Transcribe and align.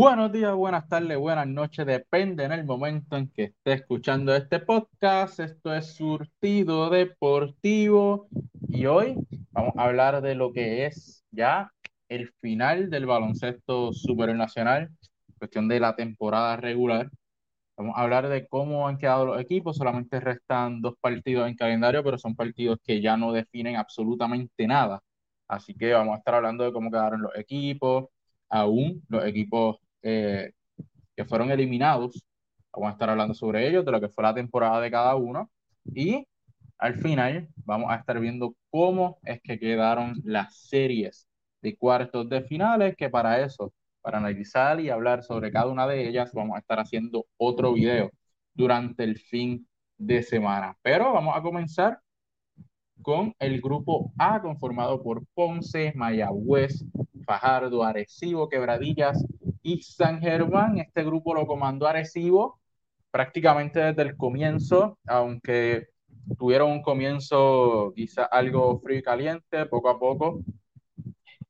Buenos 0.00 0.30
días, 0.30 0.54
buenas 0.54 0.88
tardes, 0.88 1.18
buenas 1.18 1.48
noches, 1.48 1.84
depende 1.84 2.44
en 2.44 2.52
el 2.52 2.64
momento 2.64 3.16
en 3.16 3.28
que 3.30 3.42
esté 3.42 3.72
escuchando 3.72 4.32
este 4.32 4.60
podcast. 4.60 5.40
Esto 5.40 5.74
es 5.74 5.96
Surtido 5.96 6.88
Deportivo 6.88 8.28
y 8.68 8.86
hoy 8.86 9.16
vamos 9.50 9.72
a 9.76 9.82
hablar 9.82 10.22
de 10.22 10.36
lo 10.36 10.52
que 10.52 10.86
es 10.86 11.24
ya 11.32 11.72
el 12.08 12.30
final 12.40 12.90
del 12.90 13.06
baloncesto 13.06 13.92
supernacional, 13.92 14.88
cuestión 15.36 15.66
de 15.66 15.80
la 15.80 15.96
temporada 15.96 16.56
regular. 16.56 17.10
Vamos 17.76 17.96
a 17.96 18.02
hablar 18.02 18.28
de 18.28 18.46
cómo 18.46 18.86
han 18.86 18.98
quedado 18.98 19.26
los 19.26 19.40
equipos, 19.40 19.78
solamente 19.78 20.20
restan 20.20 20.80
dos 20.80 20.94
partidos 21.00 21.48
en 21.48 21.56
calendario, 21.56 22.04
pero 22.04 22.18
son 22.18 22.36
partidos 22.36 22.78
que 22.84 23.02
ya 23.02 23.16
no 23.16 23.32
definen 23.32 23.74
absolutamente 23.74 24.64
nada. 24.68 25.00
Así 25.48 25.74
que 25.74 25.92
vamos 25.92 26.14
a 26.14 26.18
estar 26.18 26.36
hablando 26.36 26.62
de 26.62 26.72
cómo 26.72 26.88
quedaron 26.88 27.20
los 27.22 27.34
equipos, 27.36 28.04
aún 28.48 29.02
los 29.08 29.24
equipos 29.26 29.78
eh, 30.02 30.52
que 31.16 31.24
fueron 31.24 31.50
eliminados. 31.50 32.22
Vamos 32.72 32.90
a 32.90 32.92
estar 32.92 33.10
hablando 33.10 33.34
sobre 33.34 33.68
ellos, 33.68 33.84
de 33.84 33.92
lo 33.92 34.00
que 34.00 34.08
fue 34.08 34.24
la 34.24 34.34
temporada 34.34 34.80
de 34.80 34.90
cada 34.90 35.14
uno. 35.16 35.50
Y 35.84 36.26
al 36.78 36.94
final 36.94 37.48
vamos 37.64 37.90
a 37.90 37.96
estar 37.96 38.20
viendo 38.20 38.54
cómo 38.70 39.18
es 39.24 39.40
que 39.42 39.58
quedaron 39.58 40.14
las 40.24 40.56
series 40.56 41.28
de 41.60 41.76
cuartos 41.76 42.28
de 42.28 42.42
finales, 42.42 42.94
que 42.96 43.10
para 43.10 43.40
eso, 43.42 43.72
para 44.00 44.18
analizar 44.18 44.80
y 44.80 44.90
hablar 44.90 45.22
sobre 45.24 45.50
cada 45.50 45.66
una 45.66 45.86
de 45.86 46.08
ellas, 46.08 46.32
vamos 46.32 46.56
a 46.56 46.60
estar 46.60 46.78
haciendo 46.78 47.26
otro 47.36 47.72
video 47.72 48.10
durante 48.54 49.04
el 49.04 49.18
fin 49.18 49.66
de 49.96 50.22
semana. 50.22 50.76
Pero 50.82 51.12
vamos 51.12 51.36
a 51.36 51.42
comenzar 51.42 51.98
con 53.02 53.34
el 53.38 53.60
grupo 53.60 54.12
A 54.18 54.40
conformado 54.40 55.02
por 55.02 55.24
Ponce, 55.34 55.92
Mayagüez, 55.94 56.84
Fajardo, 57.24 57.82
Arecibo, 57.82 58.48
Quebradillas 58.48 59.24
y 59.62 59.82
San 59.82 60.20
Germán. 60.20 60.78
Este 60.78 61.04
grupo 61.04 61.34
lo 61.34 61.46
comandó 61.46 61.86
Arecibo 61.86 62.58
prácticamente 63.10 63.80
desde 63.80 64.02
el 64.02 64.16
comienzo, 64.16 64.98
aunque 65.06 65.88
tuvieron 66.38 66.70
un 66.70 66.82
comienzo 66.82 67.92
quizá 67.96 68.24
algo 68.24 68.80
frío 68.80 68.98
y 68.98 69.02
caliente, 69.02 69.66
poco 69.66 69.88
a 69.88 69.98
poco. 69.98 70.40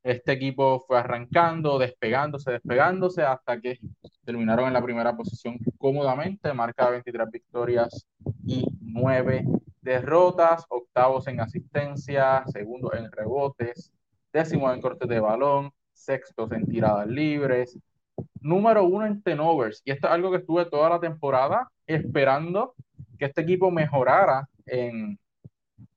Este 0.02 0.32
equipo 0.32 0.84
fue 0.86 0.98
arrancando, 0.98 1.78
despegándose, 1.78 2.52
despegándose, 2.52 3.22
hasta 3.22 3.60
que 3.60 3.78
terminaron 4.24 4.68
en 4.68 4.72
la 4.72 4.82
primera 4.82 5.16
posición 5.16 5.58
cómodamente, 5.76 6.52
marca 6.54 6.88
23 6.88 7.30
victorias 7.30 8.06
y 8.46 8.64
9 8.80 9.44
derrotas, 9.82 10.64
octavos 10.68 11.26
en 11.26 11.40
asistencia, 11.40 12.44
segundo 12.46 12.92
en 12.94 13.10
rebotes, 13.10 13.92
décimo 14.32 14.72
en 14.72 14.80
cortes 14.80 15.08
de 15.08 15.20
balón, 15.20 15.72
sextos 15.92 16.52
en 16.52 16.66
tiradas 16.66 17.06
libres, 17.06 17.78
número 18.40 18.84
uno 18.84 19.06
en 19.06 19.22
tenovers. 19.22 19.82
Y 19.84 19.90
esto 19.90 20.06
es 20.06 20.12
algo 20.12 20.30
que 20.30 20.38
estuve 20.38 20.64
toda 20.66 20.90
la 20.90 21.00
temporada 21.00 21.68
esperando 21.86 22.74
que 23.18 23.26
este 23.26 23.42
equipo 23.42 23.70
mejorara 23.70 24.48
en, 24.66 25.18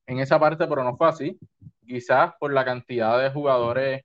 en 0.08 0.19
esa 0.19 0.39
parte, 0.39 0.67
pero 0.67 0.83
no 0.83 0.97
fue 0.97 1.08
así. 1.08 1.39
Quizás 1.86 2.33
por 2.39 2.53
la 2.53 2.66
cantidad 2.66 3.22
de 3.22 3.30
jugadores 3.31 4.03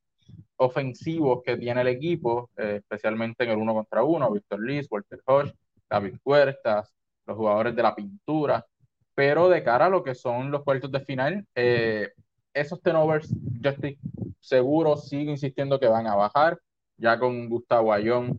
ofensivos 0.57 1.43
que 1.45 1.57
tiene 1.57 1.83
el 1.83 1.89
equipo, 1.89 2.51
eh, 2.57 2.77
especialmente 2.81 3.45
en 3.45 3.51
el 3.51 3.59
uno 3.59 3.75
contra 3.75 4.03
uno, 4.03 4.31
Víctor 4.31 4.61
Liz, 4.61 4.87
Walter 4.91 5.21
Hodge, 5.27 5.55
David 5.89 6.17
Puertas, 6.23 6.95
los 7.27 7.37
jugadores 7.37 7.75
de 7.77 7.83
la 7.83 7.95
pintura, 7.95 8.65
pero 9.15 9.49
de 9.49 9.63
cara 9.63 9.87
a 9.87 9.91
lo 9.91 10.03
que 10.03 10.15
son 10.15 10.51
los 10.51 10.63
cuartos 10.63 10.91
de 10.91 11.01
final, 11.01 11.47
eh, 11.55 12.11
esos 12.55 12.81
tenovers, 12.81 13.29
yo 13.61 13.71
estoy 13.71 13.99
seguro, 14.41 14.97
sigo 14.97 15.31
insistiendo 15.31 15.79
que 15.79 15.89
van 15.89 16.07
a 16.07 16.15
bajar, 16.15 16.59
ya 16.97 17.19
con 17.19 17.49
Gustavo 17.49 17.93
Ayón 17.93 18.39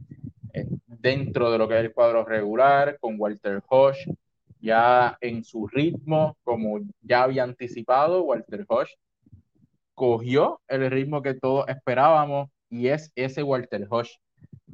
eh, 0.54 0.68
dentro 0.88 1.52
de 1.52 1.58
lo 1.58 1.68
que 1.68 1.76
es 1.76 1.86
el 1.86 1.94
cuadro 1.94 2.26
regular, 2.26 2.98
con 3.00 3.16
Walter 3.20 3.62
Hodge 3.70 4.06
ya 4.60 5.18
en 5.22 5.44
su 5.44 5.68
ritmo, 5.68 6.38
como 6.44 6.80
ya 7.02 7.24
había 7.24 7.44
anticipado, 7.44 8.24
Walter 8.24 8.66
Hodge 8.68 8.98
cogió 9.94 10.62
el 10.68 10.90
ritmo 10.92 11.22
que 11.22 11.34
todos 11.34 11.68
esperábamos 11.68 12.50
y 12.70 12.88
es 12.88 13.12
ese 13.16 13.44
Walter 13.44 13.88
Hodge 13.90 14.20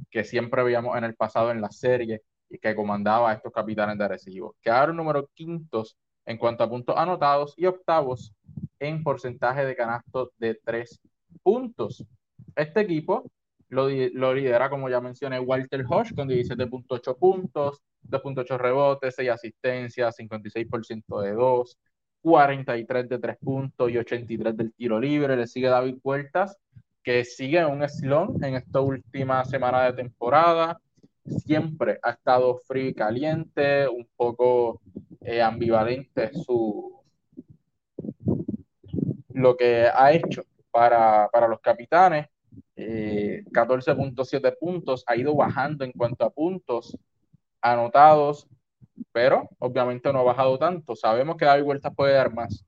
que 0.09 0.23
siempre 0.23 0.63
veíamos 0.63 0.97
en 0.97 1.03
el 1.03 1.16
pasado 1.16 1.51
en 1.51 1.61
la 1.61 1.72
serie 1.72 2.22
y 2.49 2.57
que 2.57 2.75
comandaba 2.75 3.31
a 3.31 3.33
estos 3.33 3.51
capitanes 3.51 3.97
de 3.97 4.03
Arecibo. 4.03 4.55
Quedaron 4.61 4.97
número 4.97 5.29
quintos 5.33 5.97
en 6.25 6.38
cuanto 6.38 6.63
a 6.63 6.69
puntos 6.69 6.95
anotados 6.97 7.53
y 7.57 7.66
octavos 7.66 8.33
en 8.79 9.03
porcentaje 9.03 9.66
de 9.66 9.75
canastos 9.75 10.29
de 10.38 10.55
tres 10.63 10.99
puntos. 11.41 12.05
Este 12.55 12.81
equipo 12.81 13.23
lo, 13.69 13.88
lidera, 14.34 14.69
como 14.69 14.90
ya 14.90 15.01
mencioné, 15.01 15.40
Walter 15.40 15.85
Hodge 15.88 16.13
con 16.16 16.29
17.8 16.29 17.18
puntos, 17.18 17.81
2.8 18.03 18.57
rebotes, 18.57 19.16
6 19.16 19.29
asistencias, 19.29 20.16
56% 20.18 21.22
de 21.22 21.31
2, 21.31 21.78
43 22.22 23.09
de 23.09 23.19
3 23.19 23.38
puntos 23.38 23.91
y 23.91 23.97
83 23.97 24.56
del 24.56 24.73
tiro 24.73 25.00
libre. 25.00 25.35
Le 25.35 25.47
sigue 25.47 25.68
David 25.68 25.97
Puertas, 26.02 26.57
que 27.03 27.25
sigue 27.25 27.66
un 27.66 27.88
slump 27.88 28.44
en 28.44 28.56
esta 28.56 28.79
última 28.81 29.44
semana 29.46 29.84
de 29.84 29.94
temporada, 29.94 30.79
siempre 31.25 32.00
ha 32.03 32.12
estado 32.12 32.57
frío 32.68 32.90
y 32.90 32.94
caliente, 32.94 33.88
un 33.88 34.07
poco 34.16 34.81
eh, 35.22 35.41
ambivalente 35.41 36.31
su 36.34 36.94
lo 39.34 39.57
que 39.57 39.88
ha 39.94 40.12
hecho 40.12 40.44
para, 40.72 41.28
para 41.31 41.47
los 41.47 41.59
capitanes. 41.59 42.28
Eh, 42.75 43.44
14.7 43.51 44.56
puntos, 44.59 45.03
ha 45.07 45.16
ido 45.16 45.35
bajando 45.35 45.85
en 45.85 45.91
cuanto 45.91 46.25
a 46.25 46.29
puntos 46.29 46.97
anotados, 47.61 48.47
pero 49.11 49.50
obviamente 49.59 50.11
no 50.11 50.19
ha 50.19 50.23
bajado 50.23 50.57
tanto. 50.57 50.95
Sabemos 50.95 51.38
que 51.38 51.45
David 51.45 51.63
Vueltas 51.63 51.94
puede 51.95 52.13
dar 52.13 52.34
más 52.34 52.66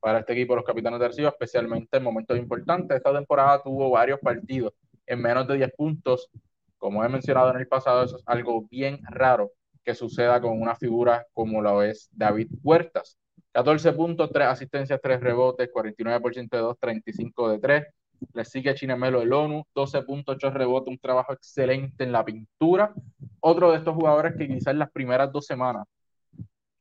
para 0.00 0.20
este 0.20 0.32
equipo, 0.32 0.54
los 0.54 0.64
capitanes 0.64 1.00
de 1.00 1.06
Arcibo, 1.06 1.28
especialmente 1.28 1.96
en 1.96 2.04
momentos 2.04 2.38
importantes. 2.38 2.96
Esta 2.96 3.12
temporada 3.12 3.62
tuvo 3.62 3.90
varios 3.90 4.20
partidos 4.20 4.72
en 5.06 5.20
menos 5.20 5.46
de 5.48 5.56
10 5.56 5.72
puntos 5.76 6.30
como 6.78 7.04
he 7.04 7.08
mencionado 7.08 7.50
en 7.50 7.58
el 7.58 7.68
pasado, 7.68 8.04
eso 8.04 8.16
es 8.16 8.22
algo 8.26 8.66
bien 8.70 9.00
raro 9.10 9.52
que 9.84 9.94
suceda 9.94 10.40
con 10.40 10.60
una 10.60 10.76
figura 10.76 11.26
como 11.32 11.60
lo 11.60 11.82
es 11.82 12.08
David 12.12 12.48
Huertas. 12.62 13.18
14 13.52 13.92
puntos, 13.92 14.30
3 14.32 14.46
asistencias, 14.46 15.00
3 15.02 15.20
rebotes, 15.20 15.70
49% 15.72 16.56
de 16.56 16.58
2, 16.58 16.76
35 16.78 17.50
de 17.50 17.58
3. 17.58 17.86
Le 18.34 18.44
sigue 18.44 18.74
Chinemelo 18.74 19.22
el 19.22 19.32
ONU, 19.32 19.64
12.8 19.74 20.52
rebotes, 20.52 20.90
un 20.90 20.98
trabajo 20.98 21.32
excelente 21.32 22.04
en 22.04 22.12
la 22.12 22.24
pintura. 22.24 22.92
Otro 23.40 23.70
de 23.70 23.78
estos 23.78 23.94
jugadores 23.94 24.34
que 24.36 24.48
quizás 24.48 24.68
en 24.68 24.78
las 24.80 24.90
primeras 24.90 25.32
dos 25.32 25.46
semanas 25.46 25.86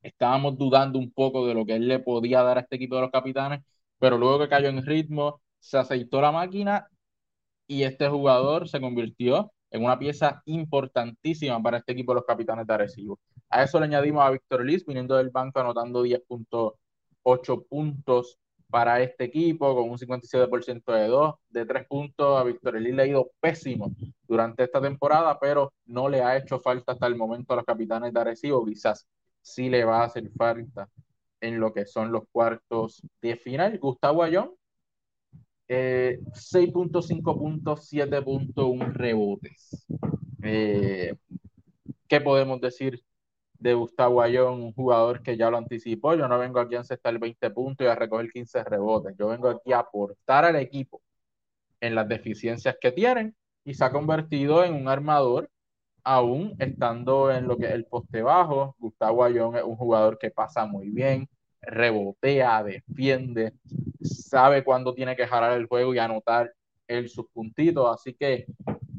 estábamos 0.01 0.57
dudando 0.57 0.99
un 0.99 1.11
poco 1.11 1.45
de 1.47 1.53
lo 1.53 1.65
que 1.65 1.75
él 1.75 1.87
le 1.87 1.99
podía 1.99 2.43
dar 2.43 2.57
a 2.57 2.61
este 2.61 2.77
equipo 2.77 2.95
de 2.95 3.01
los 3.01 3.11
capitanes, 3.11 3.61
pero 3.99 4.17
luego 4.17 4.39
que 4.39 4.49
cayó 4.49 4.69
en 4.69 4.85
ritmo, 4.85 5.41
se 5.59 5.77
aceitó 5.77 6.21
la 6.21 6.31
máquina 6.31 6.87
y 7.67 7.83
este 7.83 8.07
jugador 8.07 8.69
se 8.69 8.79
convirtió 8.79 9.51
en 9.71 9.83
una 9.83 9.99
pieza 9.99 10.41
importantísima 10.45 11.61
para 11.61 11.77
este 11.77 11.91
equipo 11.91 12.13
de 12.13 12.17
los 12.17 12.25
capitanes 12.25 12.65
de 12.65 12.73
Arecibo. 12.73 13.19
A 13.49 13.63
eso 13.63 13.79
le 13.79 13.85
añadimos 13.85 14.23
a 14.23 14.31
Víctor 14.31 14.65
Liz, 14.65 14.85
viniendo 14.85 15.15
del 15.15 15.29
banco, 15.29 15.59
anotando 15.59 16.03
10.8 16.03 17.67
puntos 17.67 18.37
para 18.69 19.01
este 19.01 19.25
equipo, 19.25 19.75
con 19.75 19.89
un 19.89 19.97
57% 19.97 20.93
de 20.93 21.07
2, 21.07 21.35
de 21.49 21.65
3 21.65 21.87
puntos. 21.87 22.39
A 22.39 22.43
Víctor 22.43 22.79
Liz 22.79 22.93
le 22.93 23.03
ha 23.03 23.07
ido 23.07 23.31
pésimo 23.39 23.91
durante 24.27 24.63
esta 24.63 24.81
temporada, 24.81 25.39
pero 25.39 25.73
no 25.85 26.09
le 26.09 26.21
ha 26.21 26.37
hecho 26.37 26.59
falta 26.59 26.93
hasta 26.93 27.07
el 27.07 27.15
momento 27.15 27.53
a 27.53 27.57
los 27.57 27.65
capitanes 27.65 28.13
de 28.13 28.19
Arecibo. 28.19 28.65
Quizás 28.65 29.07
sí 29.41 29.69
le 29.69 29.85
va 29.85 30.01
a 30.01 30.05
hacer 30.05 30.29
falta 30.37 30.89
en 31.41 31.59
lo 31.59 31.73
que 31.73 31.85
son 31.85 32.11
los 32.11 32.23
cuartos 32.31 33.01
de 33.21 33.35
final. 33.35 33.77
Gustavo 33.79 34.23
Ayón 34.23 34.51
6.5 35.67 35.69
eh, 35.69 37.37
puntos, 37.37 37.91
7.1 37.91 38.93
rebotes. 38.93 39.85
Eh, 40.43 41.15
¿Qué 42.07 42.21
podemos 42.21 42.61
decir 42.61 43.03
de 43.59 43.73
Gustavo 43.73 44.21
Ayón, 44.21 44.61
un 44.61 44.73
jugador 44.73 45.21
que 45.21 45.37
ya 45.37 45.49
lo 45.49 45.57
anticipó? 45.57 46.15
Yo 46.15 46.27
no 46.27 46.37
vengo 46.39 46.59
aquí 46.59 46.75
a 46.75 46.79
encestar 46.79 47.17
20 47.17 47.49
puntos 47.51 47.85
y 47.85 47.89
a 47.89 47.95
recoger 47.95 48.31
15 48.31 48.63
rebotes. 48.63 49.15
Yo 49.17 49.27
vengo 49.29 49.49
aquí 49.49 49.73
a 49.73 49.79
aportar 49.79 50.45
al 50.45 50.55
equipo 50.57 51.01
en 51.79 51.95
las 51.95 52.07
deficiencias 52.07 52.77
que 52.79 52.91
tienen 52.91 53.35
y 53.63 53.73
se 53.73 53.83
ha 53.83 53.91
convertido 53.91 54.63
en 54.63 54.73
un 54.73 54.87
armador 54.87 55.49
aún 56.03 56.55
estando 56.59 57.31
en 57.31 57.47
lo 57.47 57.57
que 57.57 57.65
es 57.65 57.71
el 57.73 57.85
poste 57.85 58.21
bajo. 58.21 58.75
Gustavo 58.79 59.23
Ayón 59.23 59.55
es 59.57 59.63
un 59.63 59.75
jugador 59.75 60.17
que 60.17 60.31
pasa 60.31 60.65
muy 60.65 60.89
bien, 60.89 61.27
rebotea, 61.61 62.63
defiende, 62.63 63.53
sabe 64.01 64.63
cuándo 64.63 64.93
tiene 64.93 65.15
que 65.15 65.27
jalar 65.27 65.57
el 65.57 65.65
juego 65.65 65.93
y 65.93 65.99
anotar 65.99 66.53
el 66.87 67.09
sus 67.09 67.27
puntitos. 67.33 67.93
Así 67.93 68.13
que 68.13 68.45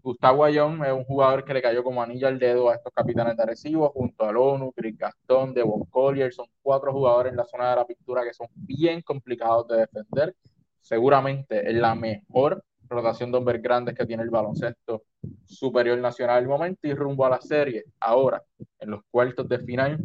Gustavo 0.03 0.45
Ayón 0.45 0.85
es 0.85 0.93
un 0.93 1.05
jugador 1.05 1.45
que 1.45 1.53
le 1.53 1.63
cayó 1.63 1.83
como 1.83 2.03
anillo 2.03 2.29
al 2.29 2.39
dedo 2.39 2.71
a 2.71 2.75
estos 2.75 2.93
capitanes 2.93 3.37
de 3.37 3.43
Arecibo, 3.43 3.91
junto 3.91 4.25
al 4.25 4.37
ONU, 4.37 4.73
Chris 4.73 4.97
Gastón, 4.97 5.53
Devon 5.53 5.85
Collier. 5.87 6.33
Son 6.33 6.47
cuatro 6.63 6.93
jugadores 6.93 7.33
en 7.33 7.37
la 7.37 7.45
zona 7.45 7.71
de 7.71 7.77
la 7.77 7.87
pintura 7.87 8.23
que 8.25 8.33
son 8.33 8.47
bien 8.55 9.03
complicados 9.03 9.67
de 9.69 9.79
defender. 9.79 10.35
Seguramente 10.81 11.69
es 11.69 11.75
la 11.75 11.95
mejor 11.95 12.63
rotación 12.89 13.33
de 13.33 13.39
hombres 13.39 13.61
grandes 13.61 13.95
que 13.95 14.07
tiene 14.07 14.23
el 14.23 14.31
baloncesto 14.31 15.03
superior 15.45 15.99
nacional 15.99 16.39
al 16.39 16.47
momento 16.47 16.87
y 16.87 16.95
rumbo 16.95 17.27
a 17.27 17.31
la 17.31 17.41
serie. 17.41 17.85
Ahora, 18.01 18.43
en 18.79 18.91
los 18.91 19.01
cuartos 19.11 19.49
de 19.49 19.59
final, 19.59 19.99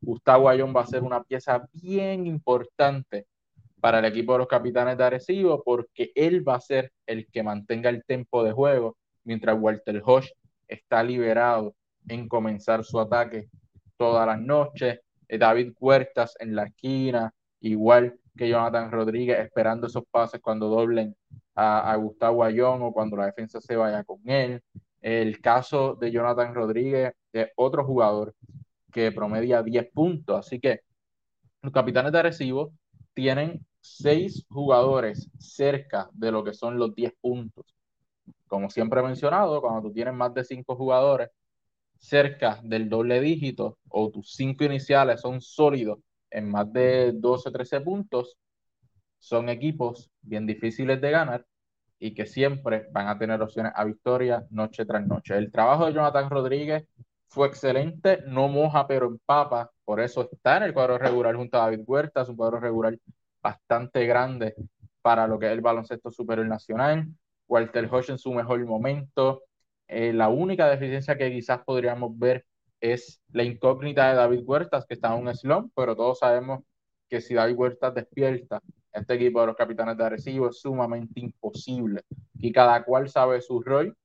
Gustavo 0.00 0.48
Ayón 0.48 0.74
va 0.74 0.82
a 0.82 0.86
ser 0.86 1.02
una 1.02 1.22
pieza 1.22 1.68
bien 1.72 2.26
importante 2.26 3.26
para 3.80 3.98
el 3.98 4.06
equipo 4.06 4.32
de 4.32 4.38
los 4.38 4.48
capitanes 4.48 4.96
de 4.96 5.04
Arecibo 5.04 5.62
porque 5.62 6.10
él 6.14 6.46
va 6.46 6.56
a 6.56 6.60
ser 6.60 6.92
el 7.06 7.26
que 7.30 7.42
mantenga 7.42 7.90
el 7.90 8.02
tempo 8.04 8.42
de 8.42 8.52
juego 8.52 8.96
mientras 9.24 9.56
Walter 9.58 10.02
Hodge 10.04 10.32
está 10.68 11.02
liberado 11.02 11.74
en 12.08 12.28
comenzar 12.28 12.84
su 12.84 13.00
ataque 13.00 13.48
todas 13.96 14.26
las 14.26 14.40
noches. 14.40 15.00
Eh, 15.28 15.38
David 15.38 15.72
Huertas 15.80 16.36
en 16.38 16.54
la 16.54 16.64
esquina, 16.64 17.32
igual 17.60 18.18
que 18.36 18.48
Jonathan 18.48 18.90
Rodríguez 18.90 19.38
esperando 19.38 19.86
esos 19.86 20.04
pases 20.10 20.40
cuando 20.40 20.68
doblen 20.68 21.16
a, 21.54 21.94
Gustavo 21.96 22.42
Ayón 22.42 22.82
o 22.82 22.92
cuando 22.92 23.16
la 23.16 23.26
defensa 23.26 23.60
se 23.60 23.76
vaya 23.76 24.02
con 24.04 24.18
él. 24.28 24.60
El 25.00 25.40
caso 25.40 25.94
de 25.94 26.10
Jonathan 26.10 26.54
Rodríguez 26.54 27.12
es 27.32 27.48
otro 27.56 27.84
jugador 27.84 28.34
que 28.92 29.12
promedia 29.12 29.62
10 29.62 29.90
puntos. 29.92 30.46
Así 30.46 30.58
que 30.60 30.80
los 31.62 31.72
capitanes 31.72 32.12
de 32.12 32.18
Arecibo 32.18 32.72
tienen 33.12 33.64
seis 33.80 34.44
jugadores 34.48 35.30
cerca 35.38 36.08
de 36.12 36.32
lo 36.32 36.42
que 36.42 36.54
son 36.54 36.78
los 36.78 36.94
10 36.94 37.12
puntos. 37.20 37.73
Como 38.54 38.70
siempre 38.70 39.00
he 39.00 39.02
mencionado, 39.02 39.60
cuando 39.60 39.82
tú 39.82 39.92
tienes 39.92 40.14
más 40.14 40.32
de 40.32 40.44
cinco 40.44 40.76
jugadores 40.76 41.28
cerca 41.98 42.60
del 42.62 42.88
doble 42.88 43.20
dígito 43.20 43.78
o 43.88 44.12
tus 44.12 44.32
cinco 44.36 44.62
iniciales 44.62 45.22
son 45.22 45.40
sólidos 45.40 45.98
en 46.30 46.48
más 46.48 46.72
de 46.72 47.10
12 47.14 47.48
o 47.48 47.52
13 47.52 47.80
puntos, 47.80 48.38
son 49.18 49.48
equipos 49.48 50.08
bien 50.22 50.46
difíciles 50.46 51.00
de 51.00 51.10
ganar 51.10 51.44
y 51.98 52.14
que 52.14 52.26
siempre 52.26 52.86
van 52.92 53.08
a 53.08 53.18
tener 53.18 53.42
opciones 53.42 53.72
a 53.74 53.82
victoria 53.82 54.46
noche 54.50 54.86
tras 54.86 55.04
noche. 55.04 55.36
El 55.36 55.50
trabajo 55.50 55.86
de 55.86 55.94
Jonathan 55.94 56.30
Rodríguez 56.30 56.86
fue 57.26 57.48
excelente, 57.48 58.22
no 58.28 58.46
moja 58.46 58.86
pero 58.86 59.08
empapa, 59.08 59.72
por 59.84 59.98
eso 59.98 60.28
está 60.30 60.58
en 60.58 60.62
el 60.62 60.72
cuadro 60.72 60.96
regular 60.96 61.34
junto 61.34 61.56
a 61.56 61.62
David 61.62 61.80
Huerta, 61.84 62.22
es 62.22 62.28
un 62.28 62.36
cuadro 62.36 62.60
regular 62.60 62.96
bastante 63.42 64.06
grande 64.06 64.54
para 65.02 65.26
lo 65.26 65.40
que 65.40 65.46
es 65.46 65.52
el 65.52 65.60
baloncesto 65.60 66.12
superior 66.12 66.46
nacional. 66.46 67.08
Walter 67.48 67.88
Hodge 67.90 68.10
en 68.10 68.18
su 68.18 68.32
mejor 68.32 68.64
momento. 68.64 69.42
Eh, 69.88 70.12
la 70.12 70.28
única 70.28 70.68
deficiencia 70.68 71.16
que 71.16 71.30
quizás 71.30 71.60
podríamos 71.64 72.18
ver 72.18 72.44
es 72.80 73.22
la 73.32 73.44
incógnita 73.44 74.08
de 74.10 74.16
David 74.16 74.42
Huertas, 74.44 74.86
que 74.86 74.94
está 74.94 75.14
en 75.14 75.26
un 75.26 75.34
slump, 75.34 75.72
pero 75.74 75.96
todos 75.96 76.18
sabemos 76.18 76.60
que 77.08 77.20
si 77.20 77.34
David 77.34 77.56
Huertas 77.56 77.94
despierta, 77.94 78.60
este 78.92 79.14
equipo 79.14 79.40
de 79.40 79.48
los 79.48 79.56
capitanes 79.56 79.96
de 79.96 80.04
Arecibo 80.04 80.48
es 80.48 80.60
sumamente 80.60 81.20
imposible. 81.20 82.02
Y 82.38 82.52
cada 82.52 82.84
cual 82.84 83.08
sabe 83.08 83.40
su 83.40 83.60
rol, 83.60 83.96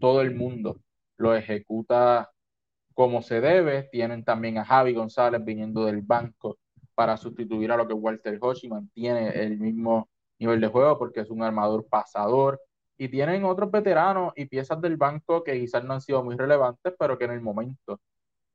todo 0.00 0.20
el 0.20 0.34
mundo 0.34 0.80
lo 1.16 1.34
ejecuta 1.34 2.30
como 2.94 3.22
se 3.22 3.40
debe. 3.40 3.88
Tienen 3.92 4.24
también 4.24 4.58
a 4.58 4.64
Javi 4.64 4.94
González 4.94 5.44
viniendo 5.44 5.84
del 5.84 6.02
banco 6.02 6.58
para 6.94 7.16
sustituir 7.16 7.72
a 7.72 7.76
lo 7.76 7.86
que 7.86 7.94
Walter 7.94 8.38
Hodge 8.40 8.68
mantiene 8.68 9.30
el 9.30 9.58
mismo 9.58 10.08
nivel 10.44 10.60
de 10.60 10.68
juego 10.68 10.98
porque 10.98 11.20
es 11.20 11.30
un 11.30 11.42
armador 11.42 11.86
pasador. 11.88 12.60
Y 12.96 13.08
tienen 13.08 13.44
otros 13.44 13.70
veteranos 13.70 14.32
y 14.36 14.46
piezas 14.46 14.80
del 14.80 14.96
banco 14.96 15.42
que 15.42 15.58
quizás 15.58 15.84
no 15.84 15.94
han 15.94 16.00
sido 16.00 16.22
muy 16.22 16.36
relevantes, 16.36 16.94
pero 16.98 17.18
que 17.18 17.24
en 17.24 17.32
el 17.32 17.40
momento 17.40 18.00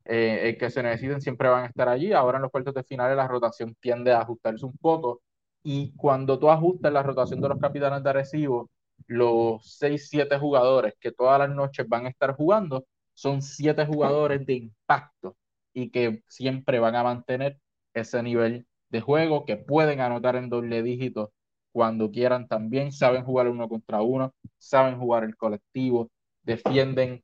eh, 0.06 0.58
que 0.60 0.70
se 0.70 0.82
necesiten 0.82 1.22
siempre 1.22 1.50
van 1.50 1.66
a 1.66 1.68
estar 1.68 1.90
allí. 1.90 2.14
Ahora 2.14 2.38
en 2.38 2.44
los 2.44 2.52
cuartos 2.52 2.74
de 2.74 2.84
finales 2.84 3.18
la 3.18 3.28
rotación 3.28 3.76
tiende 3.80 4.12
a 4.12 4.22
ajustarse 4.22 4.66
un 4.66 4.78
poco. 4.78 5.22
Y 5.64 5.94
cuando 5.96 6.40
tú 6.40 6.50
ajustas 6.50 6.94
la 6.94 7.04
rotación 7.04 7.42
de 7.42 7.50
los 7.50 7.60
capitanes 7.60 8.04
de 8.04 8.10
Arecibo, 8.10 8.70
los 9.08 9.78
6, 9.78 10.10
7 10.10 10.38
jugadores 10.40 10.94
que 11.00 11.12
todas 11.12 11.40
las 11.40 11.50
noches 11.50 11.88
van 11.88 12.06
a 12.06 12.10
estar 12.10 12.36
jugando 12.36 12.86
son 13.14 13.42
7 13.42 13.86
jugadores 13.86 14.46
de 14.46 14.54
impacto 14.54 15.36
y 15.74 15.92
que 15.92 16.24
siempre 16.28 16.80
van 16.80 16.96
a 16.96 17.04
mantener 17.04 17.60
ese 17.94 18.24
nivel 18.24 18.68
de 18.90 19.02
juego, 19.02 19.46
que 19.46 19.58
pueden 19.58 20.02
anotar 20.02 20.36
en 20.36 20.50
doble 20.50 20.82
dígito 20.84 21.32
cuando 21.72 22.12
quieran 22.12 22.48
también, 22.48 22.92
saben 22.92 23.24
jugar 23.24 23.48
uno 23.48 23.68
contra 23.70 24.02
uno, 24.02 24.34
saben 24.58 24.98
jugar 24.98 25.24
el 25.24 25.36
colectivo, 25.36 26.10
defienden 26.44 27.24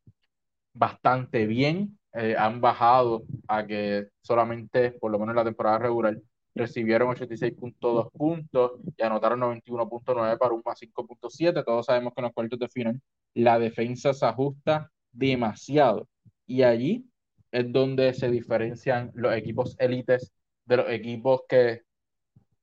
bastante 0.74 1.46
bien, 1.46 1.98
eh, 2.14 2.36
han 2.38 2.62
bajado 2.62 3.24
a 3.48 3.66
que 3.66 4.08
solamente, 4.22 4.92
por 4.92 5.12
lo 5.12 5.20
menos 5.20 5.34
en 5.34 5.38
la 5.38 5.44
temporada 5.44 5.80
regular, 5.80 6.18
recibieron 6.54 7.10
86.2 7.10 8.12
puntos 8.12 8.80
y 8.98 9.04
anotaron 9.04 9.42
91.9 9.42 10.38
para 10.38 10.54
un 10.54 10.62
más 10.66 10.80
5.7. 10.80 11.64
Todos 11.66 11.86
sabemos 11.86 12.14
que 12.14 12.22
en 12.22 12.26
los 12.26 12.34
cuartos 12.34 12.60
de 12.60 12.70
final 12.70 13.02
la 13.34 13.60
defensa 13.60 14.14
se 14.14 14.26
ajusta 14.26 14.90
demasiado 15.12 16.08
y 16.48 16.64
allí 16.64 17.06
es 17.52 17.72
donde 17.72 18.14
se 18.14 18.30
diferencian 18.30 19.12
los 19.14 19.34
equipos 19.34 19.76
élites 19.80 20.32
de 20.66 20.78
los 20.78 20.90
equipos 20.90 21.42
que 21.48 21.82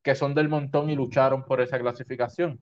que 0.03 0.15
son 0.15 0.35
del 0.35 0.49
montón 0.49 0.91
y 0.91 0.97
lucharon 0.97 1.45
por 1.45 1.61
esa 1.61 1.79
clasificación. 1.79 2.61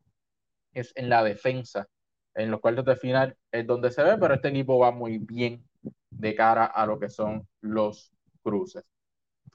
Es 0.73 0.93
en 0.97 1.09
la 1.09 1.25
defensa. 1.25 1.89
En 2.35 2.51
los 2.51 2.61
cuartos 2.61 2.85
de 2.85 2.97
final 2.97 3.37
es 3.51 3.67
donde 3.67 3.91
se 3.91 4.03
ve, 4.03 4.17
pero 4.19 4.35
este 4.35 4.49
equipo 4.49 4.79
va 4.79 4.93
muy 4.93 5.19
bien 5.19 5.65
de 6.11 6.35
cara 6.35 6.67
a 6.67 6.87
lo 6.87 6.99
que 6.99 7.09
son 7.09 7.47
los 7.61 8.13
cruces. 8.43 8.85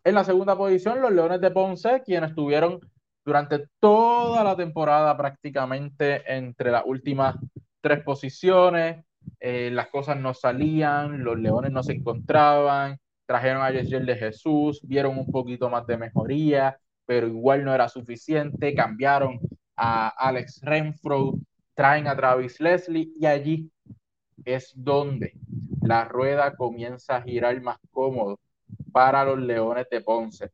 En 0.03 0.15
la 0.15 0.23
segunda 0.23 0.57
posición, 0.57 1.01
los 1.01 1.11
Leones 1.11 1.41
de 1.41 1.51
Ponce, 1.51 2.01
quienes 2.03 2.31
estuvieron 2.31 2.79
durante 3.23 3.67
toda 3.79 4.43
la 4.43 4.55
temporada 4.55 5.15
prácticamente 5.17 6.21
entre 6.31 6.71
las 6.71 6.83
últimas 6.85 7.35
tres 7.81 8.03
posiciones. 8.03 9.03
Eh, 9.39 9.71
las 9.71 9.87
cosas 9.87 10.17
no 10.17 10.33
salían, 10.33 11.23
los 11.23 11.39
Leones 11.39 11.71
no 11.71 11.81
se 11.81 11.93
encontraban, 11.93 12.99
trajeron 13.25 13.63
a 13.63 13.71
Yesiel 13.71 14.05
de 14.05 14.15
Jesús, 14.15 14.81
vieron 14.83 15.17
un 15.17 15.31
poquito 15.31 15.69
más 15.69 15.87
de 15.87 15.97
mejoría, 15.97 16.79
pero 17.06 17.28
igual 17.28 17.63
no 17.63 17.74
era 17.74 17.88
suficiente. 17.90 18.74
Cambiaron 18.74 19.40
a 19.75 20.10
Alex 20.10 20.62
Renfro, 20.62 21.34
traen 21.74 22.07
a 22.07 22.16
Travis 22.16 22.60
Leslie 22.60 23.12
y 23.19 23.25
allí 23.25 23.72
es 24.44 24.74
donde 24.75 25.34
la 25.81 26.06
rueda 26.06 26.56
comienza 26.56 27.18
a 27.18 27.22
girar 27.22 27.60
más 27.62 27.78
cómodo 27.92 28.40
para 28.92 29.24
los 29.25 29.40
Leones 29.40 29.88
de 29.90 30.02
Ponce. 30.02 30.52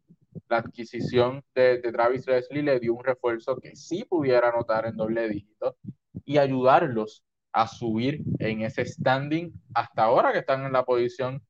La 0.49 0.57
adquisición 0.57 1.43
de, 1.55 1.77
Travis 1.77 2.27
Leslie 2.27 2.63
le 2.63 2.79
dio 2.79 2.93
un 2.93 3.03
refuerzo 3.03 3.55
que 3.57 3.75
sí 3.75 4.03
pudiera 4.03 4.49
anotar 4.49 4.85
en 4.85 4.97
doble 4.97 5.29
dígito 5.29 5.77
y 6.25 6.37
ayudarlos 6.37 7.23
a 7.53 7.67
subir 7.67 8.21
en 8.39 8.61
ese 8.61 8.85
standing 8.85 9.51
hasta 9.73 10.03
ahora 10.03 10.31
que 10.31 10.39
están 10.39 10.65
en 10.65 10.73
la 10.73 10.83
posición 10.83 11.41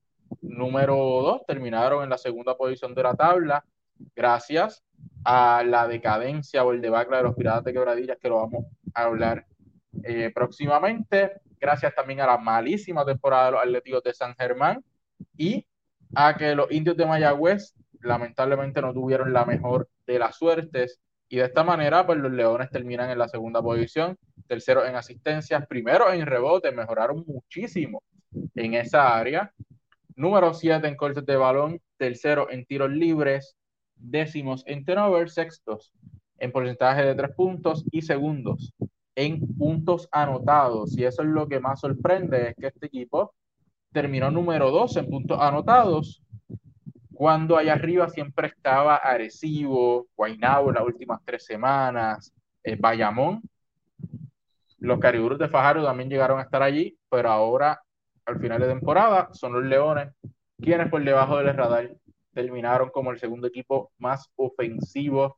número 0.41 0.95
2, 0.95 1.45
terminaron 1.45 2.03
en 2.03 2.09
la 2.09 2.17
segunda 2.17 2.55
posición 2.55 2.95
de 2.95 3.03
la 3.03 3.15
tabla, 3.15 3.63
gracias 4.15 4.83
a 5.23 5.63
la 5.65 5.87
decadencia 5.87 6.63
o 6.63 6.71
el 6.71 6.81
debacle 6.81 7.17
de 7.17 7.23
los 7.23 7.35
Piratas 7.35 7.63
de 7.63 7.73
Quebradillas, 7.73 8.17
que 8.19 8.29
lo 8.29 8.37
vamos 8.37 8.65
a 8.93 9.03
hablar 9.03 9.45
eh, 10.03 10.31
próximamente. 10.33 11.41
Gracias 11.59 11.93
también 11.93 12.21
a 12.21 12.27
la 12.27 12.37
malísima 12.37 13.05
temporada 13.05 13.45
de 13.45 13.51
los 13.51 13.61
Atléticos 13.61 14.03
de 14.03 14.13
San 14.13 14.35
Germán 14.35 14.83
y 15.37 15.65
a 16.15 16.35
que 16.35 16.55
los 16.55 16.71
indios 16.71 16.97
de 16.97 17.05
Mayagüez 17.05 17.75
lamentablemente 18.01 18.81
no 18.81 18.93
tuvieron 18.93 19.31
la 19.31 19.45
mejor 19.45 19.89
de 20.07 20.19
las 20.19 20.35
suertes. 20.35 20.99
Y 21.29 21.37
de 21.37 21.45
esta 21.45 21.63
manera, 21.63 22.05
pues 22.05 22.19
los 22.19 22.31
Leones 22.31 22.69
terminan 22.69 23.09
en 23.09 23.17
la 23.17 23.29
segunda 23.29 23.61
posición, 23.61 24.17
tercero 24.47 24.85
en 24.85 24.95
asistencias, 24.95 25.65
primero 25.67 26.11
en 26.11 26.25
rebote, 26.25 26.71
mejoraron 26.71 27.23
muchísimo 27.25 28.03
en 28.55 28.73
esa 28.73 29.17
área. 29.17 29.53
Número 30.15 30.53
7 30.53 30.85
en 30.87 30.95
cortes 30.95 31.25
de 31.25 31.37
balón, 31.37 31.79
tercero 31.97 32.49
en 32.49 32.65
tiros 32.65 32.91
libres, 32.91 33.55
décimos 34.01 34.63
en 34.65 34.83
turnover, 34.83 35.29
sextos 35.29 35.93
en 36.37 36.51
porcentaje 36.51 37.03
de 37.03 37.15
tres 37.15 37.35
puntos 37.35 37.85
y 37.91 38.01
segundos 38.01 38.73
en 39.15 39.39
puntos 39.57 40.09
anotados. 40.11 40.97
Y 40.97 41.03
eso 41.03 41.21
es 41.21 41.29
lo 41.29 41.47
que 41.47 41.59
más 41.59 41.79
sorprende, 41.79 42.49
es 42.49 42.55
que 42.55 42.67
este 42.67 42.87
equipo 42.87 43.33
terminó 43.91 44.31
número 44.31 44.71
dos 44.71 44.97
en 44.97 45.07
puntos 45.07 45.39
anotados, 45.39 46.23
cuando 47.13 47.57
allá 47.57 47.73
arriba 47.73 48.09
siempre 48.09 48.47
estaba 48.47 48.95
Arecibo, 48.95 50.07
Guaynabo 50.15 50.69
en 50.69 50.75
las 50.75 50.85
últimas 50.85 51.19
tres 51.23 51.45
semanas, 51.45 52.33
eh, 52.63 52.75
Bayamón. 52.79 53.41
Los 54.79 54.99
Cariburos 54.99 55.37
de 55.37 55.47
Fajardo 55.47 55.85
también 55.85 56.09
llegaron 56.09 56.39
a 56.39 56.43
estar 56.43 56.63
allí, 56.63 56.97
pero 57.09 57.29
ahora, 57.29 57.79
al 58.25 58.39
final 58.39 58.61
de 58.61 58.69
temporada, 58.69 59.29
son 59.33 59.53
los 59.53 59.63
Leones 59.63 60.09
quienes 60.59 60.89
por 60.89 61.03
debajo 61.03 61.37
del 61.37 61.55
radar 61.55 61.91
terminaron 62.33 62.89
como 62.89 63.11
el 63.11 63.19
segundo 63.19 63.47
equipo 63.47 63.91
más 63.97 64.29
ofensivo 64.35 65.37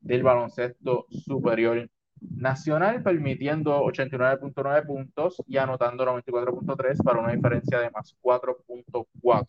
del 0.00 0.22
baloncesto 0.22 1.06
superior 1.10 1.88
nacional, 2.20 3.02
permitiendo 3.02 3.82
89.9 3.84 4.86
puntos 4.86 5.42
y 5.46 5.58
anotando 5.58 6.04
94.3 6.04 7.02
para 7.02 7.20
una 7.20 7.32
diferencia 7.32 7.80
de 7.80 7.90
más 7.90 8.16
4.4. 8.22 9.46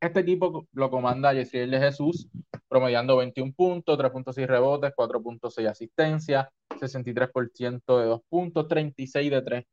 Este 0.00 0.20
equipo 0.20 0.66
lo 0.72 0.90
comanda 0.90 1.32
Yesiel 1.32 1.70
de 1.70 1.80
Jesús, 1.80 2.28
promediando 2.68 3.16
21 3.16 3.52
puntos, 3.52 3.98
3.6 3.98 4.46
rebotes, 4.46 4.92
4.6 4.96 5.68
asistencias, 5.68 6.46
63% 6.70 7.98
de 7.98 8.06
2 8.06 8.20
puntos, 8.28 8.68
36 8.68 9.30
de 9.30 9.42
3 9.42 9.64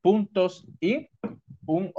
puntos 0.00 0.66
y 0.80 1.08
un 1.66 1.92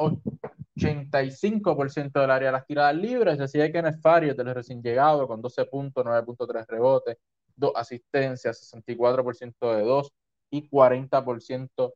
85% 0.76 2.20
del 2.22 2.32
área 2.32 2.48
de 2.50 2.52
las 2.54 2.66
tiradas 2.66 2.96
libres. 2.96 3.38
Decía 3.38 3.72
que 3.72 3.80
en 3.80 4.00
Fario, 4.00 4.34
de 4.34 4.44
los 4.44 4.54
recién 4.54 4.82
llegado, 4.82 5.28
con 5.28 5.42
12 5.42 5.66
puntos, 5.66 6.06
9.3 6.06 6.66
rebotes, 6.68 7.18
2 7.56 7.72
asistencias, 7.76 8.74
64% 8.74 9.76
de 9.76 9.84
2 9.84 10.14
y 10.52 10.70
40% 10.70 11.94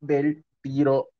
del 0.00 0.44
tiro 0.60 1.10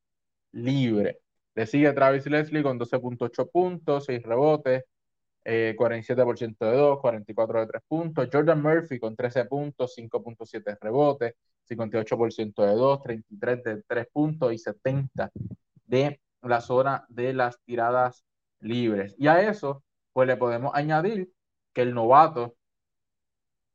libre. 0.53 1.21
Le 1.55 1.67
sigue 1.67 1.93
Travis 1.93 2.27
Leslie 2.27 2.63
con 2.63 2.79
12.8 2.79 3.51
puntos, 3.51 4.05
6 4.05 4.23
rebotes, 4.23 4.85
47% 5.45 6.57
eh, 6.61 6.67
de 6.67 6.77
2, 6.77 7.01
44 7.01 7.61
de 7.61 7.67
3 7.67 7.83
puntos. 7.89 8.29
Jordan 8.33 8.63
Murphy 8.63 8.99
con 8.99 9.17
13 9.17 9.45
puntos, 9.47 9.95
5.7 9.97 10.79
rebotes, 10.81 11.35
58% 11.69 12.63
de 12.65 12.75
2, 12.75 13.03
33 13.03 13.65
de 13.65 13.83
3 13.87 14.07
puntos 14.13 14.53
y 14.53 14.59
70 14.59 15.31
de 15.87 16.21
la 16.43 16.61
zona 16.61 17.05
de 17.09 17.33
las 17.33 17.61
tiradas 17.65 18.25
libres. 18.61 19.15
Y 19.19 19.27
a 19.29 19.49
eso, 19.49 19.83
pues 20.13 20.27
le 20.27 20.37
podemos 20.37 20.75
añadir 20.75 21.31
que 21.73 21.83
el 21.83 21.95
novato 21.95 22.55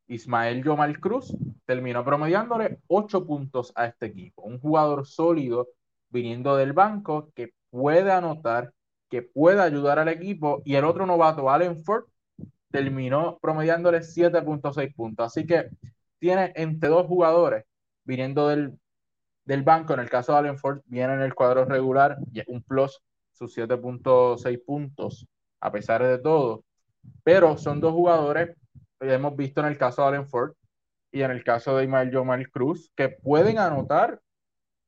Ismael 0.08 0.64
Yomal 0.64 1.00
Cruz 1.00 1.36
terminó 1.66 2.04
promediándole 2.04 2.80
8 2.88 3.26
puntos 3.26 3.72
a 3.76 3.86
este 3.86 4.08
equipo. 4.08 4.44
Un 4.44 4.60
jugador 4.60 5.08
sólido 5.08 5.70
viniendo 6.10 6.56
del 6.56 6.74
banco 6.74 7.32
que 7.34 7.54
puede 7.70 8.12
anotar, 8.12 8.72
que 9.14 9.22
puede 9.22 9.62
ayudar 9.62 10.00
al 10.00 10.08
equipo. 10.08 10.64
Y 10.66 10.74
el 10.74 10.86
otro 10.86 11.06
novato, 11.06 11.48
Allen 11.48 11.84
Ford, 11.84 12.06
terminó 12.72 13.38
promediándole 13.40 14.00
7.6 14.00 14.96
puntos. 14.96 15.28
Así 15.28 15.46
que 15.46 15.70
tiene 16.18 16.52
entre 16.56 16.90
dos 16.90 17.06
jugadores 17.06 17.64
viniendo 18.06 18.48
del, 18.48 18.74
del 19.46 19.62
banco. 19.62 19.94
En 19.94 20.00
el 20.00 20.10
caso 20.10 20.32
de 20.32 20.40
Allen 20.40 20.58
Ford, 20.58 20.82
viene 20.86 21.14
en 21.14 21.22
el 21.22 21.36
cuadro 21.36 21.64
regular 21.64 22.18
y 22.34 22.42
un 22.48 22.64
plus, 22.64 23.04
sus 23.34 23.56
7.6 23.56 24.66
puntos, 24.66 25.28
a 25.60 25.72
pesar 25.72 26.02
de 26.02 26.18
todo. 26.18 26.64
Pero 27.24 27.56
son 27.60 27.80
dos 27.80 27.94
jugadores 27.94 28.58
hemos 29.00 29.36
visto 29.36 29.62
en 29.62 29.68
el 29.68 29.78
caso 29.78 30.02
de 30.02 30.08
Allen 30.08 30.28
Ford 30.28 30.54
y 31.12 31.22
en 31.22 31.30
el 31.30 31.44
caso 31.44 31.78
de 31.78 31.84
Ismael 31.84 32.10
Yomal 32.10 32.50
Cruz, 32.50 32.92
que 32.96 33.10
pueden 33.10 33.60
anotar 33.60 34.20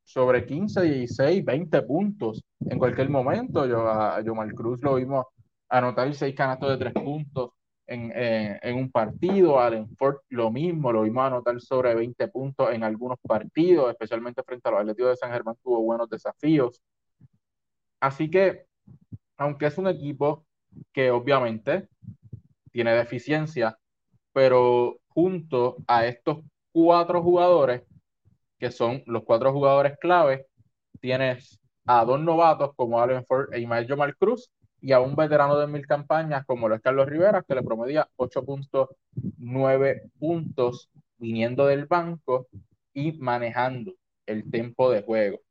sobre 0.05 0.45
15, 0.45 0.81
16, 0.83 1.43
20 1.43 1.81
puntos 1.81 2.43
en 2.69 2.77
cualquier 2.77 3.09
momento. 3.09 3.65
Yo, 3.65 3.89
a 3.89 4.21
Yomal 4.21 4.53
Cruz 4.53 4.79
lo 4.81 4.95
vimos 4.95 5.25
anotar 5.67 6.13
6 6.13 6.33
canastos 6.35 6.69
de 6.69 6.77
3 6.77 6.93
puntos 6.93 7.49
en, 7.87 8.11
en, 8.15 8.77
un 8.77 8.91
partido. 8.91 9.59
Allen 9.59 9.89
Ford 9.97 10.17
lo 10.29 10.51
mismo, 10.51 10.91
lo 10.91 11.01
vimos 11.01 11.25
anotar 11.25 11.59
sobre 11.59 11.95
20 11.95 12.27
puntos 12.27 12.71
en 12.71 12.83
algunos 12.83 13.17
partidos, 13.19 13.89
especialmente 13.89 14.43
frente 14.43 14.69
a 14.69 14.71
los 14.71 14.81
Atléticos 14.81 15.09
de 15.09 15.17
San 15.17 15.31
Germán, 15.31 15.55
tuvo 15.63 15.81
buenos 15.81 16.07
desafíos. 16.07 16.81
Así 17.99 18.29
que, 18.29 18.67
aunque 19.37 19.65
es 19.65 19.77
un 19.79 19.87
equipo 19.87 20.45
que 20.93 21.09
obviamente 21.09 21.89
tiene 22.71 22.93
deficiencia, 22.93 23.77
pero 24.33 24.99
junto 25.07 25.77
a 25.87 26.05
estos 26.05 26.39
cuatro 26.71 27.23
jugadores, 27.23 27.83
que 28.59 28.71
son 28.71 29.03
los 29.05 29.23
cuatro 29.23 29.51
jugadores 29.51 29.97
claves, 29.99 30.45
tienes 30.99 31.59
a 31.85 32.03
dos 32.05 32.19
novatos 32.19 32.71
como 32.75 32.99
Allen 32.99 33.25
Ford 33.25 33.53
e 33.53 33.59
Imael 33.59 33.87
Jamal 33.87 34.15
Cruz 34.15 34.49
y 34.81 34.91
a 34.91 34.99
un 34.99 35.15
veterano 35.15 35.57
de 35.57 35.67
mil 35.67 35.85
campañas 35.87 36.45
como 36.45 36.67
lo 36.69 36.75
es 36.75 36.81
Carlos 36.81 37.07
Rivera, 37.07 37.43
que 37.47 37.55
le 37.55 37.63
promedia 37.63 38.07
8.9 38.17 40.11
puntos 40.19 40.89
viniendo 41.17 41.65
del 41.67 41.85
banco 41.85 42.47
y 42.93 43.13
manejando 43.13 43.93
el 44.25 44.49
tiempo 44.49 44.91
de 44.91 45.01
juego. 45.03 45.41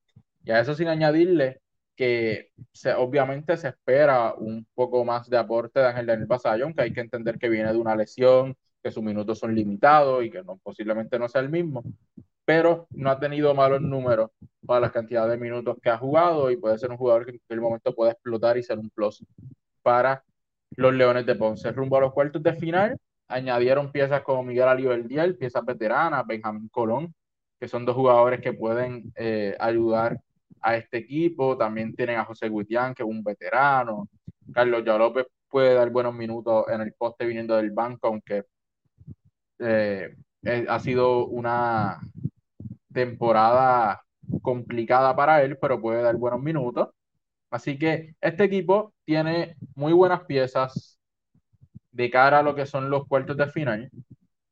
Y 0.44 0.50
a 0.50 0.61
eso 0.61 0.75
sin 0.75 0.88
añadirle 0.88 1.61
que 1.96 2.50
se, 2.73 2.92
obviamente 2.92 3.56
se 3.56 3.68
espera 3.68 4.34
un 4.34 4.66
poco 4.75 5.04
más 5.04 5.28
de 5.28 5.38
aporte 5.38 5.80
de 5.80 5.87
Ángel 5.87 6.06
Daniel 6.06 6.26
Basayón, 6.26 6.75
que 6.75 6.82
hay 6.82 6.92
que 6.92 7.00
entender 7.00 7.38
que 7.38 7.49
viene 7.49 7.73
de 7.73 7.78
una 7.78 7.96
lesión, 7.96 8.56
que 8.82 8.90
sus 8.90 9.02
minutos 9.02 9.38
son 9.38 9.54
limitados 9.54 10.25
y 10.25 10.30
que 10.30 10.42
no, 10.42 10.58
posiblemente 10.58 11.18
no 11.18 11.28
sea 11.28 11.40
el 11.40 11.50
mismo, 11.50 11.82
pero 12.44 12.86
no 12.90 13.10
ha 13.10 13.18
tenido 13.18 13.54
malos 13.54 13.80
números 13.80 14.30
para 14.66 14.80
la 14.80 14.92
cantidad 14.92 15.28
de 15.28 15.36
minutos 15.36 15.76
que 15.82 15.90
ha 15.90 15.98
jugado 15.98 16.50
y 16.50 16.56
puede 16.56 16.78
ser 16.78 16.90
un 16.90 16.96
jugador 16.96 17.26
que 17.26 17.32
en 17.32 17.40
el 17.48 17.60
momento 17.60 17.94
puede 17.94 18.12
explotar 18.12 18.56
y 18.58 18.62
ser 18.62 18.78
un 18.78 18.90
plus 18.90 19.24
para 19.82 20.24
los 20.76 20.94
Leones 20.94 21.26
de 21.26 21.34
Ponce. 21.34 21.72
Rumbo 21.72 21.96
a 21.96 22.00
los 22.00 22.12
cuartos 22.12 22.42
de 22.42 22.54
final, 22.54 22.98
añadieron 23.28 23.92
piezas 23.92 24.22
como 24.22 24.42
Miguel 24.42 24.68
Aliberdiel, 24.68 25.36
piezas 25.36 25.64
veteranas, 25.64 26.26
Benjamín 26.26 26.68
Colón, 26.68 27.14
que 27.60 27.68
son 27.68 27.84
dos 27.84 27.94
jugadores 27.94 28.40
que 28.40 28.52
pueden 28.52 29.12
eh, 29.16 29.56
ayudar 29.58 30.20
a 30.60 30.76
este 30.76 30.98
equipo. 30.98 31.56
También 31.56 31.94
tienen 31.94 32.18
a 32.18 32.24
José 32.24 32.48
Guitián, 32.48 32.94
que 32.94 33.02
es 33.02 33.08
un 33.08 33.22
veterano. 33.22 34.08
Carlos 34.52 34.84
Ya 34.84 34.98
López 34.98 35.26
puede 35.48 35.74
dar 35.74 35.90
buenos 35.90 36.14
minutos 36.14 36.66
en 36.68 36.80
el 36.80 36.92
poste 36.94 37.24
viniendo 37.24 37.56
del 37.56 37.70
banco, 37.70 38.08
aunque 38.08 38.44
eh, 39.58 40.14
eh, 40.42 40.66
ha 40.68 40.80
sido 40.80 41.26
una 41.26 42.00
temporada 42.94 44.02
complicada 44.42 45.14
para 45.14 45.42
él, 45.42 45.58
pero 45.58 45.80
puede 45.80 46.02
dar 46.02 46.16
buenos 46.16 46.40
minutos. 46.42 46.88
Así 47.50 47.78
que 47.78 48.14
este 48.20 48.44
equipo 48.44 48.94
tiene 49.04 49.56
muy 49.74 49.92
buenas 49.92 50.24
piezas 50.24 50.98
de 51.92 52.10
cara 52.10 52.40
a 52.40 52.42
lo 52.42 52.54
que 52.54 52.66
son 52.66 52.90
los 52.90 53.06
cuartos 53.06 53.36
de 53.36 53.46
final. 53.48 53.90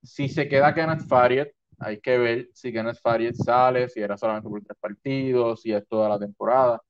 Si 0.02 0.28
se 0.28 0.48
queda 0.48 0.74
Kenneth 0.74 1.06
Fariet, 1.08 1.52
hay 1.78 2.00
que 2.00 2.18
ver 2.18 2.48
si 2.54 2.72
Kenneth 2.72 3.00
Fariet 3.02 3.34
sale, 3.34 3.88
si 3.88 4.00
era 4.00 4.16
solamente 4.18 4.48
por 4.48 4.62
tres 4.62 4.78
partidos, 4.80 5.62
si 5.62 5.72
es 5.72 5.86
toda 5.88 6.08
la 6.08 6.18
temporada. 6.18 6.80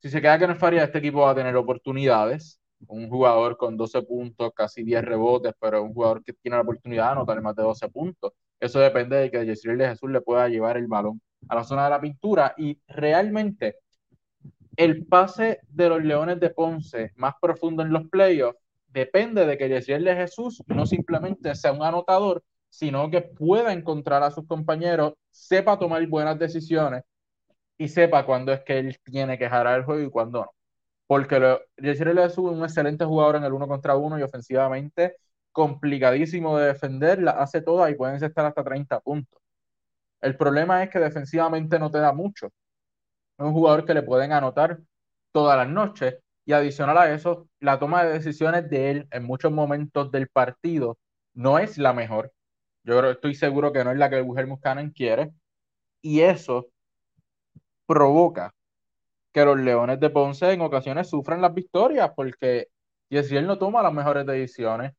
Si 0.00 0.10
se 0.10 0.20
queda 0.22 0.38
Kenneth 0.38 0.58
Fariet, 0.58 0.84
este 0.84 0.98
equipo 0.98 1.20
va 1.20 1.32
a 1.32 1.34
tener 1.34 1.56
oportunidades 1.56 2.60
un 2.88 3.08
jugador 3.08 3.56
con 3.56 3.76
12 3.76 4.02
puntos, 4.02 4.52
casi 4.54 4.82
10 4.82 5.04
rebotes, 5.04 5.54
pero 5.60 5.82
un 5.82 5.94
jugador 5.94 6.22
que 6.24 6.32
tiene 6.32 6.56
la 6.56 6.62
oportunidad 6.62 7.06
de 7.06 7.12
anotar 7.12 7.40
más 7.42 7.56
de 7.56 7.62
12 7.62 7.88
puntos. 7.88 8.32
Eso 8.64 8.80
depende 8.80 9.16
de 9.16 9.30
que 9.30 9.44
Yesriel 9.44 9.76
de 9.76 9.88
Jesús 9.88 10.10
le 10.10 10.22
pueda 10.22 10.48
llevar 10.48 10.78
el 10.78 10.86
balón 10.86 11.20
a 11.50 11.54
la 11.54 11.64
zona 11.64 11.84
de 11.84 11.90
la 11.90 12.00
pintura. 12.00 12.54
Y 12.56 12.80
realmente 12.88 13.76
el 14.74 15.04
pase 15.04 15.60
de 15.68 15.90
los 15.90 16.02
Leones 16.02 16.40
de 16.40 16.48
Ponce 16.48 17.12
más 17.16 17.34
profundo 17.42 17.82
en 17.82 17.92
los 17.92 18.08
playoffs 18.08 18.58
depende 18.86 19.44
de 19.44 19.58
que 19.58 19.68
Yesriel 19.68 20.04
de 20.04 20.16
Jesús 20.16 20.62
no 20.66 20.86
simplemente 20.86 21.54
sea 21.54 21.72
un 21.72 21.82
anotador, 21.82 22.42
sino 22.70 23.10
que 23.10 23.20
pueda 23.20 23.70
encontrar 23.70 24.22
a 24.22 24.30
sus 24.30 24.46
compañeros, 24.46 25.12
sepa 25.30 25.78
tomar 25.78 26.06
buenas 26.06 26.38
decisiones 26.38 27.02
y 27.76 27.88
sepa 27.88 28.24
cuándo 28.24 28.50
es 28.50 28.60
que 28.62 28.78
él 28.78 28.96
tiene 29.04 29.36
que 29.36 29.50
jalar 29.50 29.80
el 29.80 29.84
juego 29.84 30.00
y 30.00 30.10
cuándo 30.10 30.40
no. 30.40 30.50
Porque 31.06 31.58
Yesirel 31.76 32.16
es 32.16 32.38
un 32.38 32.62
excelente 32.62 33.04
jugador 33.04 33.36
en 33.36 33.44
el 33.44 33.52
uno 33.52 33.68
contra 33.68 33.94
uno 33.94 34.18
y 34.18 34.22
ofensivamente 34.22 35.16
complicadísimo 35.54 36.58
de 36.58 36.66
defender, 36.66 37.22
la 37.22 37.30
hace 37.30 37.62
todas 37.62 37.88
y 37.90 37.94
pueden 37.94 38.22
estar 38.22 38.44
hasta 38.44 38.64
30 38.64 38.98
puntos. 39.00 39.40
El 40.20 40.36
problema 40.36 40.82
es 40.82 40.90
que 40.90 40.98
defensivamente 40.98 41.78
no 41.78 41.92
te 41.92 41.98
da 41.98 42.12
mucho. 42.12 42.48
Es 42.48 43.46
un 43.46 43.52
jugador 43.52 43.84
que 43.84 43.94
le 43.94 44.02
pueden 44.02 44.32
anotar 44.32 44.80
todas 45.30 45.56
las 45.56 45.68
noches 45.68 46.16
y 46.44 46.52
adicional 46.52 46.98
a 46.98 47.14
eso, 47.14 47.48
la 47.60 47.78
toma 47.78 48.04
de 48.04 48.14
decisiones 48.14 48.68
de 48.68 48.90
él 48.90 49.08
en 49.12 49.24
muchos 49.24 49.52
momentos 49.52 50.10
del 50.10 50.28
partido 50.28 50.98
no 51.34 51.58
es 51.60 51.78
la 51.78 51.92
mejor. 51.92 52.32
Yo 52.82 53.08
estoy 53.10 53.36
seguro 53.36 53.72
que 53.72 53.84
no 53.84 53.92
es 53.92 53.96
la 53.96 54.10
que 54.10 54.18
el 54.18 54.26
Muscanen 54.46 54.90
quiere 54.90 55.32
y 56.02 56.20
eso 56.20 56.66
provoca 57.86 58.52
que 59.32 59.44
los 59.44 59.58
Leones 59.58 60.00
de 60.00 60.10
Ponce 60.10 60.52
en 60.52 60.62
ocasiones 60.62 61.08
sufren 61.08 61.40
las 61.40 61.54
victorias 61.54 62.10
porque 62.16 62.68
él 63.08 63.46
no 63.46 63.56
toma 63.56 63.82
las 63.82 63.92
mejores 63.92 64.26
decisiones, 64.26 64.92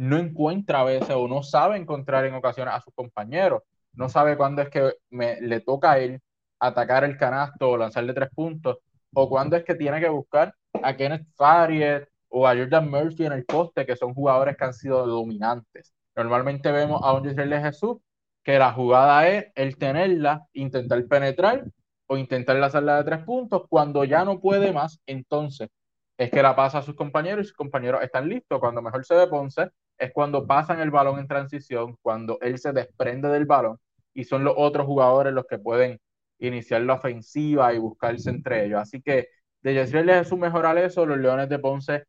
no 0.00 0.16
encuentra 0.16 0.80
a 0.80 0.84
veces 0.84 1.10
o 1.10 1.28
no 1.28 1.42
sabe 1.42 1.76
encontrar 1.76 2.24
en 2.24 2.32
ocasiones 2.34 2.72
a 2.72 2.80
sus 2.80 2.94
compañeros, 2.94 3.62
no 3.92 4.08
sabe 4.08 4.34
cuándo 4.34 4.62
es 4.62 4.70
que 4.70 4.94
me, 5.10 5.38
le 5.42 5.60
toca 5.60 5.92
a 5.92 5.98
él 5.98 6.22
atacar 6.58 7.04
el 7.04 7.18
canasto 7.18 7.68
o 7.68 7.76
lanzarle 7.76 8.14
tres 8.14 8.30
puntos, 8.34 8.78
o 9.12 9.28
cuándo 9.28 9.56
es 9.56 9.64
que 9.64 9.74
tiene 9.74 10.00
que 10.00 10.08
buscar 10.08 10.54
a 10.82 10.96
Kenneth 10.96 11.26
Fariet 11.36 12.08
o 12.30 12.46
a 12.48 12.56
Jordan 12.56 12.90
Murphy 12.90 13.26
en 13.26 13.32
el 13.32 13.44
poste, 13.44 13.84
que 13.84 13.94
son 13.94 14.14
jugadores 14.14 14.56
que 14.56 14.64
han 14.64 14.72
sido 14.72 15.06
dominantes. 15.06 15.92
Normalmente 16.16 16.72
vemos 16.72 17.02
a 17.04 17.12
un 17.12 17.22
de 17.22 17.60
Jesús 17.60 17.98
que 18.42 18.58
la 18.58 18.72
jugada 18.72 19.28
es 19.28 19.52
el 19.54 19.76
tenerla, 19.76 20.46
intentar 20.54 21.04
penetrar 21.08 21.64
o 22.06 22.16
intentar 22.16 22.56
la 22.56 22.70
sala 22.70 22.96
de 22.96 23.04
tres 23.04 23.24
puntos. 23.24 23.64
Cuando 23.68 24.04
ya 24.04 24.24
no 24.24 24.40
puede 24.40 24.72
más, 24.72 24.98
entonces 25.04 25.68
es 26.16 26.30
que 26.30 26.42
la 26.42 26.56
pasa 26.56 26.78
a 26.78 26.82
sus 26.82 26.94
compañeros 26.94 27.44
y 27.44 27.48
sus 27.48 27.56
compañeros 27.56 28.02
están 28.02 28.30
listos. 28.30 28.58
Cuando 28.60 28.80
mejor 28.80 29.04
se 29.04 29.14
ve 29.14 29.26
Ponce 29.26 29.68
es 30.00 30.12
cuando 30.12 30.46
pasan 30.46 30.80
el 30.80 30.90
balón 30.90 31.18
en 31.20 31.28
transición, 31.28 31.96
cuando 32.02 32.38
él 32.40 32.58
se 32.58 32.72
desprende 32.72 33.28
del 33.28 33.44
balón 33.44 33.78
y 34.14 34.24
son 34.24 34.44
los 34.44 34.54
otros 34.56 34.86
jugadores 34.86 35.32
los 35.32 35.46
que 35.46 35.58
pueden 35.58 36.00
iniciar 36.38 36.80
la 36.82 36.94
ofensiva 36.94 37.72
y 37.74 37.78
buscarse 37.78 38.30
entre 38.30 38.64
ellos. 38.64 38.80
Así 38.80 39.02
que 39.02 39.28
de 39.62 39.74
Yesriel 39.74 40.08
es 40.08 40.28
su 40.28 40.38
mejorar 40.38 40.78
eso, 40.78 41.04
los 41.04 41.18
Leones 41.18 41.50
de 41.50 41.58
Ponce 41.58 42.04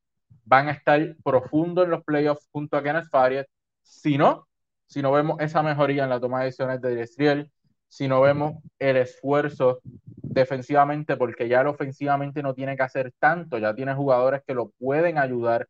van 0.45 0.69
a 0.69 0.71
estar 0.71 0.99
profundo 1.23 1.83
en 1.83 1.91
los 1.91 2.03
playoffs 2.03 2.47
junto 2.51 2.77
a 2.77 2.83
Kenneth 2.83 3.09
Fariet. 3.11 3.45
Si 3.81 4.17
no, 4.17 4.47
si 4.87 5.01
no 5.01 5.11
vemos 5.11 5.39
esa 5.41 5.61
mejoría 5.61 6.05
en 6.05 6.09
la 6.09 6.19
toma 6.19 6.39
de 6.39 6.45
decisiones 6.45 6.81
de 6.81 7.05
Drill, 7.17 7.51
si 7.89 8.07
no 8.07 8.21
vemos 8.21 8.53
el 8.79 8.95
esfuerzo 8.95 9.81
defensivamente, 9.83 11.17
porque 11.17 11.49
ya 11.49 11.67
ofensivamente 11.69 12.41
no 12.41 12.53
tiene 12.53 12.77
que 12.77 12.83
hacer 12.83 13.11
tanto, 13.19 13.57
ya 13.57 13.75
tiene 13.75 13.93
jugadores 13.93 14.41
que 14.47 14.53
lo 14.53 14.69
pueden 14.79 15.17
ayudar 15.17 15.67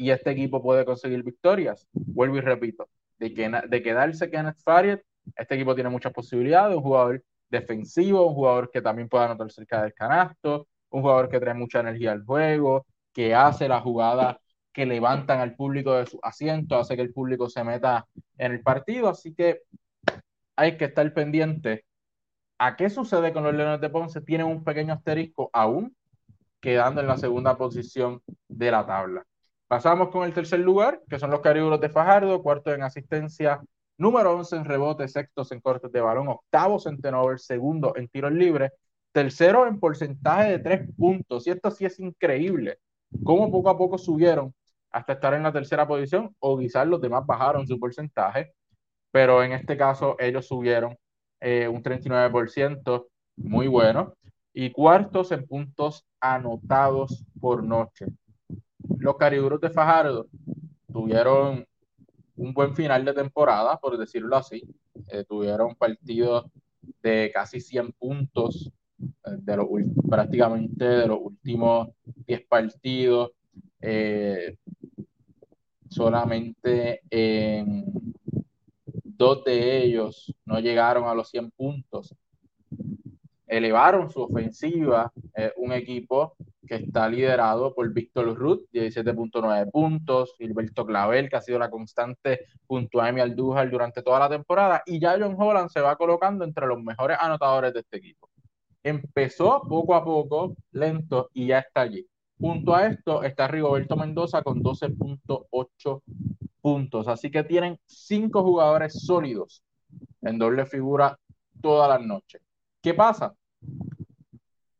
y 0.00 0.10
este 0.10 0.30
equipo 0.30 0.62
puede 0.62 0.86
conseguir 0.86 1.22
victorias. 1.22 1.86
Vuelvo 1.92 2.38
y 2.38 2.40
repito, 2.40 2.88
de, 3.18 3.34
que, 3.34 3.50
de 3.68 3.82
quedarse 3.82 4.30
Kenneth 4.30 4.56
Fariet, 4.64 5.02
este 5.36 5.56
equipo 5.56 5.74
tiene 5.74 5.90
muchas 5.90 6.10
posibilidades, 6.14 6.74
un 6.74 6.82
jugador 6.82 7.22
defensivo, 7.50 8.26
un 8.26 8.34
jugador 8.34 8.70
que 8.70 8.80
también 8.80 9.10
puede 9.10 9.26
anotar 9.26 9.52
cerca 9.52 9.82
del 9.82 9.92
canasto, 9.92 10.68
un 10.88 11.02
jugador 11.02 11.28
que 11.28 11.38
trae 11.38 11.52
mucha 11.52 11.80
energía 11.80 12.12
al 12.12 12.24
juego, 12.24 12.86
que 13.12 13.34
hace 13.34 13.68
la 13.68 13.80
jugada 13.80 14.40
que 14.72 14.86
levantan 14.86 15.38
al 15.40 15.54
público 15.54 15.92
de 15.92 16.06
su 16.06 16.18
asiento, 16.22 16.78
hace 16.78 16.96
que 16.96 17.02
el 17.02 17.12
público 17.12 17.50
se 17.50 17.62
meta 17.62 18.06
en 18.38 18.52
el 18.52 18.62
partido, 18.62 19.10
así 19.10 19.34
que 19.34 19.64
hay 20.56 20.78
que 20.78 20.86
estar 20.86 21.12
pendiente 21.12 21.84
a 22.56 22.74
qué 22.74 22.88
sucede 22.88 23.34
con 23.34 23.44
los 23.44 23.54
Leones 23.54 23.82
de 23.82 23.90
Ponce. 23.90 24.22
Tienen 24.22 24.46
un 24.46 24.64
pequeño 24.64 24.94
asterisco 24.94 25.50
aún 25.52 25.94
quedando 26.58 27.02
en 27.02 27.06
la 27.06 27.18
segunda 27.18 27.58
posición 27.58 28.22
de 28.48 28.70
la 28.70 28.86
tabla. 28.86 29.26
Pasamos 29.70 30.08
con 30.08 30.24
el 30.24 30.34
tercer 30.34 30.58
lugar, 30.58 31.00
que 31.08 31.20
son 31.20 31.30
los 31.30 31.42
Cariburos 31.42 31.80
de 31.80 31.90
Fajardo, 31.90 32.42
cuarto 32.42 32.74
en 32.74 32.82
asistencia, 32.82 33.60
número 33.98 34.36
11 34.36 34.56
en 34.56 34.64
rebote, 34.64 35.06
sexto 35.06 35.46
en 35.48 35.60
cortes 35.60 35.92
de 35.92 36.00
balón, 36.00 36.26
octavo 36.26 36.78
en 36.84 37.38
segundo 37.38 37.92
en 37.94 38.08
tiros 38.08 38.32
libres, 38.32 38.72
tercero 39.12 39.68
en 39.68 39.78
porcentaje 39.78 40.50
de 40.50 40.58
tres 40.58 40.80
puntos. 40.98 41.46
Y 41.46 41.50
esto 41.50 41.70
sí 41.70 41.84
es 41.84 42.00
increíble, 42.00 42.78
cómo 43.22 43.48
poco 43.48 43.70
a 43.70 43.78
poco 43.78 43.96
subieron 43.96 44.52
hasta 44.90 45.12
estar 45.12 45.34
en 45.34 45.44
la 45.44 45.52
tercera 45.52 45.86
posición, 45.86 46.34
o 46.40 46.58
quizás 46.58 46.88
los 46.88 47.00
demás 47.00 47.24
bajaron 47.24 47.64
su 47.64 47.78
porcentaje, 47.78 48.52
pero 49.12 49.40
en 49.44 49.52
este 49.52 49.76
caso 49.76 50.16
ellos 50.18 50.48
subieron 50.48 50.96
eh, 51.38 51.68
un 51.68 51.80
39%, 51.80 53.06
muy 53.36 53.68
bueno, 53.68 54.14
y 54.52 54.72
cuartos 54.72 55.30
en 55.30 55.46
puntos 55.46 56.04
anotados 56.18 57.24
por 57.40 57.62
noche. 57.62 58.06
Los 58.98 59.16
cariburos 59.16 59.60
de 59.60 59.70
Fajardo 59.70 60.28
tuvieron 60.92 61.66
un 62.36 62.54
buen 62.54 62.74
final 62.74 63.04
de 63.04 63.12
temporada, 63.12 63.78
por 63.78 63.98
decirlo 63.98 64.36
así. 64.36 64.62
Eh, 65.08 65.24
tuvieron 65.28 65.74
partidos 65.74 66.46
de 67.02 67.30
casi 67.32 67.60
100 67.60 67.92
puntos 67.92 68.70
eh, 69.00 69.36
de 69.38 69.56
lo, 69.56 69.68
prácticamente 70.08 70.84
de 70.84 71.06
los 71.06 71.18
últimos 71.20 71.88
10 72.26 72.46
partidos. 72.46 73.32
Eh, 73.80 74.56
solamente 75.88 77.02
en 77.10 77.84
dos 79.04 79.44
de 79.44 79.82
ellos 79.84 80.32
no 80.46 80.60
llegaron 80.60 81.08
a 81.08 81.14
los 81.14 81.28
100 81.28 81.50
puntos. 81.50 82.14
Elevaron 83.50 84.08
su 84.10 84.22
ofensiva, 84.22 85.12
un 85.56 85.72
equipo 85.72 86.36
que 86.68 86.76
está 86.76 87.08
liderado 87.08 87.74
por 87.74 87.92
Víctor 87.92 88.32
Ruth, 88.36 88.60
17.9 88.72 89.70
puntos, 89.72 90.34
Gilberto 90.38 90.86
Clavel, 90.86 91.28
que 91.28 91.34
ha 91.34 91.40
sido 91.40 91.58
la 91.58 91.68
constante 91.68 92.46
junto 92.68 93.00
a 93.00 93.08
Emi 93.08 93.20
Aldújar 93.20 93.68
durante 93.68 94.02
toda 94.02 94.20
la 94.20 94.28
temporada, 94.28 94.82
y 94.86 95.00
ya 95.00 95.16
John 95.18 95.34
Holland 95.36 95.68
se 95.68 95.80
va 95.80 95.96
colocando 95.96 96.44
entre 96.44 96.64
los 96.68 96.80
mejores 96.80 97.16
anotadores 97.20 97.74
de 97.74 97.80
este 97.80 97.96
equipo. 97.96 98.28
Empezó 98.84 99.62
poco 99.68 99.96
a 99.96 100.04
poco, 100.04 100.54
lento, 100.70 101.28
y 101.34 101.48
ya 101.48 101.58
está 101.58 101.80
allí. 101.80 102.06
Junto 102.38 102.72
a 102.72 102.86
esto 102.86 103.24
está 103.24 103.48
Rigoberto 103.48 103.96
Mendoza 103.96 104.42
con 104.42 104.62
12.8 104.62 106.02
puntos. 106.60 107.08
Así 107.08 107.32
que 107.32 107.42
tienen 107.42 107.78
cinco 107.84 108.44
jugadores 108.44 109.04
sólidos 109.04 109.62
en 110.22 110.38
doble 110.38 110.66
figura 110.66 111.18
todas 111.60 111.88
las 111.88 112.00
noches. 112.00 112.40
¿Qué 112.80 112.94
pasa? 112.94 113.34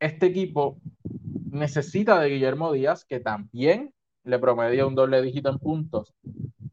Este 0.01 0.27
equipo 0.27 0.79
necesita 1.51 2.19
de 2.19 2.31
Guillermo 2.31 2.73
Díaz, 2.73 3.05
que 3.05 3.21
también 3.21 3.93
le 4.25 4.39
promedia 4.39 4.87
un 4.87 4.95
doble 4.95 5.21
dígito 5.21 5.51
en 5.51 5.59
puntos, 5.59 6.15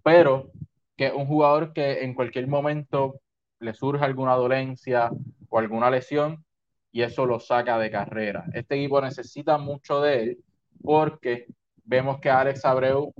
pero 0.01 0.49
que 0.95 1.11
un 1.11 1.27
jugador 1.27 1.73
que 1.73 2.05
en 2.05 2.13
cualquier 2.13 2.47
momento 2.47 3.19
le 3.59 3.73
surge 3.73 4.05
alguna 4.05 4.35
dolencia 4.35 5.11
o 5.49 5.59
alguna 5.59 5.89
lesión 5.89 6.45
y 6.93 7.01
eso 7.01 7.25
lo 7.25 7.41
saca 7.41 7.77
de 7.77 7.91
carrera. 7.91 8.45
Este 8.53 8.75
equipo 8.75 9.01
necesita 9.01 9.57
mucho 9.57 9.99
de 9.99 10.23
él 10.23 10.37
porque 10.81 11.47
vemos 11.83 12.19
que 12.19 12.29
Alex 12.29 12.63
Abreu, 12.63 13.13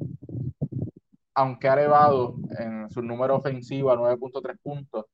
aunque 1.33 1.67
ha 1.67 1.73
elevado 1.73 2.35
en 2.57 2.89
su 2.91 3.01
número 3.01 3.35
ofensivo 3.35 3.91
a 3.91 3.97
9.3 3.97 4.57
puntos, 4.63 5.05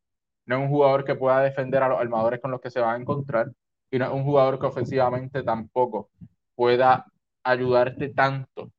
no 0.45 0.57
es 0.57 0.61
un 0.61 0.69
jugador 0.69 1.03
que 1.03 1.15
pueda 1.15 1.41
defender 1.41 1.81
a 1.81 1.89
los 1.89 1.99
armadores 1.99 2.39
con 2.39 2.51
los 2.51 2.61
que 2.61 2.69
se 2.69 2.79
va 2.79 2.93
a 2.93 2.97
encontrar 2.97 3.51
y 3.93 3.99
no 3.99 4.05
es 4.05 4.11
un 4.11 4.23
jugador 4.23 4.57
que 4.57 4.65
ofensivamente 4.65 5.43
tampoco 5.43 6.09
pueda 6.55 7.05
ayudarte 7.43 8.09
tanto 8.09 8.71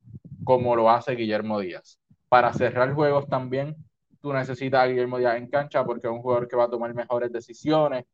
como 0.42 0.74
lo 0.74 0.90
hace 0.90 1.14
Guillermo 1.14 1.60
Díaz. 1.60 2.00
Para 2.28 2.52
cerrar 2.52 2.92
juegos 2.92 3.28
también, 3.28 3.76
tú 4.20 4.32
necesitas 4.32 4.80
a 4.82 4.86
Guillermo 4.86 5.18
Díaz 5.18 5.36
en 5.36 5.46
cancha 5.46 5.84
porque 5.84 6.08
es 6.08 6.12
un 6.12 6.20
jugador 6.20 6.48
que 6.48 6.56
va 6.56 6.64
a 6.64 6.68
tomar 6.68 6.92
mejores 6.94 7.30
decisiones. 7.30 8.06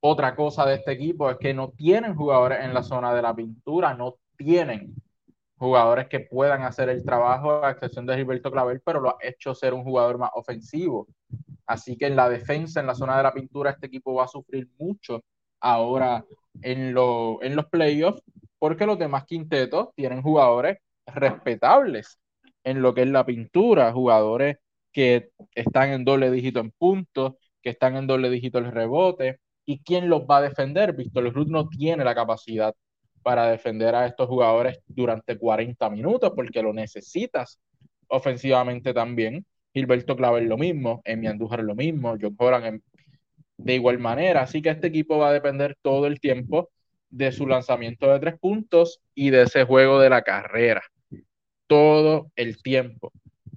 Otra 0.00 0.36
cosa 0.36 0.66
de 0.66 0.74
este 0.74 0.92
equipo 0.92 1.30
es 1.30 1.38
que 1.38 1.54
no 1.54 1.70
tienen 1.70 2.14
jugadores 2.14 2.62
en 2.62 2.74
la 2.74 2.82
zona 2.82 3.14
de 3.14 3.22
la 3.22 3.34
pintura, 3.34 3.94
no 3.94 4.16
tienen 4.36 4.94
jugadores 5.56 6.06
que 6.08 6.20
puedan 6.20 6.64
hacer 6.64 6.90
el 6.90 7.02
trabajo, 7.02 7.64
a 7.64 7.70
excepción 7.70 8.04
de 8.04 8.14
Gilberto 8.14 8.52
Clavel, 8.52 8.82
pero 8.84 9.00
lo 9.00 9.08
ha 9.08 9.16
hecho 9.22 9.54
ser 9.54 9.72
un 9.72 9.84
jugador 9.84 10.18
más 10.18 10.32
ofensivo. 10.34 11.06
Así 11.68 11.96
que 11.96 12.06
en 12.06 12.16
la 12.16 12.28
defensa, 12.28 12.80
en 12.80 12.86
la 12.86 12.94
zona 12.94 13.16
de 13.16 13.22
la 13.22 13.32
pintura, 13.32 13.70
este 13.70 13.86
equipo 13.86 14.14
va 14.14 14.24
a 14.24 14.28
sufrir 14.28 14.68
mucho 14.78 15.22
ahora 15.60 16.24
en, 16.62 16.96
en 16.96 17.56
los 17.56 17.66
playoffs, 17.70 18.22
porque 18.58 18.86
los 18.86 18.98
demás 18.98 19.24
quintetos 19.26 19.90
tienen 19.94 20.22
jugadores 20.22 20.78
respetables 21.06 22.18
en 22.64 22.82
lo 22.82 22.94
que 22.94 23.02
es 23.02 23.08
la 23.08 23.24
pintura, 23.24 23.92
jugadores 23.92 24.56
que 24.92 25.30
están 25.54 25.90
en 25.92 26.04
doble 26.04 26.30
dígito 26.30 26.60
en 26.60 26.72
puntos, 26.72 27.34
que 27.62 27.70
están 27.70 27.96
en 27.96 28.06
doble 28.06 28.30
dígito 28.30 28.58
en 28.58 28.72
rebote, 28.72 29.38
y 29.64 29.80
quién 29.82 30.08
los 30.08 30.22
va 30.22 30.38
a 30.38 30.42
defender. 30.42 30.94
Víctor 30.94 31.32
Ruth 31.32 31.48
no 31.48 31.68
tiene 31.68 32.04
la 32.04 32.14
capacidad 32.14 32.74
para 33.22 33.50
defender 33.50 33.94
a 33.94 34.06
estos 34.06 34.26
jugadores 34.28 34.78
durante 34.86 35.36
40 35.36 35.90
minutos 35.90 36.32
porque 36.34 36.62
lo 36.62 36.72
necesitas 36.72 37.60
ofensivamente 38.08 38.94
también. 38.94 39.44
Gilberto 39.78 40.16
Claver 40.16 40.42
lo 40.42 40.58
mismo, 40.58 41.02
Emi 41.04 41.28
Andújar 41.28 41.62
lo 41.62 41.74
mismo, 41.74 42.16
John 42.20 42.34
Horan 42.38 42.82
de 43.56 43.74
igual 43.74 43.98
manera. 43.98 44.42
Así 44.42 44.62
que 44.62 44.70
este 44.70 44.88
equipo 44.88 45.18
va 45.18 45.28
a 45.28 45.32
depender 45.32 45.76
todo 45.82 46.06
el 46.06 46.20
tiempo 46.20 46.70
de 47.10 47.32
su 47.32 47.46
lanzamiento 47.46 48.10
de 48.10 48.20
tres 48.20 48.38
puntos 48.38 49.00
y 49.14 49.30
de 49.30 49.42
ese 49.42 49.64
juego 49.64 50.00
de 50.00 50.10
la 50.10 50.22
carrera. 50.22 50.82
Todo 51.66 52.30
el 52.36 52.62
tiempo. 52.62 53.12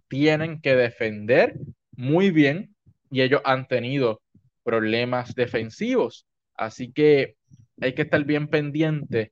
Tienen 0.08 0.62
que 0.62 0.76
defender 0.76 1.56
muy 1.96 2.32
bien 2.32 2.76
y 3.10 3.22
ellos 3.22 3.42
han 3.46 3.68
tenido 3.68 4.22
problemas 4.64 5.34
defensivos. 5.36 6.26
Así 6.56 6.92
que 6.92 7.36
hay 7.80 7.94
que 7.94 8.04
estar 8.04 8.24
bien 8.26 8.48
pendiente 8.48 9.32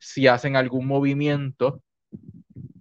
si 0.00 0.26
hacen 0.26 0.56
algún 0.56 0.86
movimiento, 0.86 1.82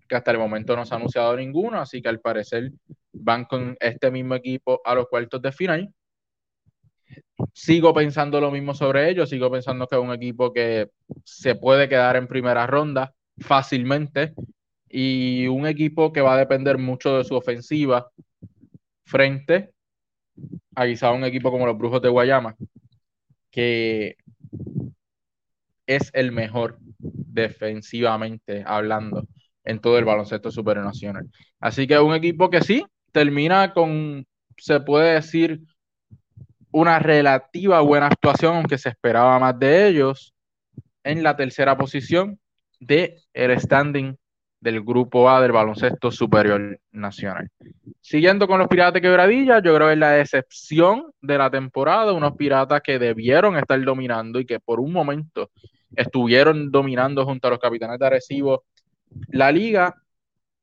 que 0.08 0.16
hasta 0.16 0.32
el 0.32 0.38
momento 0.38 0.76
no 0.76 0.86
se 0.86 0.94
ha 0.94 0.98
anunciado 0.98 1.36
ninguno, 1.36 1.80
así 1.80 2.02
que 2.02 2.10
al 2.10 2.20
parecer 2.20 2.72
van 3.20 3.46
con 3.46 3.76
este 3.80 4.12
mismo 4.12 4.36
equipo 4.36 4.82
a 4.86 4.96
los 4.96 5.08
cuartos 5.08 5.42
de 5.42 5.52
final 5.52 5.94
sigo 7.54 7.94
pensando 7.94 8.42
lo 8.42 8.52
mismo 8.52 8.74
sobre 8.74 9.10
ellos, 9.10 9.30
sigo 9.30 9.52
pensando 9.52 9.88
que 9.88 9.96
es 9.96 10.02
un 10.02 10.14
equipo 10.14 10.54
que 10.54 10.90
se 11.24 11.56
puede 11.56 11.88
quedar 11.90 12.16
en 12.16 12.28
primera 12.28 12.68
ronda 12.68 13.14
fácilmente 13.40 14.34
y 14.90 15.48
un 15.48 15.68
equipo 15.68 16.12
que 16.12 16.22
va 16.22 16.36
a 16.36 16.38
depender 16.38 16.78
mucho 16.78 17.18
de 17.18 17.24
su 17.24 17.36
ofensiva 17.36 18.10
frente 19.06 19.72
a 20.76 20.86
quizá 20.86 21.12
un 21.12 21.24
equipo 21.24 21.52
como 21.52 21.66
los 21.66 21.78
Brujos 21.78 22.02
de 22.02 22.10
Guayama, 22.10 22.56
que 23.52 24.18
es 25.86 26.10
el 26.14 26.32
mejor 26.32 26.78
defensivamente 27.00 28.64
hablando 28.66 29.28
en 29.64 29.80
todo 29.80 29.98
el 29.98 30.06
baloncesto 30.06 30.52
superior 30.52 30.86
nacional. 30.86 31.30
Así 31.60 31.88
que 31.88 32.00
un 32.00 32.14
equipo 32.14 32.50
que 32.50 32.62
sí 32.62 32.86
termina 33.12 33.74
con, 33.74 34.26
se 34.58 34.80
puede 34.80 35.14
decir, 35.16 35.62
una 36.72 37.00
relativa 37.00 37.82
buena 37.82 38.08
actuación, 38.08 38.58
aunque 38.58 38.78
se 38.78 38.90
esperaba 38.90 39.40
más 39.40 39.58
de 39.58 39.88
ellos, 39.88 40.34
en 41.04 41.24
la 41.24 41.36
tercera 41.36 41.78
posición 41.78 42.40
de 42.80 43.22
el 43.34 43.60
standing 43.60 44.16
del 44.60 44.84
grupo 44.84 45.30
A 45.30 45.42
del 45.42 45.52
baloncesto 45.52 46.12
superior 46.12 46.80
nacional. 46.92 47.50
Siguiendo 48.02 48.48
con 48.48 48.60
los 48.60 48.68
Piratas 48.68 48.94
de 48.94 49.02
Quebradilla, 49.02 49.62
yo 49.62 49.76
creo 49.76 49.88
que 49.88 49.94
es 49.94 50.00
la 50.00 50.12
decepción 50.12 51.12
de 51.22 51.38
la 51.38 51.50
temporada, 51.50 52.14
unos 52.14 52.36
Piratas 52.36 52.82
que 52.82 53.00
debieron 53.00 53.56
estar 53.58 53.82
dominando 53.84 54.40
y 54.40 54.46
que 54.46 54.60
por 54.60 54.80
un 54.80 54.92
momento 54.92 55.52
estuvieron 55.96 56.72
dominando 56.72 57.26
junto 57.26 57.48
a 57.48 57.52
los 57.52 57.60
Capitanes 57.60 58.00
de 58.00 58.06
Arecibo 58.06 58.64
la 59.30 59.52
liga 59.52 59.96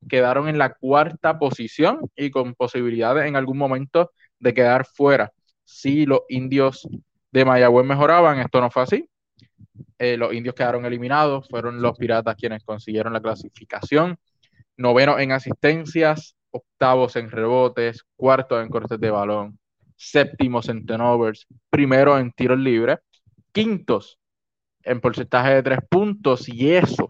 quedaron 0.08 0.48
en 0.48 0.58
la 0.58 0.74
cuarta 0.74 1.38
posición 1.38 2.00
y 2.16 2.30
con 2.30 2.54
posibilidades 2.54 3.26
en 3.26 3.36
algún 3.36 3.58
momento 3.58 4.12
de 4.38 4.54
quedar 4.54 4.86
fuera. 4.86 5.32
Si 5.64 6.06
los 6.06 6.20
indios 6.28 6.86
de 7.32 7.44
Mayagüez 7.44 7.86
mejoraban, 7.86 8.38
esto 8.38 8.60
no 8.60 8.70
fue 8.70 8.82
así. 8.82 9.08
Eh, 9.98 10.16
los 10.16 10.32
indios 10.32 10.54
quedaron 10.54 10.84
eliminados, 10.84 11.48
fueron 11.48 11.80
los 11.80 11.96
piratas 11.96 12.36
quienes 12.36 12.64
consiguieron 12.64 13.12
la 13.12 13.20
clasificación. 13.20 14.16
Noveno 14.76 15.18
en 15.18 15.32
asistencias, 15.32 16.36
octavos 16.50 17.16
en 17.16 17.30
rebotes, 17.30 18.04
cuartos 18.16 18.62
en 18.62 18.68
cortes 18.68 19.00
de 19.00 19.10
balón, 19.10 19.58
séptimos 19.96 20.68
en 20.68 20.84
turnovers, 20.84 21.46
primero 21.70 22.18
en 22.18 22.32
tiros 22.32 22.58
libres, 22.58 22.98
quintos 23.52 24.18
en 24.82 25.00
porcentaje 25.00 25.54
de 25.54 25.62
tres 25.62 25.78
puntos 25.88 26.48
y 26.48 26.72
eso, 26.72 27.08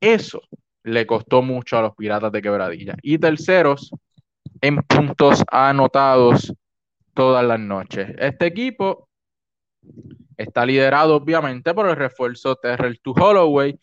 eso 0.00 0.40
le 0.82 1.06
costó 1.06 1.42
mucho 1.42 1.78
a 1.78 1.82
los 1.82 1.94
Piratas 1.94 2.32
de 2.32 2.42
Quebradilla. 2.42 2.94
Y 3.02 3.18
terceros 3.18 3.90
en 4.60 4.76
puntos 4.76 5.42
anotados 5.50 6.52
todas 7.14 7.44
las 7.44 7.60
noches. 7.60 8.14
Este 8.18 8.46
equipo 8.46 9.08
está 10.36 10.64
liderado 10.64 11.16
obviamente 11.16 11.74
por 11.74 11.88
el 11.88 11.96
refuerzo 11.96 12.56
Terrell 12.56 13.00
to 13.00 13.12
Holloway, 13.12 13.78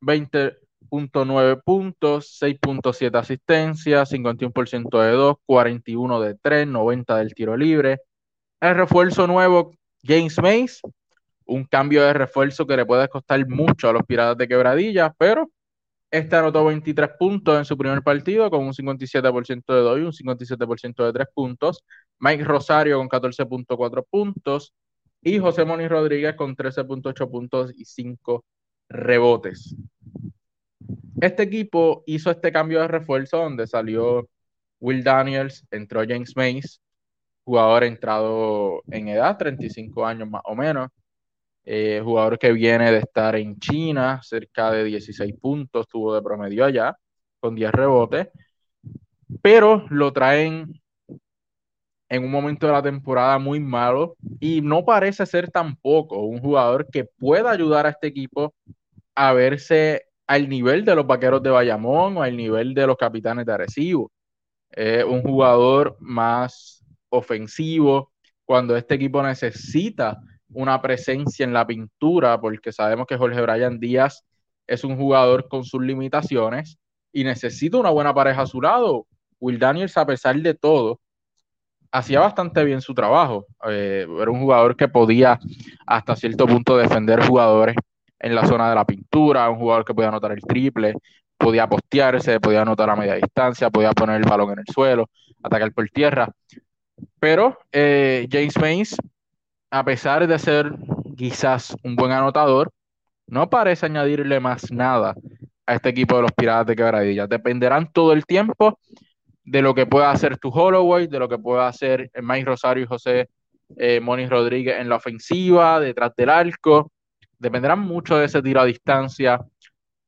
20.9 0.00 1.62
puntos, 1.64 2.38
6.7 2.40 3.18
asistencias, 3.18 4.12
51% 4.12 5.00
de 5.00 5.10
2, 5.10 5.36
41 5.44 6.20
de 6.20 6.34
3, 6.34 6.66
90 6.66 7.16
del 7.16 7.34
tiro 7.34 7.56
libre. 7.56 8.00
El 8.60 8.74
refuerzo 8.74 9.26
nuevo, 9.26 9.72
James 10.02 10.40
Mays, 10.40 10.80
un 11.44 11.64
cambio 11.64 12.02
de 12.04 12.12
refuerzo 12.12 12.66
que 12.66 12.76
le 12.76 12.86
puede 12.86 13.08
costar 13.08 13.46
mucho 13.48 13.88
a 13.88 13.92
los 13.92 14.02
Piratas 14.04 14.38
de 14.38 14.48
Quebradilla, 14.48 15.14
pero 15.18 15.50
este 16.10 16.36
anotó 16.36 16.64
23 16.64 17.10
puntos 17.18 17.58
en 17.58 17.64
su 17.64 17.76
primer 17.76 18.02
partido 18.02 18.50
con 18.50 18.64
un 18.64 18.72
57% 18.72 19.74
de 19.74 19.80
2 19.80 19.98
y 19.98 20.02
un 20.02 20.12
57% 20.12 21.04
de 21.04 21.12
3 21.12 21.28
puntos. 21.34 21.84
Mike 22.18 22.44
Rosario 22.44 22.98
con 22.98 23.08
14.4 23.08 24.04
puntos 24.08 24.72
y 25.22 25.38
José 25.38 25.64
Moni 25.64 25.88
Rodríguez 25.88 26.36
con 26.36 26.54
13.8 26.56 27.30
puntos 27.30 27.72
y 27.76 27.84
5 27.84 28.44
rebotes. 28.88 29.74
Este 31.20 31.42
equipo 31.42 32.04
hizo 32.06 32.30
este 32.30 32.52
cambio 32.52 32.80
de 32.80 32.88
refuerzo 32.88 33.38
donde 33.38 33.66
salió 33.66 34.28
Will 34.80 35.02
Daniels, 35.02 35.66
entró 35.70 36.02
James 36.06 36.36
Mays, 36.36 36.80
jugador 37.44 37.84
entrado 37.84 38.82
en 38.90 39.08
edad, 39.08 39.36
35 39.38 40.06
años 40.06 40.28
más 40.28 40.42
o 40.44 40.54
menos. 40.54 40.90
Eh, 41.68 42.00
jugador 42.02 42.38
que 42.38 42.52
viene 42.52 42.92
de 42.92 42.98
estar 42.98 43.34
en 43.34 43.58
China, 43.58 44.20
cerca 44.22 44.70
de 44.70 44.84
16 44.84 45.34
puntos, 45.40 45.88
tuvo 45.88 46.14
de 46.14 46.22
promedio 46.22 46.64
allá, 46.64 46.96
con 47.40 47.56
10 47.56 47.72
rebotes, 47.72 48.28
pero 49.42 49.84
lo 49.90 50.12
traen 50.12 50.80
en 52.08 52.24
un 52.24 52.30
momento 52.30 52.68
de 52.68 52.72
la 52.72 52.82
temporada 52.82 53.38
muy 53.40 53.58
malo 53.58 54.16
y 54.38 54.60
no 54.60 54.84
parece 54.84 55.26
ser 55.26 55.50
tampoco 55.50 56.20
un 56.20 56.40
jugador 56.40 56.88
que 56.88 57.04
pueda 57.04 57.50
ayudar 57.50 57.86
a 57.86 57.90
este 57.90 58.06
equipo 58.06 58.54
a 59.16 59.32
verse 59.32 60.04
al 60.28 60.48
nivel 60.48 60.84
de 60.84 60.94
los 60.94 61.04
vaqueros 61.04 61.42
de 61.42 61.50
Bayamón 61.50 62.18
o 62.18 62.22
al 62.22 62.36
nivel 62.36 62.74
de 62.74 62.86
los 62.86 62.96
capitanes 62.96 63.44
de 63.44 63.52
Arecibo. 63.52 64.12
Un 65.08 65.22
jugador 65.22 65.96
más 65.98 66.84
ofensivo 67.08 68.12
cuando 68.44 68.76
este 68.76 68.94
equipo 68.94 69.20
necesita 69.22 70.20
una 70.56 70.80
presencia 70.80 71.44
en 71.44 71.52
la 71.52 71.66
pintura, 71.66 72.40
porque 72.40 72.72
sabemos 72.72 73.06
que 73.06 73.18
Jorge 73.18 73.42
Bryan 73.42 73.78
Díaz 73.78 74.24
es 74.66 74.84
un 74.84 74.96
jugador 74.96 75.48
con 75.48 75.64
sus 75.64 75.82
limitaciones 75.82 76.78
y 77.12 77.24
necesita 77.24 77.76
una 77.76 77.90
buena 77.90 78.14
pareja 78.14 78.42
a 78.42 78.46
su 78.46 78.62
lado. 78.62 79.06
Will 79.38 79.58
Daniels, 79.58 79.98
a 79.98 80.06
pesar 80.06 80.34
de 80.36 80.54
todo, 80.54 80.98
hacía 81.92 82.20
bastante 82.20 82.64
bien 82.64 82.80
su 82.80 82.94
trabajo. 82.94 83.46
Eh, 83.68 84.06
era 84.18 84.30
un 84.30 84.40
jugador 84.40 84.76
que 84.76 84.88
podía 84.88 85.38
hasta 85.86 86.16
cierto 86.16 86.46
punto 86.46 86.78
defender 86.78 87.22
jugadores 87.26 87.76
en 88.18 88.34
la 88.34 88.46
zona 88.46 88.70
de 88.70 88.76
la 88.76 88.86
pintura, 88.86 89.50
un 89.50 89.58
jugador 89.58 89.84
que 89.84 89.92
podía 89.92 90.08
anotar 90.08 90.32
el 90.32 90.40
triple, 90.40 90.94
podía 91.36 91.68
postearse, 91.68 92.40
podía 92.40 92.62
anotar 92.62 92.88
a 92.88 92.96
media 92.96 93.14
distancia, 93.16 93.68
podía 93.68 93.92
poner 93.92 94.16
el 94.16 94.28
balón 94.28 94.52
en 94.52 94.60
el 94.60 94.66
suelo, 94.72 95.10
atacar 95.42 95.70
por 95.74 95.86
tierra. 95.90 96.30
Pero 97.20 97.58
eh, 97.72 98.26
James 98.32 98.58
Mays 98.58 98.96
a 99.78 99.84
pesar 99.84 100.26
de 100.26 100.38
ser 100.38 100.72
quizás 101.16 101.76
un 101.82 101.96
buen 101.96 102.10
anotador, 102.10 102.70
no 103.26 103.50
parece 103.50 103.86
añadirle 103.86 104.40
más 104.40 104.72
nada 104.72 105.14
a 105.66 105.74
este 105.74 105.90
equipo 105.90 106.16
de 106.16 106.22
los 106.22 106.32
Piratas 106.32 106.66
de 106.68 106.76
Quebradilla. 106.76 107.26
Dependerán 107.26 107.92
todo 107.92 108.12
el 108.12 108.24
tiempo 108.24 108.78
de 109.44 109.60
lo 109.60 109.74
que 109.74 109.84
pueda 109.84 110.10
hacer 110.10 110.38
tu 110.38 110.48
Holloway, 110.48 111.08
de 111.08 111.18
lo 111.18 111.28
que 111.28 111.38
pueda 111.38 111.68
hacer 111.68 112.10
Mike 112.22 112.46
Rosario 112.46 112.84
y 112.84 112.86
José 112.86 113.28
eh, 113.76 114.00
Rodríguez 114.30 114.76
en 114.78 114.88
la 114.88 114.96
ofensiva, 114.96 115.78
detrás 115.78 116.12
del 116.16 116.30
arco. 116.30 116.90
Dependerán 117.38 117.80
mucho 117.80 118.16
de 118.16 118.26
ese 118.26 118.40
tiro 118.40 118.62
a 118.62 118.64
distancia. 118.64 119.40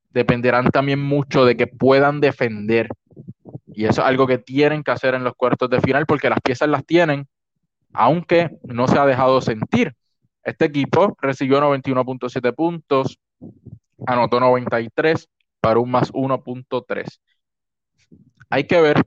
Dependerán 0.09 0.70
también 0.70 1.00
mucho 1.00 1.44
de 1.44 1.59
que 1.59 1.66
puedan 1.66 2.20
defender. 2.20 2.88
Y 3.66 3.85
eso 3.85 4.00
es 4.00 4.09
algo 4.09 4.26
que 4.26 4.38
tienen 4.38 4.83
que 4.83 4.92
hacer 4.92 5.14
en 5.14 5.24
los 5.24 5.35
cuartos 5.35 5.68
de 5.68 5.81
final 5.83 6.07
porque 6.07 6.31
las 6.31 6.40
piezas 6.40 6.70
las 6.70 6.87
tienen 6.87 7.28
aunque 7.92 8.59
no 8.62 8.88
se 8.88 8.98
ha 8.98 9.07
dejado 9.07 9.40
sentir. 9.40 9.94
Este 10.42 10.66
equipo 10.66 11.16
recibió 11.20 11.61
91.7 11.61 12.55
puntos, 12.55 13.18
anotó 14.07 14.40
93 14.40 15.29
para 15.61 15.81
un 15.81 15.90
más 15.90 16.12
1.3. 16.12 17.20
Hay 18.51 18.64
que 18.64 18.81
ver 18.81 19.03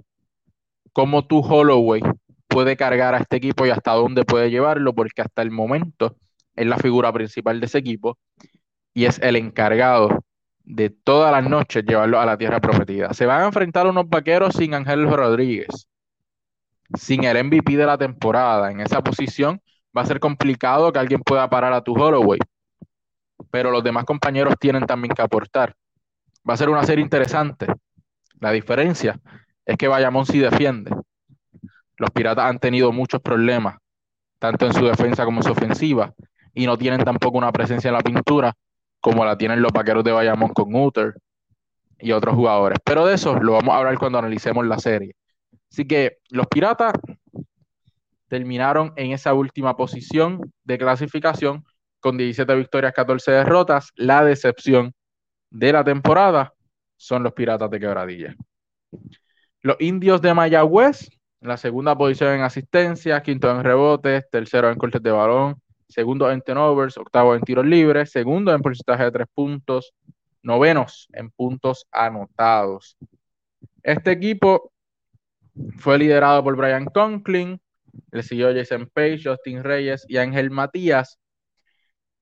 cómo 0.94 1.26
tu 1.26 1.40
Holloway 1.40 2.02
puede 2.48 2.76
cargar 2.76 3.16
a 3.16 3.20
este 3.20 3.38
equipo 3.38 3.66
y 3.66 3.70
hasta 3.70 3.94
dónde 3.94 4.26
puede 4.26 4.52
llevarlo, 4.52 4.94
porque 4.94 5.22
hasta 5.22 5.42
el 5.42 5.52
momento 5.52 6.18
es 6.56 6.68
la 6.68 6.78
figura 6.78 7.12
principal 7.14 7.60
de 7.60 7.66
ese 7.66 7.78
equipo 7.78 8.18
y 8.94 9.06
es 9.06 9.20
el 9.20 9.38
encargado 9.38 10.24
de 10.64 10.90
todas 10.90 11.32
las 11.32 11.50
noches 11.50 11.84
llevarlo 11.86 12.20
a 12.20 12.26
la 12.26 12.38
tierra 12.38 12.60
prometida. 12.60 13.14
Se 13.14 13.26
van 13.26 13.42
a 13.42 13.46
enfrentar 13.46 13.88
unos 13.88 14.08
vaqueros 14.10 14.56
sin 14.56 14.74
Ángel 14.74 15.10
Rodríguez, 15.10 15.88
sin 16.98 17.24
el 17.24 17.44
MVP 17.44 17.78
de 17.78 17.86
la 17.86 17.98
temporada 17.98 18.72
en 18.72 18.82
esa 18.82 19.02
posición, 19.02 19.62
va 19.96 20.02
a 20.02 20.06
ser 20.06 20.20
complicado 20.20 20.92
que 20.92 21.00
alguien 21.00 21.22
pueda 21.22 21.50
parar 21.50 21.74
a 21.74 21.82
tu 21.82 21.94
Holloway. 21.94 22.40
Pero 23.50 23.72
los 23.72 23.84
demás 23.84 24.06
compañeros 24.06 24.56
tienen 24.60 24.86
también 24.86 25.14
que 25.14 25.22
aportar. 25.22 25.76
Va 26.48 26.54
a 26.54 26.58
ser 26.58 26.70
una 26.70 26.84
serie 26.84 27.04
interesante. 27.04 27.68
La 28.40 28.52
diferencia 28.52 29.20
es 29.66 29.78
que 29.78 29.88
Bayamón 29.88 30.26
sí 30.26 30.40
defiende. 30.40 30.92
Los 31.98 32.10
Piratas 32.12 32.46
han 32.46 32.60
tenido 32.60 32.92
muchos 32.92 33.22
problemas, 33.22 33.78
tanto 34.40 34.66
en 34.66 34.74
su 34.74 34.86
defensa 34.86 35.26
como 35.26 35.40
en 35.40 35.44
su 35.44 35.52
ofensiva, 35.52 36.14
y 36.54 36.66
no 36.66 36.78
tienen 36.78 37.04
tampoco 37.04 37.38
una 37.38 37.52
presencia 37.52 37.90
en 37.90 37.96
la 37.96 38.02
pintura 38.02 38.54
como 39.00 39.26
la 39.26 39.38
tienen 39.38 39.62
los 39.62 39.72
vaqueros 39.72 40.04
de 40.04 40.12
Bayamón 40.12 40.50
con 40.54 40.74
Uter 40.74 41.16
y 42.00 42.12
otros 42.12 42.36
jugadores. 42.36 42.80
Pero 42.84 43.06
de 43.06 43.16
eso 43.16 43.36
lo 43.36 43.54
vamos 43.54 43.74
a 43.74 43.78
hablar 43.80 43.98
cuando 43.98 44.20
analicemos 44.20 44.66
la 44.66 44.80
serie. 44.80 45.14
Así 45.72 45.86
que 45.86 46.18
los 46.30 46.48
Piratas 46.48 46.94
terminaron 48.28 48.94
en 48.98 49.12
esa 49.12 49.34
última 49.34 49.76
posición 49.76 50.54
de 50.64 50.78
clasificación 50.78 51.64
con 52.00 52.18
17 52.18 52.56
victorias, 52.56 52.94
14 52.94 53.32
derrotas. 53.32 53.92
La 53.96 54.24
decepción 54.24 54.94
de 55.50 55.72
la 55.72 55.84
temporada 55.84 56.54
son 56.98 57.24
los 57.24 57.34
Piratas 57.34 57.70
de 57.70 57.80
Quebradilla. 57.80 58.36
Los 59.62 59.78
Indios 59.80 60.22
de 60.22 60.34
Mayagüez, 60.34 61.10
la 61.40 61.56
segunda 61.56 61.98
posición 61.98 62.34
en 62.34 62.42
asistencia, 62.42 63.22
quinto 63.22 63.50
en 63.50 63.64
rebotes, 63.64 64.30
tercero 64.30 64.70
en 64.70 64.78
cortes 64.78 65.02
de 65.02 65.12
balón, 65.12 65.62
segundo 65.88 66.30
en 66.32 66.42
turnovers, 66.42 66.98
octavo 66.98 67.34
en 67.34 67.42
tiros 67.42 67.66
libres, 67.66 68.12
segundo 68.12 68.54
en 68.54 68.62
porcentaje 68.62 69.06
de 69.06 69.12
tres 69.12 69.28
puntos, 69.34 69.94
novenos 70.42 71.08
en 71.14 71.30
puntos 71.30 71.88
anotados. 71.92 72.98
Este 73.84 74.12
equipo 74.12 74.72
fue 75.78 75.98
liderado 75.98 76.44
por 76.44 76.56
Brian 76.56 76.86
Conklin, 76.86 77.60
le 78.12 78.24
siguió 78.24 78.54
Jason 78.54 78.90
Page, 78.94 79.22
Justin 79.24 79.64
Reyes 79.64 80.06
y 80.08 80.18
Ángel 80.18 80.52
Matías. 80.52 81.20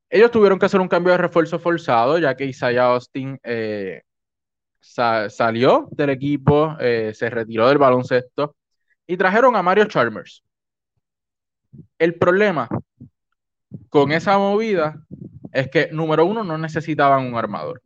Ellos 0.10 0.32
tuvieron 0.32 0.58
que 0.58 0.66
hacer 0.66 0.82
un 0.82 0.88
cambio 0.88 1.12
de 1.12 1.20
refuerzo 1.20 1.60
forzado, 1.60 2.18
ya 2.18 2.36
que 2.36 2.46
Isaiah 2.46 2.86
Austin 2.86 3.40
eh, 3.44 4.02
salió 4.80 5.88
del 5.92 6.10
equipo, 6.10 6.76
eh, 6.80 7.12
se 7.14 7.30
retiró 7.30 7.68
del 7.68 7.78
baloncesto 7.78 8.56
y 9.06 9.18
trajeron 9.18 9.56
a 9.56 9.62
Mario 9.64 9.86
Chalmers. 9.86 10.44
El 12.00 12.16
problema 12.16 12.68
con 13.90 14.12
esa 14.12 14.38
movida 14.38 15.04
es 15.52 15.70
que, 15.70 15.90
número 15.92 16.26
uno, 16.26 16.44
no 16.44 16.58
necesitaban 16.58 17.26
un 17.26 17.36
armador. 17.36 17.82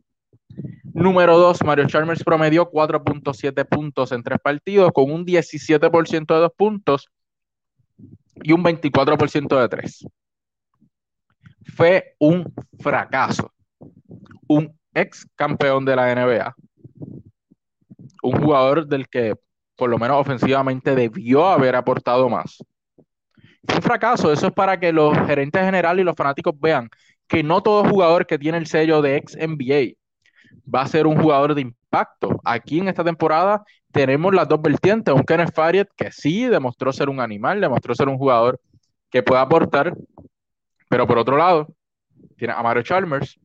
Número 0.94 1.36
2, 1.36 1.64
Mario 1.64 1.88
Chalmers 1.88 2.22
promedió 2.22 2.70
4.7 2.70 3.66
puntos 3.66 4.12
en 4.12 4.22
tres 4.22 4.38
partidos 4.40 4.92
con 4.92 5.10
un 5.10 5.26
17% 5.26 6.34
de 6.34 6.40
dos 6.40 6.52
puntos 6.56 7.10
y 8.36 8.52
un 8.52 8.62
24% 8.62 9.60
de 9.60 9.68
tres. 9.68 10.06
Fue 11.74 12.14
un 12.20 12.54
fracaso, 12.78 13.52
un 14.46 14.78
ex 14.94 15.26
campeón 15.34 15.84
de 15.84 15.96
la 15.96 16.14
NBA, 16.14 16.54
un 18.22 18.40
jugador 18.40 18.86
del 18.86 19.08
que 19.08 19.34
por 19.74 19.90
lo 19.90 19.98
menos 19.98 20.20
ofensivamente 20.20 20.94
debió 20.94 21.48
haber 21.48 21.74
aportado 21.74 22.28
más. 22.28 22.58
Fue 23.66 23.76
un 23.78 23.82
fracaso, 23.82 24.32
eso 24.32 24.46
es 24.46 24.52
para 24.52 24.78
que 24.78 24.92
los 24.92 25.12
gerentes 25.26 25.60
generales 25.60 26.02
y 26.02 26.04
los 26.04 26.14
fanáticos 26.14 26.54
vean 26.60 26.88
que 27.26 27.42
no 27.42 27.64
todo 27.64 27.82
jugador 27.82 28.28
que 28.28 28.38
tiene 28.38 28.58
el 28.58 28.68
sello 28.68 29.02
de 29.02 29.16
ex 29.16 29.36
NBA 29.36 30.03
va 30.72 30.82
a 30.82 30.86
ser 30.86 31.06
un 31.06 31.20
jugador 31.20 31.54
de 31.54 31.62
impacto. 31.62 32.40
Aquí 32.44 32.78
en 32.78 32.88
esta 32.88 33.04
temporada 33.04 33.64
tenemos 33.92 34.34
las 34.34 34.48
dos 34.48 34.60
vertientes, 34.60 35.14
un 35.14 35.22
Kenneth 35.22 35.54
Fariet 35.54 35.88
que 35.96 36.10
sí 36.10 36.46
demostró 36.46 36.92
ser 36.92 37.08
un 37.08 37.20
animal, 37.20 37.60
demostró 37.60 37.94
ser 37.94 38.08
un 38.08 38.18
jugador 38.18 38.60
que 39.10 39.22
puede 39.22 39.40
aportar, 39.40 39.94
pero 40.88 41.06
por 41.06 41.18
otro 41.18 41.36
lado, 41.36 41.68
tiene 42.36 42.54
a 42.54 42.62
Mario 42.62 42.82
Chalmers, 42.82 43.38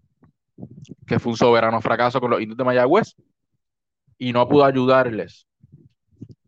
que 1.06 1.19
fue 1.19 1.32
un 1.32 1.38
soberano 1.38 1.80
fracaso 1.82 2.19
con 2.19 2.32
los 2.32 2.41
indios 2.41 2.58
de 2.58 2.63
Mayagüez 2.63 3.15
y 4.17 4.34
no 4.34 4.48
pudo 4.48 4.65
ayudarles 4.65 5.48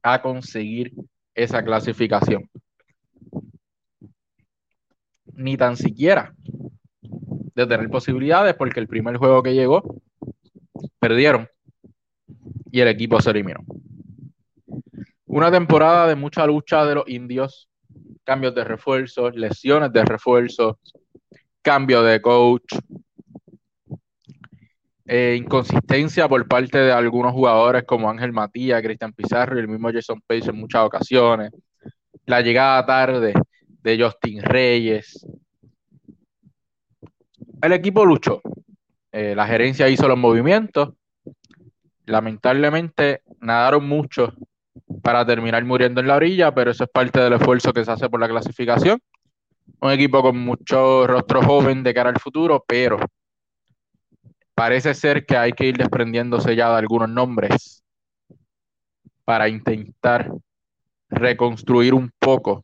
a 0.02 0.22
conseguir 0.22 0.94
esa 1.36 1.64
clasificación. 1.64 2.50
Ni 5.34 5.56
tan 5.58 5.78
siquiera 5.78 6.34
de 7.56 7.68
tener 7.68 7.90
posibilidades 7.90 8.56
porque 8.56 8.80
el 8.80 8.88
primer 8.88 9.18
juego 9.18 9.44
que 9.44 9.54
llegó 9.54 10.01
perdieron 11.02 11.50
y 12.72 12.80
el 12.80 12.88
equipo 12.88 13.20
se 13.20 13.32
eliminó. 13.32 13.60
Una 15.26 15.52
temporada 15.52 16.08
de 16.08 16.16
mucha 16.16 16.46
lucha 16.46 16.86
de 16.86 16.96
los 16.96 17.10
indios, 17.10 17.68
cambios 18.24 18.54
de 18.54 18.64
refuerzos, 18.64 19.36
lesiones 19.36 19.92
de 19.92 20.06
refuerzos, 20.06 20.76
cambio 21.62 22.04
de 22.04 22.22
coach, 22.22 22.76
eh, 25.06 25.36
inconsistencia 25.38 26.30
por 26.30 26.48
parte 26.48 26.78
de 26.78 26.92
algunos 26.92 27.34
jugadores 27.34 27.84
como 27.84 28.10
Ángel 28.10 28.32
Matías, 28.32 28.82
Cristian 28.82 29.14
Pizarro 29.14 29.58
y 29.58 29.62
el 29.62 29.68
mismo 29.68 29.92
Jason 29.92 30.22
Page 30.26 30.52
en 30.52 30.58
muchas 30.58 30.84
ocasiones, 30.86 31.52
la 32.26 32.42
llegada 32.42 32.86
tarde 32.86 33.34
de 33.68 34.04
Justin 34.04 34.42
Reyes. 34.44 35.26
El 37.62 37.74
equipo 37.74 38.06
luchó, 38.06 38.42
eh, 39.12 39.36
la 39.36 39.46
gerencia 39.48 39.90
hizo 39.90 40.08
los 40.08 40.18
movimientos, 40.18 40.94
lamentablemente 42.06 43.22
nadaron 43.40 43.88
mucho 43.88 44.34
para 45.02 45.26
terminar 45.26 45.64
muriendo 45.66 46.02
en 46.02 46.08
la 46.08 46.16
orilla, 46.16 46.54
pero 46.54 46.72
eso 46.72 46.84
es 46.86 46.90
parte 46.90 47.20
del 47.20 47.34
esfuerzo 47.34 47.74
que 47.74 47.84
se 47.84 47.92
hace 47.92 48.10
por 48.10 48.20
la 48.20 48.30
clasificación. 48.30 49.00
Un 49.80 49.92
equipo 49.92 50.22
con 50.22 50.38
mucho 50.38 51.08
rostro 51.08 51.42
joven 51.42 51.84
de 51.84 51.94
cara 51.94 52.10
al 52.10 52.20
futuro, 52.20 52.64
pero 52.68 53.00
parece 54.54 54.94
ser 54.94 55.26
que 55.26 55.38
hay 55.38 55.54
que 55.54 55.66
ir 55.66 55.78
desprendiéndose 55.78 56.56
ya 56.56 56.70
de 56.70 56.78
algunos 56.78 57.10
nombres 57.10 57.84
para 59.26 59.50
intentar 59.50 60.32
reconstruir 61.10 61.94
un 61.94 62.12
poco 62.20 62.64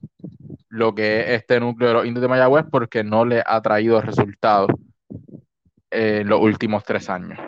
lo 0.70 0.94
que 0.94 1.22
es 1.22 1.42
este 1.42 1.60
núcleo 1.60 1.90
de 1.90 1.94
los 1.96 2.06
indios 2.06 2.22
de 2.22 2.28
Mayagüez 2.28 2.66
porque 2.72 3.04
no 3.04 3.26
le 3.26 3.44
ha 3.46 3.62
traído 3.62 4.00
resultados 4.02 4.70
en 5.92 6.28
los 6.28 6.42
últimos 6.42 6.84
tres 6.84 7.10
años. 7.10 7.40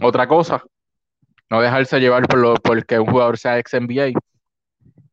Otra 0.00 0.26
cosa, 0.26 0.62
no 1.50 1.60
dejarse 1.60 2.00
llevar 2.00 2.26
por 2.26 2.38
lo, 2.38 2.54
porque 2.54 2.98
un 2.98 3.06
jugador 3.06 3.38
sea 3.38 3.58
ex 3.58 3.74
NBA 3.74 4.18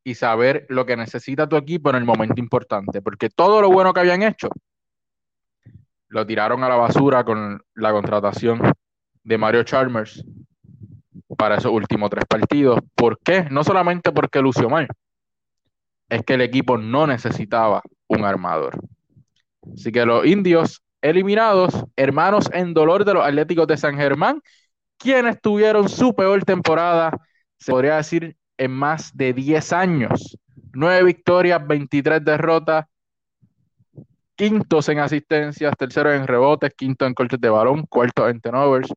y 0.04 0.16
saber 0.16 0.66
lo 0.70 0.86
que 0.86 0.98
necesita 0.98 1.48
tu 1.48 1.56
equipo 1.56 1.90
en 1.90 1.98
el 1.98 2.06
momento 2.06 2.40
importante, 2.40 3.02
porque 3.02 3.30
todo 3.30 3.62
lo 3.62 3.70
bueno 3.70 3.94
que 3.94 4.00
habían 4.00 4.24
hecho 4.24 4.50
lo 6.08 6.26
tiraron 6.26 6.64
a 6.64 6.70
la 6.70 6.76
basura 6.76 7.24
con 7.24 7.62
la 7.76 7.92
contratación 7.92 8.62
de 9.24 9.38
Mario 9.38 9.64
Chalmers 9.64 10.26
para 11.38 11.56
esos 11.56 11.72
últimos 11.72 12.10
tres 12.10 12.26
partidos. 12.26 12.80
¿Por 12.96 13.20
qué? 13.20 13.48
No 13.50 13.64
solamente 13.64 14.12
porque 14.12 14.42
lució 14.42 14.70
mal, 14.70 14.88
es 16.10 16.24
que 16.24 16.34
el 16.34 16.42
equipo 16.42 16.78
no 16.78 17.08
necesitaba 17.08 17.82
un 18.08 18.26
armador. 18.26 18.78
Así 19.74 19.92
que 19.92 20.06
los 20.06 20.26
indios 20.26 20.84
eliminados, 21.02 21.74
hermanos 21.96 22.50
en 22.54 22.74
dolor 22.74 23.06
de 23.06 23.14
los 23.14 23.26
Atléticos 23.26 23.68
de 23.68 23.78
San 23.78 23.96
Germán, 23.96 24.42
quienes 24.98 25.42
tuvieron 25.42 25.90
su 25.90 26.16
peor 26.16 26.44
temporada, 26.46 27.18
se 27.58 27.72
podría 27.72 27.98
decir, 27.98 28.38
en 28.58 28.72
más 28.72 29.16
de 29.16 29.34
10 29.34 29.74
años. 29.74 30.38
Nueve 30.74 31.04
victorias, 31.04 31.66
23 31.66 32.24
derrotas, 32.24 32.86
quintos 34.36 34.90
en 34.90 35.00
asistencias, 35.00 35.74
terceros 35.78 36.16
en 36.16 36.28
rebotes, 36.28 36.74
quinto 36.76 37.06
en 37.06 37.14
cortes 37.14 37.40
de 37.42 37.50
balón, 37.50 37.86
cuarto 37.88 38.30
en 38.30 38.40
turnovers, 38.40 38.92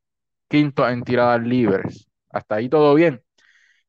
quinto 0.47 0.87
en 0.87 1.03
tiradas 1.03 1.41
libres. 1.41 2.07
Hasta 2.29 2.55
ahí 2.55 2.69
todo 2.69 2.95
bien. 2.95 3.21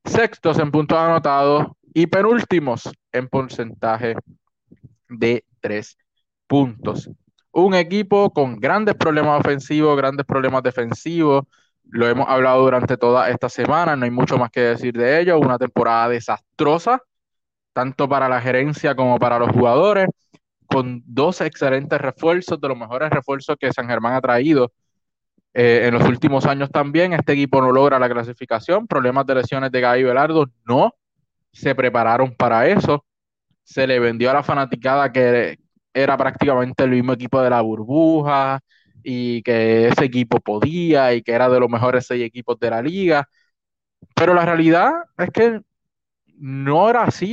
Sextos 0.05 0.59
en 0.59 0.71
puntos 0.71 0.99
anotados 0.99 1.67
y 1.95 2.07
penúltimos 2.07 2.91
en 3.13 3.29
porcentaje 3.29 4.17
de 5.09 5.45
tres 5.61 5.97
puntos. 6.47 7.11
Un 7.57 7.73
equipo 7.73 8.35
con 8.35 8.61
grandes 8.61 8.97
problemas 8.97 9.41
ofensivos, 9.41 9.97
grandes 9.97 10.27
problemas 10.27 10.63
defensivos. 10.63 11.47
Lo 11.85 12.07
hemos 12.07 12.29
hablado 12.29 12.63
durante 12.63 12.99
toda 12.99 13.31
esta 13.31 13.49
semana, 13.49 13.97
no 13.97 14.05
hay 14.05 14.11
mucho 14.11 14.37
más 14.37 14.51
que 14.51 14.61
decir 14.61 14.93
de 14.93 15.21
ello. 15.23 15.39
Una 15.39 15.57
temporada 15.57 16.11
desastrosa, 16.11 17.01
tanto 17.73 18.11
para 18.11 18.29
la 18.29 18.43
gerencia 18.43 18.95
como 18.95 19.19
para 19.19 19.39
los 19.39 19.53
jugadores 19.53 20.09
con 20.67 21.03
dos 21.07 21.41
excelentes 21.41 21.99
refuerzos, 21.99 22.61
de 22.61 22.69
los 22.69 22.77
mejores 22.77 23.09
refuerzos 23.09 23.57
que 23.59 23.73
San 23.73 23.89
Germán 23.89 24.13
ha 24.13 24.21
traído 24.21 24.71
eh, 25.55 25.87
en 25.87 25.95
los 25.95 26.07
últimos 26.07 26.45
años 26.45 26.71
también. 26.71 27.15
Este 27.15 27.33
equipo 27.33 27.63
no 27.63 27.73
logra 27.73 27.99
la 27.99 28.11
clasificación, 28.11 28.87
problemas 28.87 29.25
de 29.25 29.35
lesiones 29.35 29.73
de 29.73 29.81
Gaby 29.81 30.03
Velardo, 30.03 30.45
no 30.67 30.93
se 31.55 31.75
prepararon 31.75 32.35
para 32.35 32.69
eso. 32.69 33.07
Se 33.65 33.87
le 33.87 33.99
vendió 33.99 34.31
a 34.31 34.35
la 34.35 34.43
fanaticada 34.43 35.11
que 35.11 35.59
era 35.97 36.17
prácticamente 36.19 36.85
el 36.85 36.91
mismo 36.91 37.15
equipo 37.15 37.41
de 37.41 37.51
la 37.51 37.63
burbuja 37.63 38.61
y 39.03 39.43
que 39.43 39.89
ese 39.89 40.05
equipo 40.05 40.41
podía 40.41 41.15
y 41.15 41.23
que 41.23 41.33
era 41.33 41.49
de 41.49 41.59
los 41.61 41.71
mejores 41.71 42.07
seis 42.07 42.23
equipos 42.25 42.59
de 42.61 42.71
la 42.71 42.83
liga. 42.83 43.29
Pero 44.15 44.35
la 44.35 44.45
realidad 44.45 44.93
es 45.19 45.31
que 45.31 45.61
no 46.39 46.91
era 46.91 47.05
así 47.05 47.27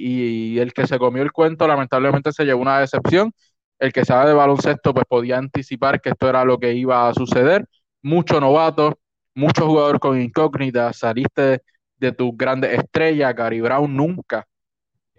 y, 0.00 0.58
el 0.58 0.72
que 0.72 0.86
se 0.86 0.98
comió 0.98 1.22
el 1.22 1.32
cuento 1.32 1.68
lamentablemente 1.68 2.32
se 2.32 2.44
llevó 2.44 2.62
una 2.62 2.80
decepción. 2.80 3.32
El 3.78 3.92
que 3.92 4.04
sabe 4.04 4.28
de 4.30 4.34
baloncesto 4.34 4.94
pues 4.94 5.06
podía 5.08 5.38
anticipar 5.38 6.00
que 6.00 6.10
esto 6.10 6.28
era 6.28 6.44
lo 6.44 6.58
que 6.58 6.74
iba 6.74 7.08
a 7.08 7.14
suceder. 7.14 7.66
Mucho 8.02 8.40
novato, 8.40 8.98
mucho 9.34 9.66
jugador 9.66 10.00
con 10.00 10.20
incógnitas, 10.20 10.98
saliste 10.98 11.62
de, 11.98 12.12
tus 12.12 12.36
grandes 12.36 12.72
estrellas, 12.78 13.34
Gary 13.34 13.60
Brown 13.60 13.94
nunca 13.94 14.46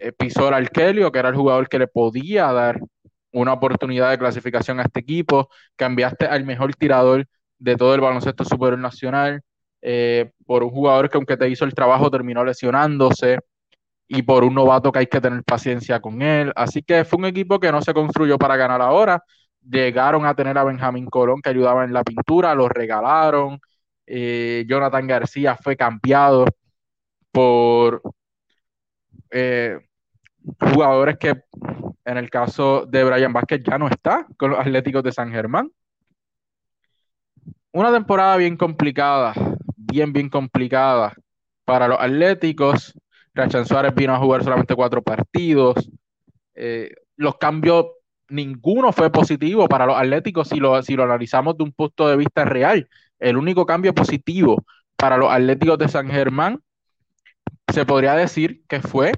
eh, 0.00 0.12
pisó 0.12 0.48
el 0.48 0.54
Arkelio, 0.54 1.12
que 1.12 1.18
era 1.18 1.28
el 1.28 1.36
jugador 1.36 1.68
que 1.68 1.78
le 1.78 1.86
podía 1.86 2.52
dar 2.52 2.80
una 3.32 3.52
oportunidad 3.52 4.10
de 4.10 4.18
clasificación 4.18 4.80
a 4.80 4.84
este 4.84 5.00
equipo, 5.00 5.48
cambiaste 5.76 6.26
al 6.26 6.44
mejor 6.44 6.74
tirador 6.74 7.26
de 7.58 7.76
todo 7.76 7.94
el 7.94 8.00
baloncesto 8.00 8.44
superior 8.44 8.78
nacional, 8.78 9.42
eh, 9.82 10.32
por 10.46 10.62
un 10.64 10.70
jugador 10.70 11.10
que 11.10 11.18
aunque 11.18 11.36
te 11.36 11.48
hizo 11.48 11.64
el 11.64 11.74
trabajo 11.74 12.10
terminó 12.10 12.44
lesionándose 12.44 13.38
y 14.08 14.22
por 14.22 14.44
un 14.44 14.54
novato 14.54 14.92
que 14.92 15.00
hay 15.00 15.06
que 15.06 15.20
tener 15.20 15.44
paciencia 15.44 16.00
con 16.00 16.22
él. 16.22 16.52
Así 16.56 16.82
que 16.82 17.04
fue 17.04 17.18
un 17.18 17.26
equipo 17.26 17.60
que 17.60 17.72
no 17.72 17.82
se 17.82 17.94
construyó 17.94 18.38
para 18.38 18.56
ganar 18.56 18.82
ahora. 18.82 19.22
Llegaron 19.62 20.26
a 20.26 20.34
tener 20.34 20.58
a 20.58 20.64
Benjamín 20.64 21.06
Colón 21.06 21.40
que 21.42 21.50
ayudaba 21.50 21.84
en 21.84 21.92
la 21.92 22.04
pintura, 22.04 22.54
lo 22.54 22.68
regalaron. 22.68 23.60
Eh, 24.06 24.64
Jonathan 24.68 25.06
García 25.06 25.56
fue 25.56 25.76
cambiado 25.76 26.46
por 27.32 28.02
jugadores 30.72 31.18
que 31.18 31.42
en 32.04 32.16
el 32.16 32.30
caso 32.30 32.86
de 32.86 33.04
Brian 33.04 33.32
Vázquez 33.32 33.62
ya 33.62 33.78
no 33.78 33.88
está 33.88 34.26
con 34.36 34.50
los 34.50 34.60
Atléticos 34.60 35.02
de 35.02 35.12
San 35.12 35.30
Germán. 35.30 35.70
Una 37.72 37.92
temporada 37.92 38.36
bien 38.36 38.56
complicada 38.56 39.32
bien, 39.90 40.12
bien 40.12 40.28
complicada 40.28 41.14
para 41.64 41.88
los 41.88 41.98
Atléticos. 42.00 42.94
Rachan 43.34 43.66
Suárez 43.66 43.94
vino 43.94 44.14
a 44.14 44.18
jugar 44.18 44.42
solamente 44.42 44.74
cuatro 44.74 45.02
partidos. 45.02 45.90
Eh, 46.54 46.92
los 47.16 47.36
cambios, 47.36 47.86
ninguno 48.28 48.92
fue 48.92 49.10
positivo 49.10 49.68
para 49.68 49.86
los 49.86 49.96
Atléticos 49.96 50.48
si 50.48 50.56
lo, 50.56 50.80
si 50.82 50.94
lo 50.94 51.04
analizamos 51.04 51.56
de 51.56 51.64
un 51.64 51.72
punto 51.72 52.08
de 52.08 52.16
vista 52.16 52.44
real. 52.44 52.88
El 53.18 53.36
único 53.36 53.66
cambio 53.66 53.94
positivo 53.94 54.64
para 54.96 55.16
los 55.16 55.30
Atléticos 55.30 55.78
de 55.78 55.88
San 55.88 56.08
Germán 56.08 56.60
se 57.72 57.86
podría 57.86 58.14
decir 58.14 58.62
que 58.68 58.80
fue 58.80 59.12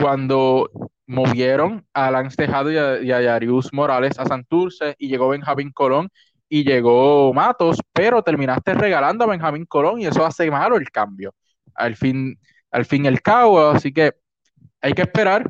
cuando 0.00 0.70
movieron 1.06 1.86
a 1.94 2.10
Lance 2.10 2.36
Tejado 2.36 2.70
y 2.70 2.76
a, 2.76 3.00
y 3.00 3.12
a 3.12 3.20
Yarius 3.20 3.72
Morales 3.72 4.18
a 4.18 4.26
Santurce 4.26 4.94
y 4.98 5.08
llegó 5.08 5.30
Benjamín 5.30 5.70
Colón 5.72 6.08
y 6.48 6.64
llegó 6.64 7.32
Matos, 7.34 7.78
pero 7.92 8.22
terminaste 8.22 8.74
regalando 8.74 9.24
a 9.24 9.28
Benjamín 9.28 9.66
Colón 9.66 10.00
y 10.00 10.06
eso 10.06 10.24
hace 10.24 10.50
malo 10.50 10.76
el 10.76 10.90
cambio. 10.90 11.34
Al 11.74 11.96
fin, 11.96 12.38
al 12.70 12.84
fin 12.84 13.06
y 13.06 13.16
cabo, 13.18 13.60
así 13.68 13.92
que 13.92 14.12
hay 14.80 14.92
que 14.92 15.02
esperar, 15.02 15.48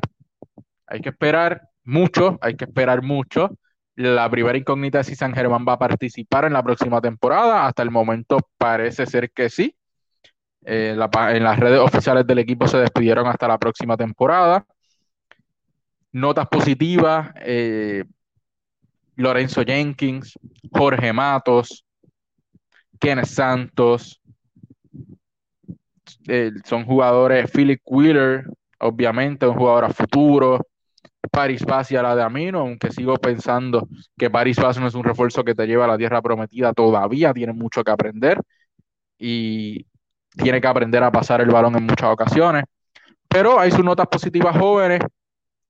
hay 0.87 1.01
que 1.01 1.09
esperar 1.09 1.69
mucho, 1.83 2.37
hay 2.41 2.55
que 2.55 2.65
esperar 2.65 3.01
mucho. 3.03 3.57
La 3.95 4.29
primera 4.29 4.57
incógnita 4.57 5.01
es 5.01 5.07
si 5.07 5.15
San 5.15 5.33
Germán 5.33 5.65
va 5.67 5.73
a 5.73 5.79
participar 5.79 6.45
en 6.45 6.53
la 6.53 6.63
próxima 6.63 7.01
temporada. 7.01 7.67
Hasta 7.67 7.83
el 7.83 7.91
momento 7.91 8.39
parece 8.57 9.05
ser 9.05 9.31
que 9.31 9.49
sí. 9.49 9.75
Eh, 10.71 10.91
en 10.91 11.43
las 11.43 11.59
redes 11.59 11.79
oficiales 11.79 12.27
del 12.27 12.37
equipo 12.37 12.67
se 12.67 12.77
despidieron 12.77 13.25
hasta 13.25 13.47
la 13.47 13.57
próxima 13.57 13.97
temporada. 13.97 14.63
Notas 16.11 16.47
positivas, 16.47 17.31
eh, 17.37 18.03
Lorenzo 19.15 19.63
Jenkins, 19.63 20.37
Jorge 20.71 21.11
Matos, 21.11 21.83
Kenneth 22.99 23.25
Santos, 23.25 24.21
eh, 26.27 26.51
son 26.65 26.85
jugadores, 26.85 27.49
Philip 27.49 27.81
Wheeler, 27.85 28.45
obviamente, 28.79 29.47
un 29.47 29.55
jugador 29.55 29.85
a 29.85 29.89
futuro, 29.89 30.67
Paris 31.31 31.65
Paz 31.65 31.91
y 31.91 31.95
a 31.95 32.03
la 32.03 32.15
de 32.15 32.21
Amino, 32.21 32.59
aunque 32.59 32.91
sigo 32.91 33.15
pensando 33.17 33.87
que 34.15 34.29
Paris 34.29 34.57
Paz 34.57 34.79
no 34.79 34.85
es 34.85 34.93
un 34.93 35.03
refuerzo 35.03 35.43
que 35.43 35.55
te 35.55 35.65
lleva 35.65 35.85
a 35.85 35.87
la 35.87 35.97
tierra 35.97 36.21
prometida 36.21 36.73
todavía, 36.73 37.33
tiene 37.33 37.53
mucho 37.53 37.83
que 37.83 37.89
aprender 37.89 38.39
y 39.17 39.87
tiene 40.39 40.61
que 40.61 40.67
aprender 40.67 41.03
a 41.03 41.11
pasar 41.11 41.41
el 41.41 41.49
balón 41.49 41.75
en 41.75 41.83
muchas 41.83 42.09
ocasiones. 42.09 42.63
Pero 43.27 43.59
hay 43.59 43.71
sus 43.71 43.83
notas 43.83 44.07
positivas 44.07 44.57
jóvenes. 44.57 45.01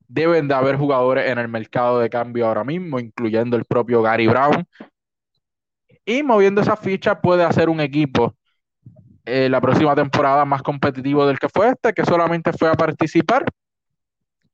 Deben 0.07 0.47
de 0.47 0.55
haber 0.55 0.75
jugadores 0.77 1.29
en 1.29 1.37
el 1.37 1.47
mercado 1.47 1.99
de 1.99 2.09
cambio 2.09 2.47
ahora 2.47 2.63
mismo, 2.63 2.99
incluyendo 2.99 3.57
el 3.57 3.65
propio 3.65 4.01
Gary 4.01 4.27
Brown. 4.27 4.65
Y 6.05 6.23
moviendo 6.23 6.61
esa 6.61 6.75
ficha 6.75 7.21
puede 7.21 7.43
hacer 7.43 7.69
un 7.69 7.79
equipo 7.79 8.35
eh, 9.25 9.47
la 9.47 9.61
próxima 9.61 9.93
temporada 9.93 10.43
más 10.45 10.63
competitivo 10.63 11.27
del 11.27 11.37
que 11.37 11.49
fue 11.49 11.69
este, 11.69 11.93
que 11.93 12.03
solamente 12.03 12.51
fue 12.51 12.69
a 12.69 12.73
participar, 12.73 13.45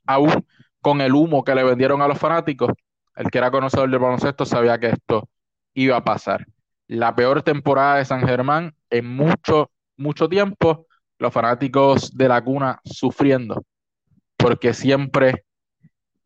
aún 0.05 0.45
con 0.81 0.99
el 0.99 1.13
humo 1.13 1.45
que 1.45 1.55
le 1.55 1.63
vendieron 1.63 2.01
a 2.01 2.07
los 2.09 2.17
fanáticos. 2.17 2.71
El 3.15 3.31
que 3.31 3.37
era 3.37 3.51
conocedor 3.51 3.89
del 3.89 3.99
baloncesto 3.99 4.45
sabía 4.45 4.77
que 4.77 4.87
esto 4.87 5.29
iba 5.73 5.95
a 5.95 6.03
pasar. 6.03 6.45
La 6.87 7.15
peor 7.15 7.41
temporada 7.41 7.95
de 7.95 8.05
San 8.05 8.27
Germán 8.27 8.75
en 8.89 9.15
mucho 9.15 9.71
mucho 9.97 10.27
tiempo 10.29 10.87
los 11.19 11.33
fanáticos 11.33 12.15
de 12.15 12.27
la 12.27 12.43
cuna 12.43 12.79
sufriendo, 12.83 13.63
porque 14.37 14.73
siempre 14.73 15.45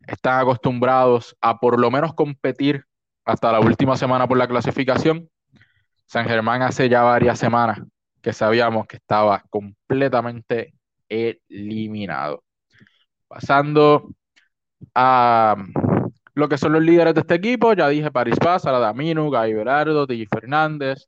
están 0.07 0.39
acostumbrados 0.39 1.35
a 1.41 1.59
por 1.59 1.79
lo 1.79 1.91
menos 1.91 2.13
competir 2.13 2.85
hasta 3.25 3.51
la 3.51 3.59
última 3.59 3.95
semana 3.95 4.27
por 4.27 4.37
la 4.37 4.47
clasificación. 4.47 5.29
San 6.05 6.25
Germán 6.25 6.63
hace 6.63 6.89
ya 6.89 7.03
varias 7.03 7.37
semanas 7.37 7.79
que 8.21 8.33
sabíamos 8.33 8.87
que 8.87 8.97
estaba 8.97 9.43
completamente 9.49 10.73
eliminado. 11.07 12.43
Pasando 13.27 14.09
a 14.95 15.55
lo 16.33 16.49
que 16.49 16.57
son 16.57 16.73
los 16.73 16.81
líderes 16.81 17.13
de 17.13 17.21
este 17.21 17.35
equipo, 17.35 17.73
ya 17.73 17.87
dije 17.87 18.11
Paris 18.11 18.37
Paz, 18.39 18.65
Aladaminu, 18.65 19.29
Gaby 19.29 19.53
Berardo, 19.53 20.07
DJ 20.07 20.27
Fernández, 20.27 21.07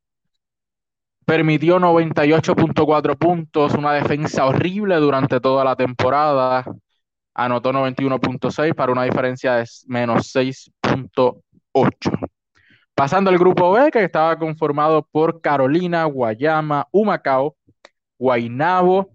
Permitió 1.25 1.79
98.4 1.79 3.17
puntos, 3.17 3.73
una 3.75 3.93
defensa 3.93 4.45
horrible 4.45 4.95
durante 4.95 5.39
toda 5.39 5.63
la 5.63 5.75
temporada. 5.75 6.65
Anotó 7.34 7.71
91.6 7.71 8.73
para 8.73 8.91
una 8.91 9.03
diferencia 9.03 9.55
de 9.55 9.65
menos 9.88 10.34
6.8. 10.36 12.29
Pasando 12.93 13.29
al 13.29 13.38
grupo 13.38 13.71
B, 13.71 13.89
que 13.91 14.03
estaba 14.03 14.38
conformado 14.38 15.07
por 15.12 15.41
Carolina, 15.41 16.03
Guayama, 16.05 16.88
Humacao, 16.91 17.55
Guainabo, 18.19 19.12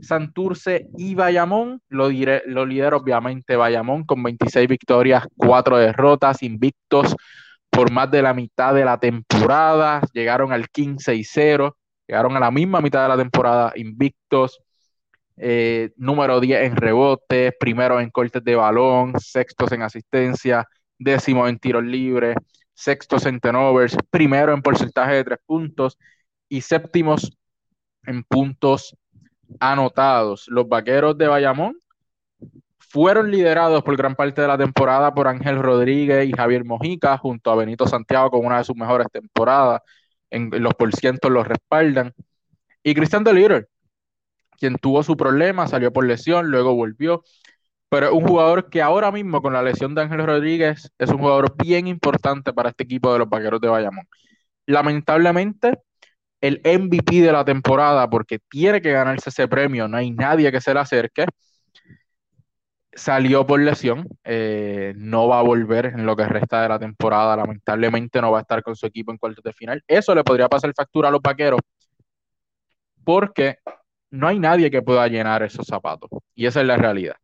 Santurce 0.00 0.88
y 0.96 1.14
Bayamón. 1.14 1.82
Lo, 1.88 2.08
lo 2.46 2.66
lidera 2.66 2.96
obviamente 2.96 3.56
Bayamón 3.56 4.04
con 4.04 4.22
26 4.22 4.68
victorias, 4.68 5.26
4 5.36 5.76
derrotas, 5.76 6.42
invictos 6.42 7.14
por 7.72 7.90
más 7.90 8.10
de 8.10 8.20
la 8.20 8.34
mitad 8.34 8.74
de 8.74 8.84
la 8.84 8.98
temporada, 9.00 10.02
llegaron 10.12 10.52
al 10.52 10.68
15 10.68 11.14
y 11.14 11.24
0, 11.24 11.74
llegaron 12.06 12.36
a 12.36 12.40
la 12.40 12.50
misma 12.50 12.82
mitad 12.82 13.02
de 13.02 13.08
la 13.08 13.16
temporada 13.16 13.72
invictos, 13.76 14.60
eh, 15.38 15.90
número 15.96 16.38
10 16.38 16.64
en 16.66 16.76
rebotes, 16.76 17.54
primero 17.58 17.98
en 17.98 18.10
cortes 18.10 18.44
de 18.44 18.56
balón, 18.56 19.14
sextos 19.18 19.72
en 19.72 19.80
asistencia, 19.82 20.68
décimo 20.98 21.48
en 21.48 21.58
tiros 21.58 21.82
libres, 21.82 22.36
sextos 22.74 23.24
en 23.24 23.40
turnovers, 23.40 23.96
primero 24.10 24.52
en 24.52 24.60
porcentaje 24.60 25.14
de 25.14 25.24
tres 25.24 25.38
puntos 25.46 25.96
y 26.50 26.60
séptimos 26.60 27.32
en 28.04 28.22
puntos 28.22 28.94
anotados. 29.60 30.44
Los 30.48 30.68
vaqueros 30.68 31.16
de 31.16 31.26
Bayamón 31.26 31.81
fueron 32.92 33.30
liderados 33.30 33.82
por 33.82 33.96
gran 33.96 34.14
parte 34.14 34.42
de 34.42 34.48
la 34.48 34.58
temporada 34.58 35.14
por 35.14 35.26
Ángel 35.26 35.58
Rodríguez 35.62 36.28
y 36.28 36.32
Javier 36.32 36.62
Mojica, 36.66 37.16
junto 37.16 37.50
a 37.50 37.56
Benito 37.56 37.86
Santiago 37.86 38.30
con 38.30 38.44
una 38.44 38.58
de 38.58 38.64
sus 38.64 38.76
mejores 38.76 39.06
temporadas. 39.10 39.80
En, 40.30 40.50
los 40.62 40.74
porcientos 40.74 41.30
los 41.30 41.48
respaldan. 41.48 42.12
Y 42.82 42.94
Cristian 42.94 43.24
Deliter, 43.24 43.68
quien 44.58 44.76
tuvo 44.76 45.02
su 45.02 45.16
problema, 45.16 45.66
salió 45.68 45.90
por 45.90 46.04
lesión, 46.06 46.50
luego 46.50 46.74
volvió. 46.74 47.22
Pero 47.88 48.08
es 48.08 48.12
un 48.12 48.26
jugador 48.28 48.68
que 48.68 48.82
ahora 48.82 49.10
mismo, 49.10 49.40
con 49.40 49.54
la 49.54 49.62
lesión 49.62 49.94
de 49.94 50.02
Ángel 50.02 50.26
Rodríguez, 50.26 50.92
es 50.98 51.08
un 51.10 51.18
jugador 51.18 51.54
bien 51.56 51.86
importante 51.86 52.52
para 52.52 52.70
este 52.70 52.84
equipo 52.84 53.10
de 53.12 53.20
los 53.20 53.28
vaqueros 53.28 53.60
de 53.62 53.68
Bayamón. 53.68 54.06
Lamentablemente, 54.66 55.78
el 56.42 56.60
MVP 56.64 57.22
de 57.22 57.32
la 57.32 57.44
temporada, 57.44 58.10
porque 58.10 58.38
tiene 58.50 58.82
que 58.82 58.92
ganarse 58.92 59.30
ese 59.30 59.48
premio, 59.48 59.88
no 59.88 59.96
hay 59.96 60.10
nadie 60.10 60.52
que 60.52 60.60
se 60.60 60.74
le 60.74 60.80
acerque 60.80 61.24
salió 62.94 63.46
por 63.46 63.60
lesión, 63.60 64.06
eh, 64.24 64.92
no 64.96 65.28
va 65.28 65.38
a 65.38 65.42
volver 65.42 65.86
en 65.86 66.04
lo 66.06 66.16
que 66.16 66.26
resta 66.26 66.62
de 66.62 66.68
la 66.68 66.78
temporada, 66.78 67.36
lamentablemente 67.36 68.20
no 68.20 68.32
va 68.32 68.38
a 68.38 68.42
estar 68.42 68.62
con 68.62 68.76
su 68.76 68.86
equipo 68.86 69.12
en 69.12 69.18
cuartos 69.18 69.42
de 69.42 69.52
final. 69.52 69.82
Eso 69.86 70.14
le 70.14 70.24
podría 70.24 70.48
pasar 70.48 70.72
factura 70.74 71.08
a 71.08 71.10
los 71.12 71.22
vaqueros, 71.22 71.60
porque 73.04 73.58
no 74.10 74.28
hay 74.28 74.38
nadie 74.38 74.70
que 74.70 74.82
pueda 74.82 75.06
llenar 75.08 75.42
esos 75.42 75.66
zapatos, 75.66 76.10
y 76.34 76.46
esa 76.46 76.60
es 76.60 76.66
la 76.66 76.76
realidad. 76.76 77.16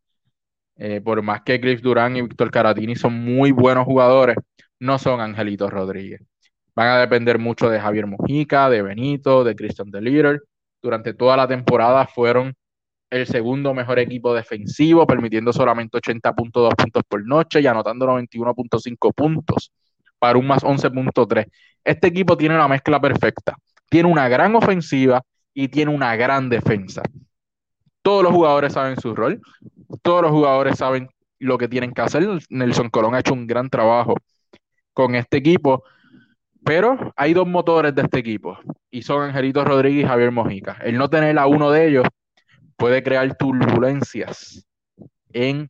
Eh, 0.76 1.00
por 1.00 1.20
más 1.22 1.42
que 1.42 1.60
Chris 1.60 1.82
Durán 1.82 2.16
y 2.16 2.22
Víctor 2.22 2.50
Caratini 2.50 2.94
son 2.94 3.14
muy 3.14 3.50
buenos 3.50 3.84
jugadores, 3.84 4.36
no 4.78 4.98
son 4.98 5.20
Angelitos 5.20 5.70
Rodríguez. 5.70 6.20
Van 6.74 6.88
a 6.88 7.00
depender 7.00 7.38
mucho 7.38 7.68
de 7.68 7.80
Javier 7.80 8.06
Mujica, 8.06 8.70
de 8.70 8.82
Benito, 8.82 9.42
de 9.42 9.56
Christian 9.56 9.90
DeLeader. 9.90 10.40
Durante 10.80 11.12
toda 11.12 11.36
la 11.36 11.48
temporada 11.48 12.06
fueron 12.06 12.54
el 13.10 13.26
segundo 13.26 13.74
mejor 13.74 13.98
equipo 13.98 14.34
defensivo, 14.34 15.06
permitiendo 15.06 15.52
solamente 15.52 15.98
80.2 15.98 16.74
puntos 16.74 17.02
por 17.08 17.26
noche 17.26 17.60
y 17.60 17.66
anotando 17.66 18.06
91.5 18.06 19.14
puntos 19.14 19.72
para 20.18 20.38
un 20.38 20.46
más 20.46 20.62
11.3. 20.62 21.46
Este 21.84 22.08
equipo 22.08 22.36
tiene 22.36 22.56
la 22.56 22.68
mezcla 22.68 23.00
perfecta. 23.00 23.56
Tiene 23.88 24.08
una 24.08 24.28
gran 24.28 24.54
ofensiva 24.54 25.22
y 25.54 25.68
tiene 25.68 25.94
una 25.94 26.14
gran 26.16 26.48
defensa. 26.48 27.02
Todos 28.02 28.22
los 28.22 28.32
jugadores 28.32 28.74
saben 28.74 29.00
su 29.00 29.14
rol, 29.14 29.40
todos 30.02 30.22
los 30.22 30.30
jugadores 30.30 30.78
saben 30.78 31.08
lo 31.38 31.58
que 31.58 31.68
tienen 31.68 31.92
que 31.92 32.02
hacer. 32.02 32.26
Nelson 32.50 32.90
Colón 32.90 33.14
ha 33.14 33.20
hecho 33.20 33.34
un 33.34 33.46
gran 33.46 33.70
trabajo 33.70 34.14
con 34.92 35.14
este 35.14 35.38
equipo, 35.38 35.84
pero 36.64 37.12
hay 37.16 37.32
dos 37.32 37.46
motores 37.46 37.94
de 37.94 38.02
este 38.02 38.18
equipo 38.18 38.58
y 38.90 39.02
son 39.02 39.22
Angelito 39.22 39.64
Rodríguez 39.64 40.04
y 40.04 40.08
Javier 40.08 40.32
Mojica. 40.32 40.76
El 40.82 40.98
no 40.98 41.08
tener 41.08 41.38
a 41.38 41.46
uno 41.46 41.70
de 41.70 41.88
ellos 41.88 42.04
puede 42.78 43.02
crear 43.02 43.36
turbulencias 43.36 44.64
en 45.32 45.68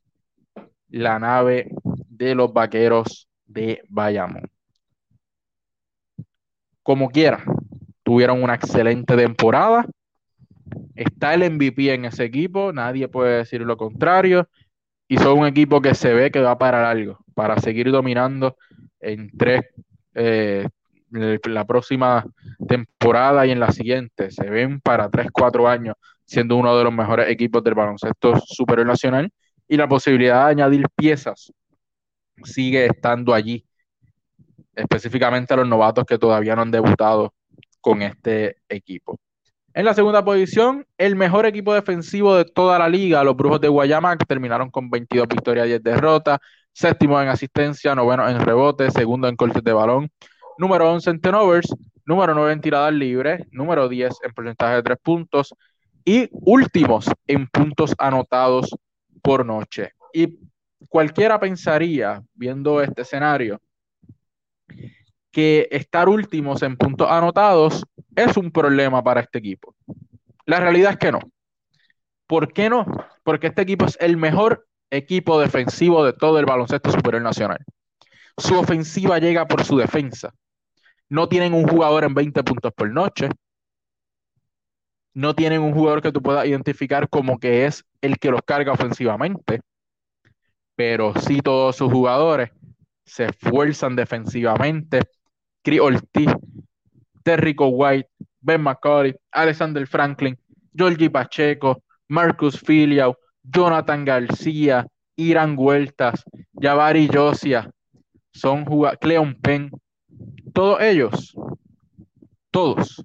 la 0.91 1.19
nave 1.19 1.71
de 2.09 2.35
los 2.35 2.53
vaqueros 2.53 3.29
de 3.47 3.83
Bayamón. 3.89 4.49
Como 6.83 7.09
quiera, 7.09 7.43
tuvieron 8.03 8.43
una 8.43 8.55
excelente 8.55 9.17
temporada. 9.17 9.87
Está 10.95 11.35
el 11.35 11.51
MVP 11.51 11.93
en 11.93 12.05
ese 12.05 12.25
equipo, 12.25 12.73
nadie 12.73 13.09
puede 13.09 13.39
decir 13.39 13.63
lo 13.63 13.77
contrario. 13.77 14.49
Y 15.09 15.17
son 15.17 15.39
un 15.39 15.47
equipo 15.47 15.81
que 15.81 15.95
se 15.95 16.13
ve 16.13 16.31
que 16.31 16.41
va 16.41 16.59
para 16.59 16.91
algo, 16.91 17.19
para 17.35 17.57
seguir 17.59 17.91
dominando 17.91 18.59
en 19.01 19.31
tres, 19.31 19.63
eh, 20.15 20.69
la 21.11 21.65
próxima 21.67 22.27
temporada 22.67 23.47
y 23.47 23.51
en 23.51 23.61
la 23.61 23.73
siguiente. 23.73 24.31
Se 24.31 24.51
ven 24.51 24.81
para 24.81 25.09
tres, 25.09 25.29
cuatro 25.33 25.67
años 25.67 25.97
siendo 26.29 26.57
uno 26.57 26.77
de 26.77 26.85
los 26.85 26.93
mejores 26.93 27.31
equipos 27.31 27.65
del 27.65 27.75
baloncesto 27.75 28.39
superior 28.47 28.87
nacional, 28.87 29.33
y 29.67 29.77
la 29.77 29.89
posibilidad 29.89 30.45
de 30.45 30.51
añadir 30.51 30.87
piezas 30.95 31.53
sigue 32.45 32.87
estando 32.87 33.33
allí, 33.33 33.65
específicamente 34.75 35.55
a 35.55 35.57
los 35.57 35.67
novatos 35.67 36.05
que 36.05 36.19
todavía 36.19 36.55
no 36.55 36.63
han 36.63 36.71
debutado 36.71 37.35
con 37.81 38.03
este 38.03 38.59
equipo. 38.69 39.19
En 39.73 39.87
la 39.87 39.95
segunda 39.95 40.23
posición, 40.25 40.87
el 40.99 41.17
mejor 41.17 41.47
equipo 41.47 41.73
defensivo 41.73 42.37
de 42.37 42.45
toda 42.45 42.79
la 42.79 42.89
liga, 42.89 43.25
los 43.25 43.37
Brujos 43.37 43.61
de 43.61 43.69
Guayama, 43.69 44.17
que 44.17 44.27
terminaron 44.27 44.71
con 44.71 44.91
22 44.91 45.29
victorias 45.29 45.67
y 45.67 45.71
10 45.71 45.83
derrotas, 45.83 46.39
séptimo 46.73 47.21
en 47.23 47.29
asistencia, 47.29 47.95
noveno 47.95 48.29
en 48.29 48.41
rebote, 48.41 48.91
segundo 48.91 49.29
en 49.29 49.37
cortes 49.37 49.65
de 49.65 49.73
balón, 49.73 50.11
número 50.59 50.91
11 50.93 51.11
en 51.11 51.21
turnovers, 51.21 51.75
número 52.05 52.35
9 52.35 52.53
en 52.53 52.61
tiradas 52.61 52.93
libres, 52.93 53.47
número 53.51 53.89
10 53.89 54.15
en 54.25 54.33
porcentaje 54.33 54.77
de 54.77 54.83
tres 54.83 54.99
puntos, 55.03 55.55
y 56.09 56.31
últimos 56.33 57.11
en 57.27 57.47
puntos 57.49 57.95
anotados 57.99 58.75
por 59.21 59.45
noche. 59.45 59.93
Y 60.15 60.39
cualquiera 60.89 61.39
pensaría, 61.39 62.23
viendo 62.33 62.81
este 62.81 63.03
escenario, 63.03 63.61
que 65.31 65.69
estar 65.71 66.09
últimos 66.09 66.63
en 66.63 66.79
puntos 66.79 67.11
anotados 67.11 67.85
es 68.17 68.39
un 68.39 68.51
problema 68.51 69.05
para 69.05 69.21
este 69.21 69.39
equipo. 69.39 69.75
La 70.47 70.61
realidad 70.61 70.93
es 70.93 70.97
que 70.97 71.13
no. 71.13 71.21
¿Por 72.27 72.55
qué 72.55 72.71
no? 72.71 72.87
Porque 73.23 73.49
este 73.49 73.61
equipo 73.61 73.85
es 73.85 73.99
el 74.01 74.17
mejor 74.17 74.67
equipo 74.89 75.39
defensivo 75.39 76.07
de 76.07 76.15
todo 76.15 76.39
el 76.39 76.47
baloncesto 76.47 76.91
superior 76.91 77.23
nacional. 77.23 77.59
Su 78.39 78.59
ofensiva 78.59 79.19
llega 79.19 79.47
por 79.47 79.63
su 79.63 79.77
defensa. 79.77 80.33
No 81.11 81.29
tienen 81.29 81.53
un 81.53 81.69
jugador 81.69 82.05
en 82.05 82.15
20 82.15 82.43
puntos 82.45 82.73
por 82.75 82.91
noche. 82.91 83.29
No 85.19 85.35
tienen 85.35 85.63
un 85.63 85.73
jugador 85.73 86.01
que 86.01 86.13
tú 86.13 86.23
puedas 86.23 86.47
identificar 86.47 87.09
como 87.09 87.41
que 87.41 87.67
es 87.67 87.85
el 88.01 88.19
que 88.19 88.31
los 88.31 88.41
carga 88.43 88.71
ofensivamente. 88.71 89.63
Pero 90.77 91.13
sí 91.19 91.41
todos 91.41 91.75
sus 91.75 91.93
jugadores 91.93 92.51
se 93.05 93.25
esfuerzan 93.25 93.97
defensivamente. 93.97 95.01
Chris 95.65 95.81
Ortiz, 95.81 96.31
Terrico 97.25 97.67
White, 97.67 98.09
Ben 98.41 98.63
McCauley, 98.63 99.13
Alexander 99.33 99.85
Franklin, 99.89 100.39
Georgie 100.73 101.11
Pacheco, 101.11 101.83
Marcus 102.07 102.61
Filiau, 102.61 103.17
Jonathan 103.43 104.05
García, 104.05 104.87
Irán 105.17 105.57
Huertas, 105.59 106.23
Javari 106.55 107.09
Josia, 107.13 107.69
son 108.33 108.65
Cleon 109.01 109.35
Penn, 109.35 109.73
todos 110.55 110.81
ellos, 110.81 111.35
todos 112.53 113.05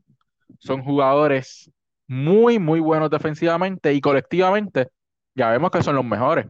son 0.60 0.84
jugadores 0.84 1.73
muy, 2.14 2.60
muy 2.60 2.80
buenos 2.80 3.10
defensivamente 3.10 3.94
y 3.94 4.02
colectivamente 4.02 4.90
ya 5.36 5.50
vemos 5.50 5.72
que 5.72 5.82
son 5.84 5.96
los 5.96 6.06
mejores. 6.06 6.48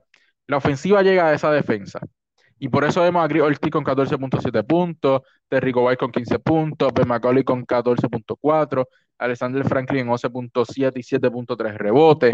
La 0.48 0.58
ofensiva 0.58 1.02
llega 1.02 1.28
a 1.28 1.34
esa 1.34 1.52
defensa. 1.52 2.00
Y 2.60 2.70
por 2.70 2.84
eso 2.86 3.02
vemos 3.02 3.24
a 3.24 3.28
Gris 3.28 3.44
Ortiz 3.44 3.72
con 3.72 3.84
14.7 3.84 4.64
puntos, 4.66 5.22
Terrico 5.50 5.86
White 5.86 5.98
con 5.98 6.12
15 6.12 6.40
puntos, 6.40 6.94
Ben 6.94 7.08
McCauley 7.08 7.44
con 7.44 7.66
14.4, 7.66 8.86
Alexander 9.18 9.68
Franklin 9.68 10.02
en 10.02 10.08
11.7 10.10 10.92
y 10.96 11.04
7.3 11.04 11.78
rebotes. 11.78 12.34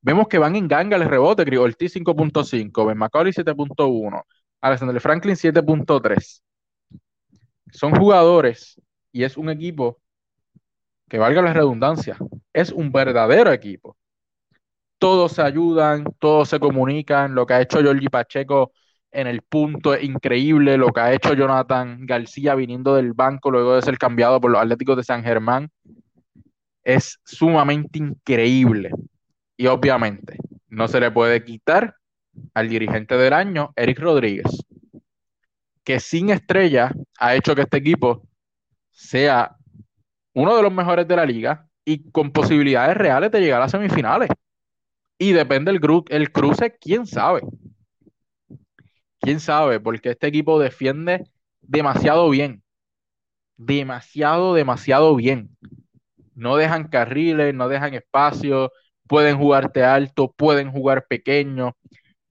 Vemos 0.00 0.26
que 0.28 0.38
van 0.38 0.56
en 0.56 0.66
ganga 0.68 0.96
el 0.96 1.04
rebote, 1.04 1.44
Gris 1.44 1.60
Ortiz 1.60 1.94
5.5, 1.96 2.86
Ben 2.86 2.98
McCauley 2.98 3.32
7.1, 3.32 4.22
Alexander 4.60 5.00
Franklin 5.00 5.36
7.3. 5.36 6.42
Son 7.72 7.94
jugadores 7.94 8.80
y 9.12 9.24
es 9.24 9.36
un 9.36 9.50
equipo 9.50 10.01
que 11.12 11.18
valga 11.18 11.42
la 11.42 11.52
redundancia, 11.52 12.16
es 12.52 12.72
un 12.72 12.90
verdadero 12.90 13.52
equipo 13.52 13.96
todos 15.02 15.32
se 15.32 15.42
ayudan, 15.42 16.04
todos 16.20 16.48
se 16.48 16.60
comunican. 16.60 17.34
Lo 17.34 17.44
que 17.44 17.54
ha 17.54 17.60
hecho 17.60 17.82
Jorge 17.82 18.08
Pacheco 18.08 18.70
en 19.10 19.26
el 19.26 19.42
punto 19.42 19.94
es 19.94 20.04
increíble. 20.04 20.76
Lo 20.76 20.90
que 20.92 21.00
ha 21.00 21.12
hecho 21.12 21.34
Jonathan 21.34 22.06
García 22.06 22.54
viniendo 22.54 22.94
del 22.94 23.12
banco 23.12 23.50
luego 23.50 23.74
de 23.74 23.82
ser 23.82 23.98
cambiado 23.98 24.40
por 24.40 24.52
los 24.52 24.62
Atléticos 24.62 24.96
de 24.96 25.02
San 25.02 25.24
Germán 25.24 25.68
es 26.84 27.18
sumamente 27.24 27.98
increíble. 27.98 28.92
Y 29.56 29.66
obviamente 29.66 30.36
no 30.68 30.86
se 30.86 31.00
le 31.00 31.10
puede 31.10 31.42
quitar 31.42 31.96
al 32.54 32.68
dirigente 32.68 33.16
del 33.16 33.32
año, 33.32 33.72
Eric 33.74 33.98
Rodríguez, 33.98 34.64
que 35.82 35.98
sin 35.98 36.30
estrella 36.30 36.92
ha 37.18 37.34
hecho 37.34 37.56
que 37.56 37.62
este 37.62 37.78
equipo 37.78 38.22
sea 38.92 39.56
uno 40.34 40.56
de 40.56 40.62
los 40.62 40.72
mejores 40.72 41.06
de 41.06 41.16
la 41.16 41.26
liga 41.26 41.68
y 41.84 42.10
con 42.10 42.32
posibilidades 42.32 42.96
reales 42.96 43.30
de 43.30 43.40
llegar 43.40 43.62
a 43.62 43.68
semifinales. 43.68 44.30
Y 45.18 45.32
depende 45.32 45.72
del 45.72 45.80
el 46.08 46.32
cruce, 46.32 46.76
quién 46.80 47.06
sabe. 47.06 47.42
Quién 49.20 49.40
sabe, 49.40 49.78
porque 49.78 50.10
este 50.10 50.26
equipo 50.26 50.58
defiende 50.58 51.24
demasiado 51.60 52.28
bien. 52.30 52.62
Demasiado, 53.56 54.54
demasiado 54.54 55.14
bien. 55.14 55.56
No 56.34 56.56
dejan 56.56 56.88
carriles, 56.88 57.54
no 57.54 57.68
dejan 57.68 57.94
espacio, 57.94 58.72
pueden 59.06 59.38
jugarte 59.38 59.84
alto, 59.84 60.32
pueden 60.32 60.72
jugar 60.72 61.06
pequeño, 61.06 61.76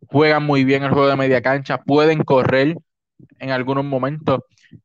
juegan 0.08 0.44
muy 0.44 0.64
bien 0.66 0.84
el 0.84 0.92
juego 0.92 1.08
de 1.08 1.16
media 1.16 1.42
cancha, 1.42 1.78
pueden 1.78 2.24
correr 2.24 2.76
en 3.40 3.52
algunos 3.52 3.86
momentos. 3.86 4.42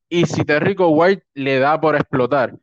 Y 0.09 0.27
si 0.27 0.45
Terrico 0.45 0.89
White 0.89 1.25
le 1.35 1.59
da 1.59 1.81
por 1.81 1.97
explotar 1.97 2.55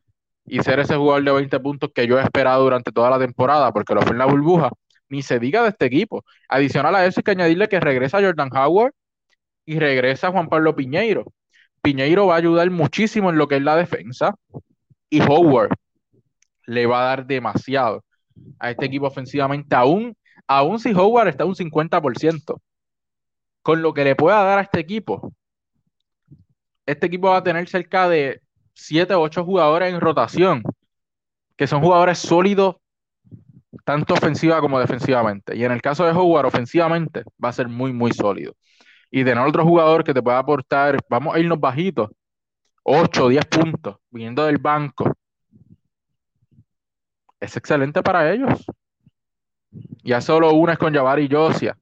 y 0.45 0.59
ser 0.61 0.79
ese 0.79 0.95
jugador 0.95 1.23
de 1.23 1.31
20 1.31 1.59
puntos 1.59 1.91
que 1.93 2.07
yo 2.07 2.19
he 2.19 2.23
esperado 2.23 2.63
durante 2.63 2.91
toda 2.91 3.09
la 3.09 3.19
temporada, 3.19 3.71
porque 3.71 3.93
lo 3.93 4.01
fue 4.01 4.11
en 4.11 4.17
la 4.19 4.25
burbuja, 4.25 4.71
ni 5.09 5.21
se 5.21 5.39
diga 5.39 5.63
de 5.63 5.69
este 5.69 5.85
equipo. 5.85 6.23
Adicional 6.49 6.95
a 6.95 7.05
eso 7.05 7.19
hay 7.19 7.23
que 7.23 7.31
añadirle 7.31 7.67
que 7.69 7.79
regresa 7.79 8.21
Jordan 8.21 8.49
Howard 8.55 8.93
y 9.65 9.79
regresa 9.79 10.31
Juan 10.31 10.49
Pablo 10.49 10.75
Piñeiro. 10.75 11.25
Piñeiro 11.81 12.27
va 12.27 12.35
a 12.35 12.37
ayudar 12.37 12.69
muchísimo 12.71 13.29
en 13.29 13.37
lo 13.37 13.47
que 13.47 13.57
es 13.57 13.61
la 13.61 13.75
defensa 13.75 14.35
y 15.09 15.21
Howard 15.21 15.75
le 16.65 16.85
va 16.85 17.03
a 17.03 17.05
dar 17.05 17.25
demasiado 17.25 18.03
a 18.59 18.71
este 18.71 18.85
equipo 18.85 19.07
ofensivamente, 19.07 19.75
aún, 19.75 20.15
aún 20.47 20.79
si 20.79 20.93
Howard 20.93 21.27
está 21.27 21.45
un 21.45 21.55
50%, 21.55 22.61
con 23.61 23.81
lo 23.81 23.93
que 23.93 24.03
le 24.03 24.15
pueda 24.15 24.43
dar 24.43 24.59
a 24.59 24.61
este 24.63 24.79
equipo. 24.79 25.33
Este 26.85 27.07
equipo 27.07 27.29
va 27.29 27.37
a 27.37 27.43
tener 27.43 27.67
cerca 27.69 28.09
de 28.09 28.41
7 28.73 29.13
o 29.13 29.21
8 29.21 29.43
jugadores 29.45 29.93
en 29.93 30.01
rotación, 30.01 30.63
que 31.55 31.67
son 31.67 31.81
jugadores 31.81 32.19
sólidos 32.19 32.75
tanto 33.85 34.13
ofensiva 34.13 34.61
como 34.61 34.79
defensivamente. 34.79 35.55
Y 35.55 35.63
en 35.63 35.71
el 35.71 35.81
caso 35.81 36.05
de 36.05 36.11
Howard, 36.11 36.45
ofensivamente, 36.45 37.23
va 37.43 37.49
a 37.49 37.53
ser 37.53 37.67
muy, 37.67 37.91
muy 37.93 38.11
sólido. 38.11 38.53
Y 39.11 39.23
tener 39.23 39.45
otro 39.45 39.63
jugador 39.63 40.03
que 40.03 40.13
te 40.13 40.21
pueda 40.21 40.39
aportar, 40.39 40.97
vamos 41.09 41.35
a 41.35 41.39
irnos 41.39 41.59
bajitos, 41.59 42.09
8, 42.83 43.29
10 43.29 43.45
puntos, 43.45 43.97
viniendo 44.09 44.45
del 44.45 44.57
banco, 44.57 45.13
es 47.43 47.57
excelente 47.57 48.01
para 48.01 48.31
ellos. 48.31 48.65
Ya 50.03 50.21
solo 50.21 50.53
una 50.53 50.73
es 50.73 50.79
con 50.79 50.93
Javari 50.93 51.27
Josia, 51.29 51.77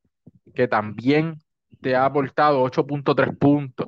que 0.55 0.67
también 0.67 1.39
te 1.81 1.95
ha 1.95 2.05
aportado 2.05 2.63
8.3 2.63 3.37
puntos. 3.37 3.87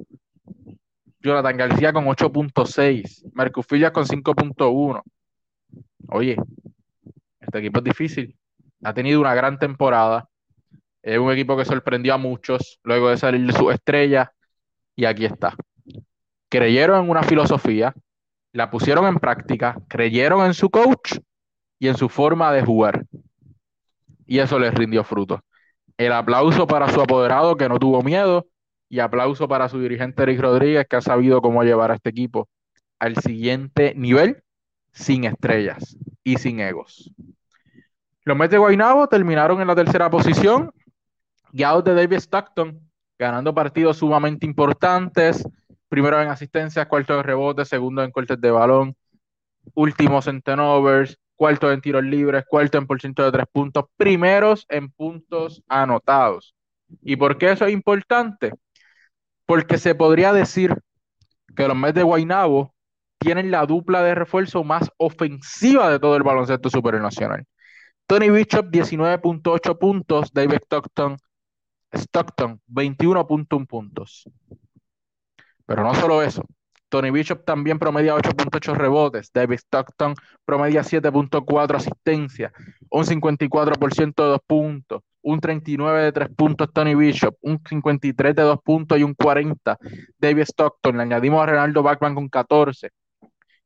Jonathan 1.23 1.55
García 1.55 1.93
con 1.93 2.05
8.6. 2.05 3.31
Marcus 3.33 3.65
con 3.65 4.05
5.1. 4.05 5.01
Oye, 6.09 6.37
este 7.39 7.59
equipo 7.59 7.79
es 7.79 7.83
difícil. 7.85 8.37
Ha 8.83 8.93
tenido 8.93 9.21
una 9.21 9.33
gran 9.33 9.57
temporada. 9.57 10.27
Es 11.01 11.17
un 11.17 11.31
equipo 11.31 11.55
que 11.55 11.63
sorprendió 11.63 12.13
a 12.13 12.17
muchos 12.17 12.79
luego 12.83 13.09
de 13.09 13.17
salir 13.17 13.47
de 13.47 13.53
su 13.53 13.71
estrella. 13.71 14.33
Y 14.97 15.05
aquí 15.05 15.23
está. 15.23 15.55
Creyeron 16.49 17.05
en 17.05 17.09
una 17.09 17.23
filosofía, 17.23 17.95
la 18.51 18.69
pusieron 18.69 19.07
en 19.07 19.15
práctica, 19.15 19.77
creyeron 19.87 20.45
en 20.45 20.53
su 20.53 20.69
coach 20.69 21.17
y 21.79 21.87
en 21.87 21.95
su 21.95 22.09
forma 22.09 22.51
de 22.51 22.63
jugar. 22.63 23.05
Y 24.27 24.39
eso 24.39 24.59
les 24.59 24.73
rindió 24.73 25.05
fruto. 25.05 25.41
El 25.97 26.11
aplauso 26.11 26.67
para 26.67 26.89
su 26.89 27.01
apoderado 27.01 27.55
que 27.55 27.69
no 27.69 27.79
tuvo 27.79 28.03
miedo 28.03 28.47
y 28.93 28.99
aplauso 28.99 29.47
para 29.47 29.69
su 29.69 29.79
dirigente 29.79 30.21
Eric 30.21 30.39
Rodríguez 30.39 30.85
que 30.87 30.97
ha 30.97 31.01
sabido 31.01 31.41
cómo 31.41 31.63
llevar 31.63 31.89
a 31.89 31.95
este 31.95 32.11
equipo 32.11 32.47
al 32.99 33.15
siguiente 33.15 33.95
nivel 33.95 34.43
sin 34.91 35.23
estrellas 35.23 35.97
y 36.23 36.37
sin 36.37 36.59
egos. 36.59 37.11
Los 38.23 38.37
Mets 38.37 38.51
de 38.51 38.59
Guaynabo 38.59 39.07
terminaron 39.07 39.59
en 39.61 39.67
la 39.67 39.73
tercera 39.73 40.11
posición, 40.11 40.71
guiados 41.51 41.83
de 41.85 41.95
David 41.95 42.17
Stockton, 42.17 42.87
ganando 43.17 43.51
partidos 43.55 43.97
sumamente 43.97 44.45
importantes, 44.45 45.43
primero 45.89 46.21
en 46.21 46.27
asistencias, 46.27 46.85
cuarto 46.85 47.17
en 47.17 47.23
rebotes, 47.23 47.69
segundo 47.69 48.03
en 48.03 48.11
cortes 48.11 48.39
de 48.39 48.51
balón, 48.51 48.95
últimos 49.73 50.27
en 50.27 50.39
turnovers, 50.43 51.17
cuarto 51.35 51.71
en 51.71 51.81
tiros 51.81 52.03
libres, 52.03 52.45
cuarto 52.47 52.77
en 52.77 52.85
por 52.85 53.01
ciento 53.01 53.23
de 53.23 53.31
tres 53.31 53.47
puntos, 53.51 53.85
primeros 53.97 54.67
en 54.69 54.91
puntos 54.91 55.63
anotados. 55.67 56.53
¿Y 57.01 57.15
por 57.15 57.39
qué 57.39 57.53
eso 57.53 57.65
es 57.65 57.73
importante? 57.73 58.53
Porque 59.53 59.77
se 59.77 59.93
podría 59.93 60.33
decir 60.33 60.75
que 61.55 61.67
los 61.67 61.77
Mets 61.77 61.93
de 61.93 62.01
Guaynabo 62.01 62.73
tienen 63.19 63.51
la 63.51 63.67
dupla 63.67 64.01
de 64.01 64.15
refuerzo 64.15 64.63
más 64.63 64.89
ofensiva 64.97 65.91
de 65.91 65.99
todo 65.99 66.15
el 66.15 66.23
baloncesto 66.23 66.71
supernacional. 66.71 67.45
Tony 68.07 68.31
Bishop, 68.31 68.71
19.8 68.71 69.77
puntos. 69.77 70.33
David 70.33 70.57
Stockton, 70.63 71.17
Stockton 71.91 72.61
21.1 72.67 73.67
puntos. 73.67 74.27
Pero 75.67 75.83
no 75.83 75.93
solo 75.93 76.23
eso. 76.23 76.43
Tony 76.93 77.09
Bishop 77.09 77.43
también 77.43 77.79
promedia 77.79 78.15
8.8 78.15 78.75
rebotes. 78.75 79.31
David 79.33 79.57
Stockton 79.57 80.13
promedia 80.45 80.83
7.4 80.83 81.75
asistencias. 81.75 82.53
Un 82.91 83.05
54% 83.05 84.13
de 84.23 84.29
2 84.29 84.39
puntos. 84.45 85.01
Un 85.23 85.39
39 85.39 86.03
de 86.03 86.11
3 86.11 86.29
puntos 86.35 86.71
Tony 86.71 86.93
Bishop. 86.93 87.35
Un 87.41 87.59
53 87.67 88.35
de 88.35 88.43
2 88.43 88.59
puntos 88.63 88.99
y 88.99 89.03
un 89.03 89.15
40 89.15 89.75
David 90.19 90.43
Stockton. 90.43 90.97
Le 90.97 91.01
añadimos 91.01 91.41
a 91.41 91.47
Ronaldo 91.47 91.81
Backman 91.81 92.13
con 92.13 92.29
14 92.29 92.91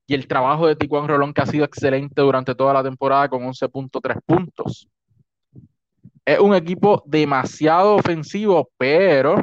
y 0.06 0.14
el 0.14 0.26
trabajo 0.26 0.66
de 0.66 0.78
Tijuan 0.78 1.10
Rolón 1.10 1.34
que 1.34 1.42
ha 1.42 1.46
sido 1.46 1.66
excelente 1.66 2.22
durante 2.22 2.56
toda 2.56 2.76
la 2.76 2.82
temporada 2.82 3.28
con 3.28 3.44
11.3 3.44 4.22
puntos. 4.26 4.88
Es 6.24 6.40
un 6.40 6.56
equipo 6.56 7.04
demasiado 7.06 7.96
ofensivo, 7.96 8.70
pero 8.78 9.36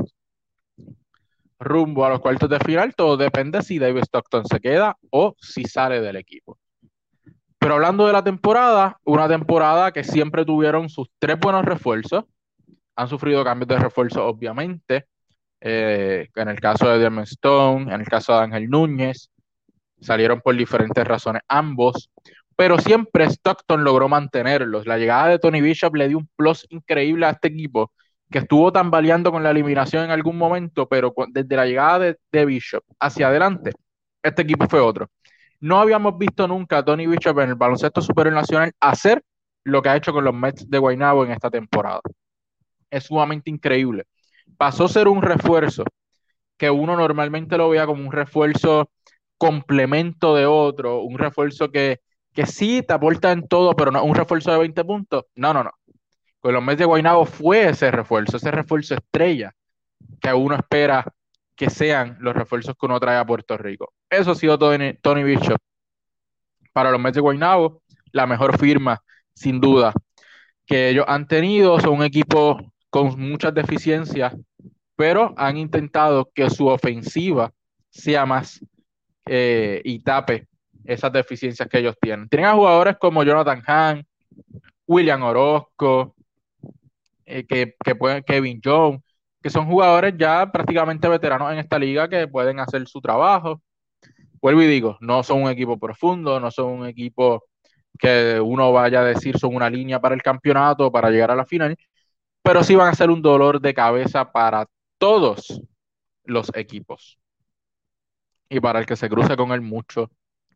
rumbo 1.58 2.04
a 2.04 2.10
los 2.10 2.20
cuartos 2.20 2.48
de 2.48 2.58
final, 2.60 2.94
todo 2.94 3.16
depende 3.16 3.62
si 3.62 3.78
David 3.78 4.02
Stockton 4.02 4.44
se 4.46 4.60
queda 4.60 4.96
o 5.10 5.34
si 5.40 5.64
sale 5.64 6.00
del 6.00 6.16
equipo. 6.16 6.58
Pero 7.58 7.74
hablando 7.74 8.06
de 8.06 8.12
la 8.12 8.22
temporada, 8.22 8.98
una 9.04 9.26
temporada 9.28 9.92
que 9.92 10.04
siempre 10.04 10.44
tuvieron 10.44 10.88
sus 10.88 11.08
tres 11.18 11.38
buenos 11.38 11.64
refuerzos, 11.64 12.24
han 12.96 13.08
sufrido 13.08 13.42
cambios 13.42 13.68
de 13.68 13.78
refuerzo, 13.78 14.26
obviamente, 14.26 15.06
eh, 15.60 16.28
en 16.34 16.48
el 16.48 16.60
caso 16.60 16.88
de 16.88 16.98
Dermot 16.98 17.24
Stone, 17.24 17.92
en 17.92 18.00
el 18.00 18.06
caso 18.06 18.34
de 18.34 18.44
Ángel 18.44 18.68
Núñez, 18.68 19.30
salieron 20.00 20.40
por 20.40 20.54
diferentes 20.54 21.04
razones 21.06 21.42
ambos, 21.48 22.10
pero 22.56 22.78
siempre 22.78 23.24
Stockton 23.24 23.82
logró 23.82 24.08
mantenerlos. 24.08 24.86
La 24.86 24.98
llegada 24.98 25.28
de 25.28 25.38
Tony 25.38 25.60
Bishop 25.60 25.94
le 25.94 26.08
dio 26.08 26.18
un 26.18 26.28
plus 26.36 26.66
increíble 26.68 27.26
a 27.26 27.30
este 27.30 27.48
equipo 27.48 27.92
que 28.34 28.40
estuvo 28.40 28.72
tambaleando 28.72 29.30
con 29.30 29.44
la 29.44 29.52
eliminación 29.52 30.06
en 30.06 30.10
algún 30.10 30.36
momento, 30.36 30.88
pero 30.88 31.14
desde 31.28 31.54
la 31.54 31.66
llegada 31.66 32.16
de, 32.32 32.44
Bishop 32.44 32.82
hacia 32.98 33.28
adelante, 33.28 33.70
este 34.24 34.42
equipo 34.42 34.66
fue 34.68 34.80
otro. 34.80 35.08
No 35.60 35.78
habíamos 35.78 36.18
visto 36.18 36.48
nunca 36.48 36.78
a 36.78 36.84
Tony 36.84 37.06
Bishop 37.06 37.38
en 37.38 37.50
el 37.50 37.54
baloncesto 37.54 38.00
superior 38.02 38.34
nacional 38.34 38.72
hacer 38.80 39.22
lo 39.62 39.80
que 39.80 39.88
ha 39.88 39.94
hecho 39.94 40.12
con 40.12 40.24
los 40.24 40.34
Mets 40.34 40.68
de 40.68 40.78
Guaynabo 40.78 41.24
en 41.24 41.30
esta 41.30 41.48
temporada. 41.48 42.00
Es 42.90 43.04
sumamente 43.04 43.50
increíble. 43.50 44.02
Pasó 44.56 44.86
a 44.86 44.88
ser 44.88 45.06
un 45.06 45.22
refuerzo 45.22 45.84
que 46.56 46.68
uno 46.70 46.96
normalmente 46.96 47.56
lo 47.56 47.68
veía 47.68 47.86
como 47.86 48.02
un 48.02 48.10
refuerzo 48.10 48.90
complemento 49.38 50.34
de 50.34 50.46
otro, 50.46 51.02
un 51.02 51.18
refuerzo 51.18 51.70
que, 51.70 52.00
que 52.32 52.46
sí 52.46 52.82
te 52.82 52.94
aporta 52.94 53.30
en 53.30 53.46
todo, 53.46 53.76
pero 53.76 53.92
no 53.92 54.02
un 54.02 54.16
refuerzo 54.16 54.50
de 54.50 54.58
20 54.58 54.84
puntos. 54.84 55.24
No, 55.36 55.54
no, 55.54 55.62
no. 55.62 55.70
Los 56.52 56.62
Mets 56.62 56.78
de 56.78 56.84
Guaynabo 56.84 57.24
fue 57.24 57.68
ese 57.68 57.90
refuerzo, 57.90 58.36
ese 58.36 58.50
refuerzo 58.50 58.94
estrella 58.94 59.54
que 60.20 60.32
uno 60.32 60.54
espera 60.54 61.04
que 61.56 61.70
sean 61.70 62.16
los 62.20 62.34
refuerzos 62.34 62.74
que 62.78 62.86
uno 62.86 63.00
trae 63.00 63.16
a 63.16 63.24
Puerto 63.24 63.56
Rico. 63.56 63.92
Eso 64.10 64.32
ha 64.32 64.34
sido 64.34 64.58
Tony, 64.58 64.94
Tony 65.00 65.22
Bishop. 65.22 65.58
Para 66.72 66.90
los 66.90 67.00
Mets 67.00 67.14
de 67.14 67.20
Guaynabo, 67.20 67.82
la 68.12 68.26
mejor 68.26 68.58
firma, 68.58 69.02
sin 69.34 69.60
duda, 69.60 69.92
que 70.66 70.90
ellos 70.90 71.04
han 71.08 71.26
tenido. 71.26 71.78
Son 71.80 71.94
un 71.94 72.02
equipo 72.02 72.58
con 72.90 73.18
muchas 73.18 73.54
deficiencias, 73.54 74.34
pero 74.96 75.34
han 75.36 75.56
intentado 75.56 76.30
que 76.34 76.50
su 76.50 76.66
ofensiva 76.66 77.52
sea 77.90 78.26
más 78.26 78.60
eh, 79.26 79.80
y 79.84 80.00
tape 80.00 80.48
esas 80.84 81.12
deficiencias 81.12 81.68
que 81.68 81.78
ellos 81.78 81.96
tienen. 82.00 82.28
Tienen 82.28 82.48
a 82.48 82.54
jugadores 82.54 82.96
como 82.98 83.22
Jonathan 83.22 83.62
Hahn, 83.66 84.06
William 84.86 85.22
Orozco, 85.22 86.13
eh, 87.26 87.46
que, 87.46 87.94
pueden, 87.94 88.22
Kevin 88.22 88.60
Jones, 88.62 89.00
que 89.42 89.50
son 89.50 89.66
jugadores 89.66 90.14
ya 90.18 90.50
prácticamente 90.50 91.08
veteranos 91.08 91.52
en 91.52 91.58
esta 91.58 91.78
liga 91.78 92.08
que 92.08 92.28
pueden 92.28 92.60
hacer 92.60 92.86
su 92.86 93.00
trabajo. 93.00 93.62
Vuelvo 94.40 94.62
y 94.62 94.66
digo, 94.66 94.98
no 95.00 95.22
son 95.22 95.42
un 95.42 95.50
equipo 95.50 95.78
profundo, 95.78 96.40
no 96.40 96.50
son 96.50 96.66
un 96.66 96.86
equipo 96.86 97.44
que 97.98 98.40
uno 98.40 98.72
vaya 98.72 99.00
a 99.00 99.04
decir 99.04 99.38
son 99.38 99.54
una 99.54 99.70
línea 99.70 100.00
para 100.00 100.14
el 100.14 100.22
campeonato, 100.22 100.90
para 100.90 101.10
llegar 101.10 101.30
a 101.30 101.36
la 101.36 101.46
final, 101.46 101.76
pero 102.42 102.62
sí 102.64 102.74
van 102.74 102.88
a 102.88 102.94
ser 102.94 103.10
un 103.10 103.22
dolor 103.22 103.60
de 103.60 103.74
cabeza 103.74 104.30
para 104.32 104.66
todos 104.98 105.60
los 106.24 106.50
equipos 106.54 107.18
y 108.48 108.60
para 108.60 108.78
el 108.80 108.86
que 108.86 108.96
se 108.96 109.08
cruce 109.08 109.36
con 109.36 109.52
él 109.52 109.60
mucho, 109.60 110.10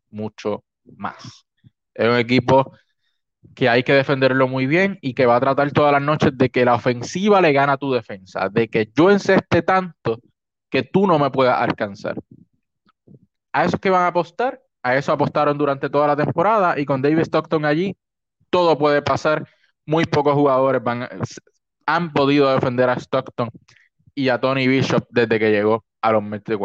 mucho 0.09 0.63
más. 0.97 1.45
Es 1.93 2.07
un 2.07 2.17
equipo 2.17 2.71
que 3.55 3.69
hay 3.69 3.83
que 3.83 3.93
defenderlo 3.93 4.47
muy 4.47 4.67
bien 4.67 4.97
y 5.01 5.13
que 5.13 5.25
va 5.25 5.35
a 5.35 5.39
tratar 5.39 5.71
todas 5.71 5.91
las 5.91 6.01
noches 6.01 6.31
de 6.37 6.49
que 6.49 6.65
la 6.65 6.75
ofensiva 6.75 7.41
le 7.41 7.53
gana 7.53 7.73
a 7.73 7.77
tu 7.77 7.91
defensa, 7.91 8.49
de 8.49 8.67
que 8.67 8.89
yo 8.95 9.11
enceste 9.11 9.61
tanto 9.61 10.19
que 10.69 10.83
tú 10.83 11.07
no 11.07 11.19
me 11.19 11.31
puedas 11.31 11.59
alcanzar. 11.61 12.15
A 13.51 13.65
eso 13.65 13.77
que 13.79 13.89
van 13.89 14.03
a 14.03 14.07
apostar, 14.07 14.61
a 14.83 14.95
eso 14.95 15.11
apostaron 15.11 15.57
durante 15.57 15.89
toda 15.89 16.07
la 16.07 16.15
temporada 16.15 16.79
y 16.79 16.85
con 16.85 17.01
David 17.01 17.19
Stockton 17.19 17.65
allí, 17.65 17.97
todo 18.49 18.77
puede 18.77 19.01
pasar. 19.01 19.47
Muy 19.85 20.05
pocos 20.05 20.35
jugadores 20.35 20.81
han 21.85 22.13
podido 22.13 22.53
defender 22.53 22.89
a 22.89 22.93
Stockton 22.93 23.49
y 24.13 24.29
a 24.29 24.39
Tony 24.39 24.67
Bishop 24.67 25.07
desde 25.09 25.39
que 25.39 25.49
llegó 25.49 25.85
a 26.01 26.11
los 26.11 26.21
Mets 26.21 26.45
de. 26.45 26.57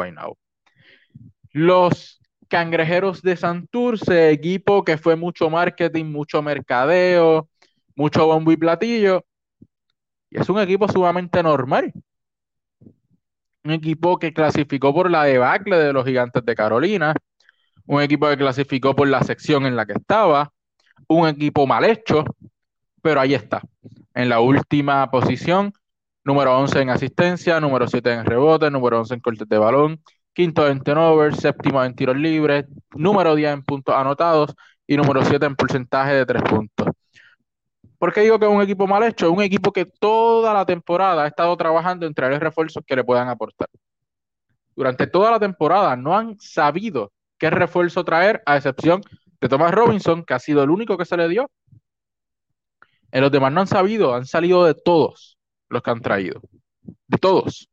Los 1.53 2.20
Cangrejeros 2.49 3.22
de 3.22 3.36
Santurce, 3.36 4.30
equipo 4.30 4.84
que 4.84 4.99
fue 4.99 5.16
mucho 5.16 5.51
marketing, 5.51 6.07
mucho 6.07 6.42
mercadeo, 6.42 7.49
mucho 7.97 8.26
bombo 8.26 8.53
y 8.53 8.57
platillo. 8.57 9.24
Y 10.30 10.40
es 10.40 10.49
un 10.49 10.61
equipo 10.61 10.88
sumamente 10.88 11.42
normal. 11.42 11.92
Un 13.64 13.70
equipo 13.70 14.18
que 14.18 14.32
clasificó 14.32 14.92
por 14.92 15.11
la 15.11 15.24
debacle 15.24 15.76
de 15.78 15.92
los 15.92 16.05
gigantes 16.05 16.45
de 16.45 16.55
Carolina. 16.55 17.14
Un 17.86 18.03
equipo 18.03 18.28
que 18.28 18.36
clasificó 18.36 18.95
por 18.95 19.09
la 19.09 19.22
sección 19.22 19.66
en 19.66 19.76
la 19.76 19.86
que 19.86 19.95
estaba. 19.95 20.53
Un 21.09 21.28
equipo 21.28 21.66
mal 21.66 21.84
hecho. 21.84 22.24
Pero 23.03 23.20
ahí 23.20 23.34
está. 23.34 23.62
En 24.14 24.28
la 24.28 24.40
última 24.40 25.11
posición. 25.11 25.72
Número 26.24 26.59
11 26.59 26.80
en 26.80 26.88
asistencia, 26.88 27.61
número 27.61 27.86
7 27.86 28.11
en 28.11 28.24
rebote, 28.24 28.70
número 28.70 28.99
11 28.99 29.14
en 29.14 29.20
cortes 29.20 29.47
de 29.47 29.59
balón, 29.59 30.01
quinto 30.35 30.68
en 30.68 30.82
turnover, 30.82 31.35
séptimo 31.35 31.82
en 31.82 31.95
tiros 31.95 32.16
libres, 32.16 32.66
número 32.95 33.35
10 33.35 33.53
en 33.53 33.62
puntos 33.62 33.95
anotados 33.95 34.55
y 34.87 34.97
número 34.97 35.24
7 35.24 35.47
en 35.47 35.57
porcentaje 35.57 36.12
de 36.12 36.26
tres 36.26 36.43
puntos. 36.43 36.89
¿Por 37.99 38.12
qué 38.12 38.20
digo 38.20 38.39
que 38.39 38.45
es 38.45 38.53
un 38.53 38.61
equipo 38.61 38.87
mal 38.87 39.03
hecho? 39.05 39.26
Es 39.26 39.32
un 39.32 39.43
equipo 39.43 39.72
que 39.72 39.87
toda 39.87 40.53
la 40.53 40.66
temporada 40.66 41.24
ha 41.24 41.26
estado 41.28 41.57
trabajando 41.57 42.05
en 42.05 42.12
traer 42.12 42.41
refuerzos 42.41 42.82
que 42.87 42.97
le 42.97 43.05
puedan 43.05 43.28
aportar. 43.28 43.68
Durante 44.76 45.07
toda 45.07 45.30
la 45.30 45.39
temporada 45.39 45.97
no 45.97 46.16
han 46.16 46.39
sabido 46.41 47.12
qué 47.39 47.49
refuerzo 47.49 48.05
traer, 48.05 48.43
a 48.45 48.57
excepción 48.57 49.01
de 49.41 49.49
Thomas 49.49 49.72
Robinson, 49.72 50.24
que 50.24 50.35
ha 50.35 50.39
sido 50.39 50.62
el 50.62 50.70
único 50.70 50.99
que 50.99 51.05
se 51.05 51.16
le 51.16 51.28
dio. 51.28 51.51
En 53.12 53.22
los 53.22 53.30
demás 53.30 53.53
no 53.53 53.61
han 53.61 53.68
sabido, 53.68 54.14
han 54.14 54.26
salido 54.26 54.64
de 54.64 54.74
todos 54.74 55.39
los 55.68 55.82
que 55.82 55.91
han 55.91 56.01
traído. 56.01 56.41
De 57.07 57.18
todos. 57.18 57.68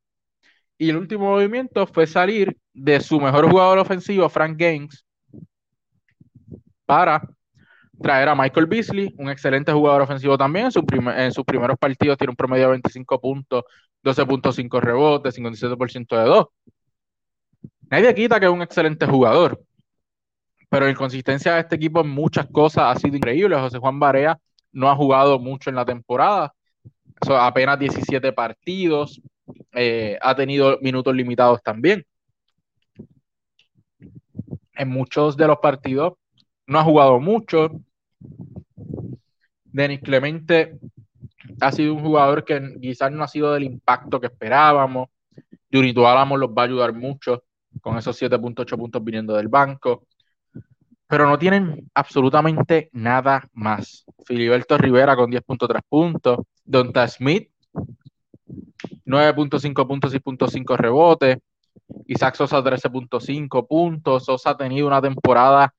Y 0.81 0.89
el 0.89 0.97
último 0.97 1.25
movimiento 1.25 1.85
fue 1.85 2.07
salir 2.07 2.57
de 2.73 2.99
su 3.01 3.21
mejor 3.21 3.47
jugador 3.47 3.77
ofensivo, 3.77 4.27
Frank 4.29 4.57
Gaines, 4.57 5.05
para 6.87 7.21
traer 8.01 8.29
a 8.29 8.33
Michael 8.33 8.65
Beasley, 8.65 9.13
un 9.19 9.29
excelente 9.29 9.71
jugador 9.71 10.01
ofensivo 10.01 10.39
también. 10.39 10.69
En, 11.17 11.31
sus 11.31 11.45
primeros 11.45 11.77
partidos 11.77 12.17
tiene 12.17 12.31
un 12.31 12.35
promedio 12.35 12.63
de 12.63 12.71
25 12.71 13.21
puntos, 13.21 13.63
12.5 14.03 14.81
rebotes, 14.81 15.37
57% 15.37 16.17
de 16.17 16.23
2. 16.23 16.47
Nadie 17.91 18.15
quita 18.15 18.39
que 18.39 18.47
es 18.47 18.51
un 18.51 18.63
excelente 18.63 19.05
jugador, 19.05 19.61
pero 20.67 20.85
la 20.85 20.91
inconsistencia 20.91 21.53
de 21.53 21.59
este 21.59 21.75
equipo 21.75 22.01
en 22.01 22.09
muchas 22.09 22.47
cosas 22.47 22.85
ha 22.85 22.99
sido 22.99 23.15
increíble. 23.17 23.55
José 23.55 23.77
Juan 23.77 23.99
Barea 23.99 24.35
no 24.71 24.89
ha 24.89 24.95
jugado 24.95 25.37
mucho 25.37 25.69
en 25.69 25.75
la 25.75 25.85
temporada, 25.85 26.51
apenas 27.29 27.77
17 27.77 28.33
partidos, 28.33 29.21
eh, 29.73 30.17
ha 30.21 30.35
tenido 30.35 30.77
minutos 30.81 31.15
limitados 31.15 31.61
también. 31.63 32.05
En 34.73 34.89
muchos 34.89 35.37
de 35.37 35.47
los 35.47 35.59
partidos 35.59 36.13
no 36.67 36.79
ha 36.79 36.83
jugado 36.83 37.19
mucho. 37.19 37.71
Denis 39.65 40.01
Clemente 40.01 40.79
ha 41.59 41.71
sido 41.71 41.93
un 41.93 42.01
jugador 42.01 42.43
que 42.43 42.75
quizás 42.81 43.11
no 43.11 43.23
ha 43.23 43.27
sido 43.27 43.53
del 43.53 43.63
impacto 43.63 44.19
que 44.19 44.27
esperábamos. 44.27 45.09
Junito 45.71 46.07
Álamo 46.07 46.37
los 46.37 46.49
va 46.49 46.63
a 46.63 46.65
ayudar 46.65 46.93
mucho 46.93 47.43
con 47.81 47.97
esos 47.97 48.21
7.8 48.21 48.77
puntos 48.77 49.03
viniendo 49.03 49.35
del 49.35 49.47
banco. 49.47 50.05
Pero 51.07 51.27
no 51.27 51.37
tienen 51.37 51.89
absolutamente 51.93 52.89
nada 52.93 53.47
más. 53.53 54.05
Filiberto 54.25 54.77
Rivera 54.77 55.15
con 55.15 55.29
10.3 55.29 55.81
puntos. 55.87 56.39
Donta 56.63 57.07
Smith 57.07 57.51
9.5 59.05 59.87
puntos, 59.87 60.13
y 60.13 60.19
6.5 60.19 60.77
rebotes. 60.77 61.37
Isaac 62.07 62.35
Sosa 62.35 62.63
13.5 62.63 63.67
puntos. 63.67 64.25
Sosa 64.25 64.51
ha 64.51 64.57
tenido 64.57 64.87
una 64.87 65.01
temporada 65.01 65.73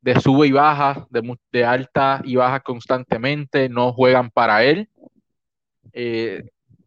de 0.00 0.20
sube 0.20 0.46
y 0.46 0.52
baja, 0.52 1.06
de, 1.10 1.36
de 1.52 1.64
alta 1.64 2.20
y 2.24 2.36
baja 2.36 2.60
constantemente. 2.60 3.68
No 3.68 3.92
juegan 3.92 4.30
para 4.30 4.64
él. 4.64 4.88
Eh, 5.92 6.44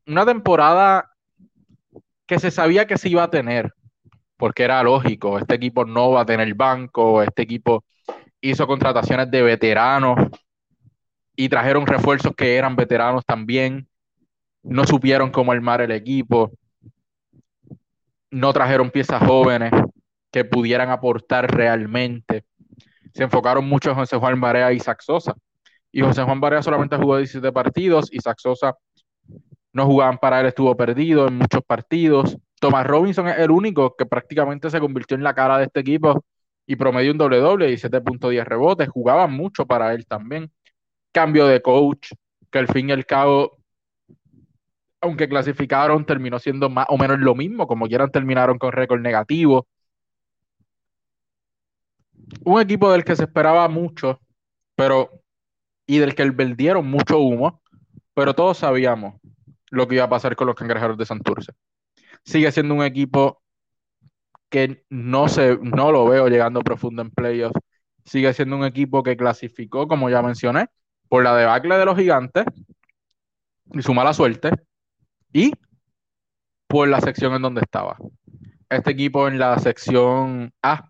una 0.08 0.26
temporada 0.26 1.12
que 2.26 2.40
se 2.40 2.52
sabía 2.52 2.88
que 2.88 2.98
se 2.98 3.10
iba 3.10 3.24
a 3.24 3.30
tener, 3.30 3.74
porque 4.38 4.64
era 4.64 4.82
lógico. 4.84 5.38
Este 5.38 5.56
equipo 5.56 5.86
no 5.86 6.12
va 6.12 6.22
a 6.22 6.26
tener 6.26 6.54
banco. 6.54 7.22
Este 7.22 7.44
equipo 7.44 7.84
hizo 8.40 8.66
contrataciones 8.68 9.30
de 9.30 9.42
veteranos 9.42 10.18
y 11.36 11.50
trajeron 11.50 11.86
refuerzos 11.86 12.34
que 12.36 12.56
eran 12.56 12.76
veteranos 12.76 13.26
también 13.26 13.88
no 14.64 14.86
supieron 14.86 15.32
cómo 15.32 15.52
armar 15.52 15.82
el 15.82 15.92
equipo, 15.92 16.52
no 18.30 18.54
trajeron 18.54 18.92
piezas 18.92 19.26
jóvenes 19.26 19.72
que 20.32 20.46
pudieran 20.46 20.90
aportar 20.90 21.54
realmente. 21.54 22.46
Se 23.14 23.24
enfocaron 23.24 23.68
mucho 23.68 23.90
en 23.90 23.96
José 23.96 24.18
Juan 24.18 24.40
Barea 24.40 24.72
y 24.72 24.78
Isaac 24.78 25.02
Sosa, 25.02 25.36
y 25.92 26.02
José 26.02 26.24
Juan 26.24 26.40
Barea 26.40 26.64
solamente 26.64 26.96
jugó 26.96 27.18
17 27.18 27.52
partidos, 27.52 28.12
Isaac 28.14 28.38
Sosa 28.40 28.76
no 29.74 29.86
jugaban 29.86 30.18
para 30.18 30.40
él, 30.42 30.48
estuvo 30.48 30.76
perdido 30.76 31.28
en 31.28 31.38
muchos 31.38 31.62
partidos. 31.64 32.38
Thomas 32.60 32.86
Robinson 32.86 33.28
es 33.28 33.38
el 33.40 33.52
único 33.52 33.96
que 33.96 34.06
prácticamente 34.06 34.70
se 34.70 34.80
convirtió 34.80 35.16
en 35.16 35.24
la 35.24 35.34
cara 35.34 35.58
de 35.58 35.66
este 35.66 35.80
equipo 35.80 36.24
y 36.66 36.76
promedió 36.76 37.12
un 37.12 37.18
doble 37.18 37.38
doble 37.38 37.72
y 37.72 37.76
7.10 37.76 38.44
rebotes. 38.44 38.90
Jugaban 38.90 39.32
mucho 39.32 39.66
para 39.66 39.94
él 39.94 40.06
también. 40.06 40.52
Cambio 41.12 41.48
de 41.48 41.62
coach, 41.62 42.12
que 42.52 42.60
al 42.60 42.68
fin 42.68 42.90
y 42.90 42.92
al 42.92 43.06
cabo, 43.06 43.58
aunque 45.02 45.28
clasificaron, 45.28 46.06
terminó 46.06 46.40
siendo 46.40 46.70
más 46.70 46.86
o 46.90 46.98
menos 46.98 47.20
lo 47.20 47.36
mismo, 47.36 47.68
como 47.68 47.88
quieran 47.88 48.12
terminaron 48.12 48.60
con 48.60 48.72
récord 48.72 49.02
negativo. 49.02 49.68
Un 52.46 52.62
equipo 52.62 52.92
del 52.92 53.04
que 53.04 53.16
se 53.16 53.24
esperaba 53.24 53.68
mucho, 53.68 54.20
pero 54.76 55.10
y 55.88 55.98
del 55.98 56.16
que 56.16 56.30
vendieron 56.30 56.90
mucho 56.90 57.20
humo, 57.20 57.62
pero 58.14 58.34
todos 58.36 58.60
sabíamos 58.60 59.16
lo 59.72 59.88
que 59.88 59.96
iba 59.96 60.06
a 60.06 60.10
pasar 60.10 60.36
con 60.36 60.48
los 60.48 60.56
cangrejeros 60.56 60.98
de 60.98 61.06
Santurce. 61.06 61.54
Sigue 62.24 62.52
siendo 62.52 62.76
un 62.76 62.84
equipo 62.84 63.42
que 64.50 64.86
no, 64.90 65.28
se, 65.28 65.58
no 65.62 65.92
lo 65.92 66.06
veo 66.06 66.28
llegando 66.28 66.62
profundo 66.62 67.02
en 67.02 67.10
playoffs. 67.10 67.60
Sigue 68.06 68.34
siendo 68.34 68.58
un 68.58 68.66
equipo 68.66 69.04
que 69.04 69.18
clasificó, 69.18 69.88
como 69.88 70.10
ya 70.10 70.22
mencioné, 70.22 70.68
por 71.10 71.24
la 71.24 71.36
debacle 71.36 71.78
de 71.78 71.86
los 71.86 71.98
gigantes 71.98 72.46
y 73.74 73.82
su 73.82 73.94
mala 73.94 74.14
suerte 74.14 74.52
y 75.34 75.54
por 76.68 76.88
la 76.88 77.02
sección 77.02 77.34
en 77.34 77.42
donde 77.42 77.62
estaba. 77.62 77.98
Este 78.70 78.92
equipo 78.92 79.28
en 79.28 79.38
la 79.40 79.60
sección 79.60 80.54
A 80.62 80.90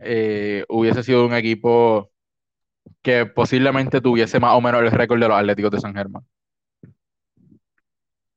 eh, 0.00 0.64
hubiese 0.68 1.02
sido 1.02 1.26
un 1.26 1.34
equipo 1.34 2.10
que 3.02 3.26
posiblemente 3.26 4.00
tuviese 4.00 4.40
más 4.40 4.54
o 4.54 4.60
menos 4.60 4.82
el 4.82 4.90
récord 4.90 5.20
de 5.20 5.28
los 5.28 5.36
Atléticos 5.36 5.70
de 5.70 5.80
San 5.80 5.94
Germán. 5.94 6.24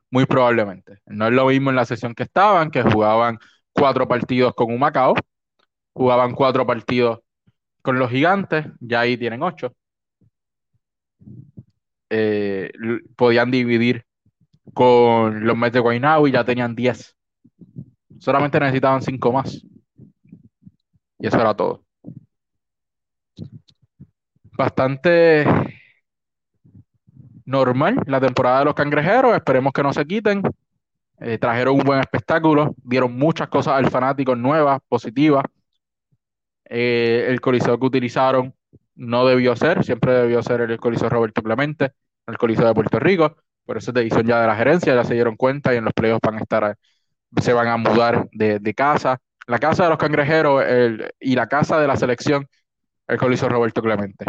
Muy 0.10 0.26
probablemente. 0.26 1.00
No 1.06 1.28
es 1.28 1.34
lo 1.34 1.48
mismo 1.48 1.70
en 1.70 1.76
la 1.78 1.86
sesión 1.86 2.14
que 2.14 2.24
estaban, 2.24 2.70
que 2.70 2.84
jugaban 2.84 3.40
cuatro 3.74 4.08
partidos 4.08 4.54
con 4.54 4.72
un 4.72 4.80
Macao, 4.80 5.16
jugaban 5.94 6.34
cuatro 6.34 6.66
partidos 6.66 7.20
con 7.82 7.98
los 7.98 8.12
gigantes, 8.12 8.66
ya 8.80 9.02
ahí 9.02 9.18
tienen 9.18 9.42
ocho. 9.42 9.74
Eh, 12.10 12.72
podían 13.16 13.52
dividir 13.52 14.06
con 14.74 15.46
los 15.46 15.58
Mets 15.58 15.74
de 15.74 15.80
Guaynabo 15.80 16.28
y 16.28 16.32
ya 16.32 16.44
tenían 16.44 16.76
diez. 16.76 17.16
Solamente 18.20 18.60
necesitaban 18.60 19.02
cinco 19.02 19.32
más. 19.32 19.64
Y 21.20 21.28
eso 21.28 21.40
era 21.40 21.56
todo. 21.56 21.84
Bastante 24.58 25.46
normal 27.46 28.00
la 28.06 28.20
temporada 28.20 28.60
de 28.60 28.66
los 28.66 28.74
cangrejeros, 28.74 29.36
esperemos 29.36 29.74
que 29.74 29.84
no 29.84 29.94
se 29.94 30.06
quiten. 30.06 30.42
Eh, 31.20 31.38
trajeron 31.38 31.76
un 31.76 31.84
buen 31.84 32.00
espectáculo, 32.00 32.74
dieron 32.84 33.16
muchas 33.18 33.48
cosas 33.50 33.74
al 33.74 33.90
fanático 33.90 34.36
nuevas, 34.36 34.80
positivas. 34.88 35.46
Eh, 36.66 37.26
el 37.28 37.42
coliseo 37.42 37.78
que 37.80 37.86
utilizaron 37.86 38.56
no 38.96 39.26
debió 39.26 39.56
ser, 39.56 39.84
siempre 39.84 40.14
debió 40.14 40.42
ser 40.42 40.62
el 40.62 40.80
coliseo 40.80 41.10
Roberto 41.10 41.44
Clemente, 41.44 41.92
el 42.28 42.38
coliseo 42.38 42.68
de 42.68 42.74
Puerto 42.74 43.00
Rico, 43.00 43.36
por 43.72 43.78
eso 43.78 43.92
es 43.92 43.96
decisión 43.96 44.28
ya 44.28 44.42
de 44.42 44.48
la 44.48 44.56
gerencia, 44.58 44.94
ya 44.94 45.06
se 45.06 45.14
dieron 45.14 45.38
cuenta 45.38 45.74
y 45.74 45.78
en 45.78 45.86
los 45.86 45.94
playoffs 45.94 46.20
van 46.22 46.36
a 46.36 46.40
estar, 46.40 46.76
se 47.42 47.54
van 47.54 47.70
a 47.70 47.78
mudar 47.78 48.28
de, 48.34 48.74
casa. 48.74 49.18
La 49.48 49.60
casa 49.60 49.86
de 49.86 49.90
los 49.92 49.98
cangrejeros 49.98 50.62
y 51.22 51.36
la 51.36 51.48
casa 51.48 51.80
de 51.80 51.88
la 51.88 51.96
selección, 51.96 52.46
el 53.08 53.18
coliseo 53.18 53.48
Roberto 53.48 53.82
Clemente. 53.82 54.26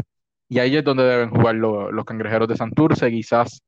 Y 0.49 0.61
ahí 0.61 0.77
es 0.77 0.85
donde 0.85 1.03
deben 1.03 1.31
jugar 1.31 1.57
los 1.57 2.05
cangrejeros 2.05 2.47
de 2.47 2.57
Santurce. 2.57 3.11
Quizás 3.11 3.61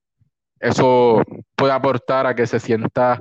eso 0.61 1.25
puede 1.57 1.73
aportar 1.73 2.29
a 2.29 2.37
que 2.37 2.47
se 2.47 2.61
sienta 2.61 3.19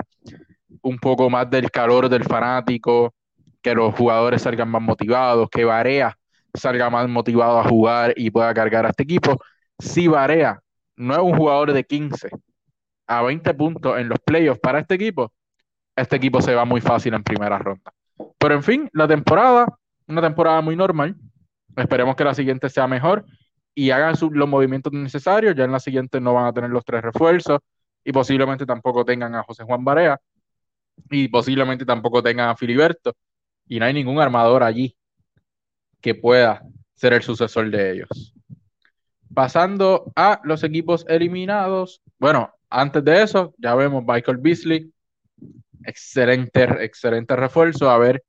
un 0.84 1.00
poco 1.00 1.32
más 1.32 1.50
del 1.50 1.72
calor 1.72 2.08
del 2.08 2.24
fanático, 2.24 3.16
que 3.64 3.74
los 3.74 3.96
jugadores 3.96 4.44
salgan 4.44 4.70
más 4.70 4.84
motivados, 4.84 5.50
que 5.50 5.66
Varea 5.66 6.16
salga 6.54 6.92
más 6.92 7.10
motivado 7.10 7.60
a 7.60 7.68
jugar 7.68 8.14
y 8.16 8.30
pueda 8.30 8.54
cargar 8.54 8.86
a 8.86 8.90
este 8.90 9.02
equipo. 9.02 9.42
Si 9.80 10.08
Varea 10.08 10.63
no 10.96 11.14
es 11.14 11.20
un 11.20 11.36
jugador 11.38 11.74
de 11.74 11.84
15 11.84 12.30
a 13.08 13.22
20 13.22 13.54
puntos 13.54 13.98
en 13.98 14.10
los 14.10 14.20
playoffs 14.20 14.60
para 14.60 14.80
este 14.80 14.96
equipo, 14.96 15.32
este 15.96 16.16
equipo 16.16 16.42
se 16.42 16.56
va 16.56 16.66
muy 16.66 16.82
fácil 16.82 17.14
en 17.14 17.24
primera 17.24 17.58
ronda. 17.58 17.94
Pero 18.38 18.56
en 18.56 18.64
fin, 18.64 18.90
la 18.94 19.08
temporada, 19.08 19.68
una 20.08 20.22
temporada 20.22 20.62
muy 20.62 20.76
normal. 20.76 21.16
Esperemos 21.76 22.16
que 22.16 22.24
la 22.24 22.34
siguiente 22.34 22.70
sea 22.70 22.88
mejor 22.88 23.26
y 23.76 23.90
hagan 23.92 24.16
los 24.32 24.50
movimientos 24.50 24.94
necesarios. 24.94 25.56
Ya 25.56 25.64
en 25.66 25.72
la 25.72 25.80
siguiente 25.80 26.20
no 26.20 26.34
van 26.34 26.46
a 26.46 26.54
tener 26.54 26.70
los 26.70 26.86
tres 26.86 27.02
refuerzos 27.02 27.60
y 28.04 28.12
posiblemente 28.12 28.66
tampoco 28.66 29.06
tengan 29.06 29.36
a 29.36 29.44
José 29.44 29.64
Juan 29.64 29.84
Barea 29.84 30.20
y 31.10 31.28
posiblemente 31.28 31.86
tampoco 31.86 32.22
tengan 32.22 32.50
a 32.50 32.56
Filiberto 32.56 33.14
y 33.68 33.80
no 33.80 33.86
hay 33.86 33.94
ningún 33.94 34.20
armador 34.20 34.64
allí 34.64 34.96
que 36.02 36.14
pueda 36.14 36.62
ser 36.94 37.14
el 37.14 37.24
sucesor 37.24 37.70
de 37.72 37.92
ellos. 37.92 38.34
Pasando 39.34 40.12
a 40.16 40.40
los 40.44 40.64
equipos 40.64 41.06
eliminados. 41.08 42.02
Bueno, 42.20 42.54
antes 42.70 43.04
de 43.04 43.24
eso, 43.24 43.54
ya 43.58 43.76
vemos 43.76 44.04
Michael 44.06 44.38
Beasley. 44.38 44.92
Excelente, 45.86 46.64
excelente 46.84 47.36
refuerzo. 47.36 47.90
A 47.90 47.98
ver 47.98 48.24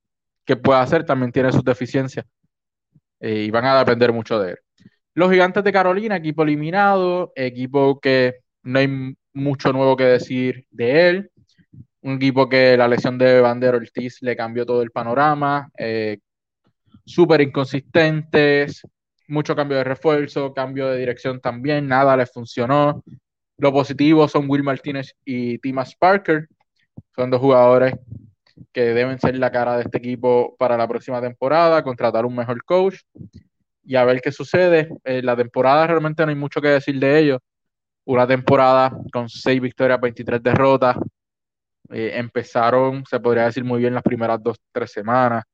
qué 0.45 0.57
puede 0.57 0.81
hacer. 0.81 1.05
También 1.05 1.33
tiene 1.33 1.53
sus 1.53 1.65
deficiencias. 1.65 2.27
Eh, 3.21 3.45
y 3.45 3.51
van 3.51 3.65
a 3.65 3.79
depender 3.79 4.13
mucho 4.13 4.39
de 4.39 4.53
él. 4.53 4.59
Los 5.15 5.31
Gigantes 5.31 5.63
de 5.63 5.73
Carolina, 5.73 6.17
equipo 6.17 6.43
eliminado, 6.43 7.33
equipo 7.37 8.01
que 8.01 8.41
no 8.63 8.79
hay 8.79 9.15
mucho 9.33 9.73
nuevo 9.73 9.97
que 9.97 10.05
decir 10.05 10.67
de 10.71 11.09
él. 11.09 11.31
Un 12.03 12.17
equipo 12.17 12.49
que 12.49 12.77
la 12.77 12.89
lesión 12.89 13.17
de 13.17 13.41
Bandero 13.41 13.77
Ortiz 13.79 14.21
le 14.23 14.37
cambió 14.37 14.67
todo 14.67 14.83
el 14.83 14.91
panorama. 14.91 15.71
Eh, 15.79 16.19
Súper 17.07 17.43
inconsistentes, 17.43 18.83
mucho 19.29 19.57
cambio 19.57 19.79
de 19.79 19.85
refuerzo, 19.85 20.53
cambio 20.55 20.89
de 20.89 20.99
dirección 20.99 21.41
también, 21.41 21.87
nada 21.89 22.17
les 22.17 22.33
funcionó. 22.33 23.03
Lo 23.59 23.73
positivo 23.73 24.29
son 24.29 24.49
Will 24.49 24.63
Martínez 24.63 25.15
y 25.25 25.59
Timas 25.59 25.95
Parker. 25.97 26.49
Son 27.15 27.31
dos 27.31 27.41
jugadores 27.41 27.95
que 28.73 28.83
deben 28.95 29.19
ser 29.19 29.37
la 29.37 29.51
cara 29.51 29.77
de 29.77 29.83
este 29.83 29.99
equipo 29.99 30.57
para 30.59 30.77
la 30.77 30.89
próxima 30.89 31.21
temporada, 31.21 31.83
contratar 31.83 32.25
un 32.27 32.35
mejor 32.35 32.63
coach 32.65 33.01
y 33.85 33.97
a 33.97 34.05
ver 34.05 34.21
qué 34.21 34.33
sucede. 34.33 34.89
Eh, 35.05 35.23
la 35.23 35.37
temporada 35.37 35.87
realmente 35.87 36.25
no 36.25 36.31
hay 36.31 36.37
mucho 36.37 36.61
que 36.61 36.69
decir 36.69 36.99
de 36.99 37.19
ellos. 37.19 37.39
Una 38.05 38.27
temporada 38.27 38.93
con 39.13 39.29
seis 39.29 39.61
victorias, 39.61 40.01
23 40.01 40.43
derrotas. 40.43 40.97
Eh, 41.91 42.13
empezaron, 42.15 43.05
se 43.07 43.21
podría 43.21 43.45
decir 43.45 43.65
muy 43.65 43.81
bien, 43.81 43.95
las 43.95 44.03
primeras 44.03 44.43
dos, 44.43 44.59
tres 44.73 44.91
semanas. 44.93 45.45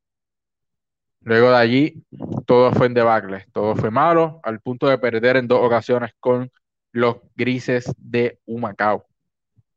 Luego 1.23 1.51
de 1.51 1.57
allí, 1.57 2.05
todo 2.47 2.73
fue 2.73 2.87
en 2.87 2.95
debacle, 2.95 3.47
todo 3.53 3.77
fue 3.77 3.91
malo, 3.91 4.41
al 4.43 4.61
punto 4.61 4.87
de 4.89 4.99
perder 4.99 5.37
en 5.37 5.49
dos 5.49 5.61
ocasiones 5.63 6.13
con 6.19 6.51
los 6.93 7.17
grises 7.37 7.93
de 7.99 8.39
Humacao. 8.47 9.07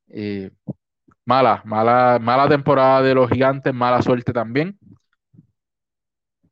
Eh, 0.09 0.51
mala, 1.25 1.61
mala, 1.65 2.19
mala 2.21 2.47
temporada 2.47 3.01
de 3.01 3.15
los 3.15 3.29
gigantes, 3.29 3.73
mala 3.73 4.01
suerte 4.01 4.31
también 4.33 4.77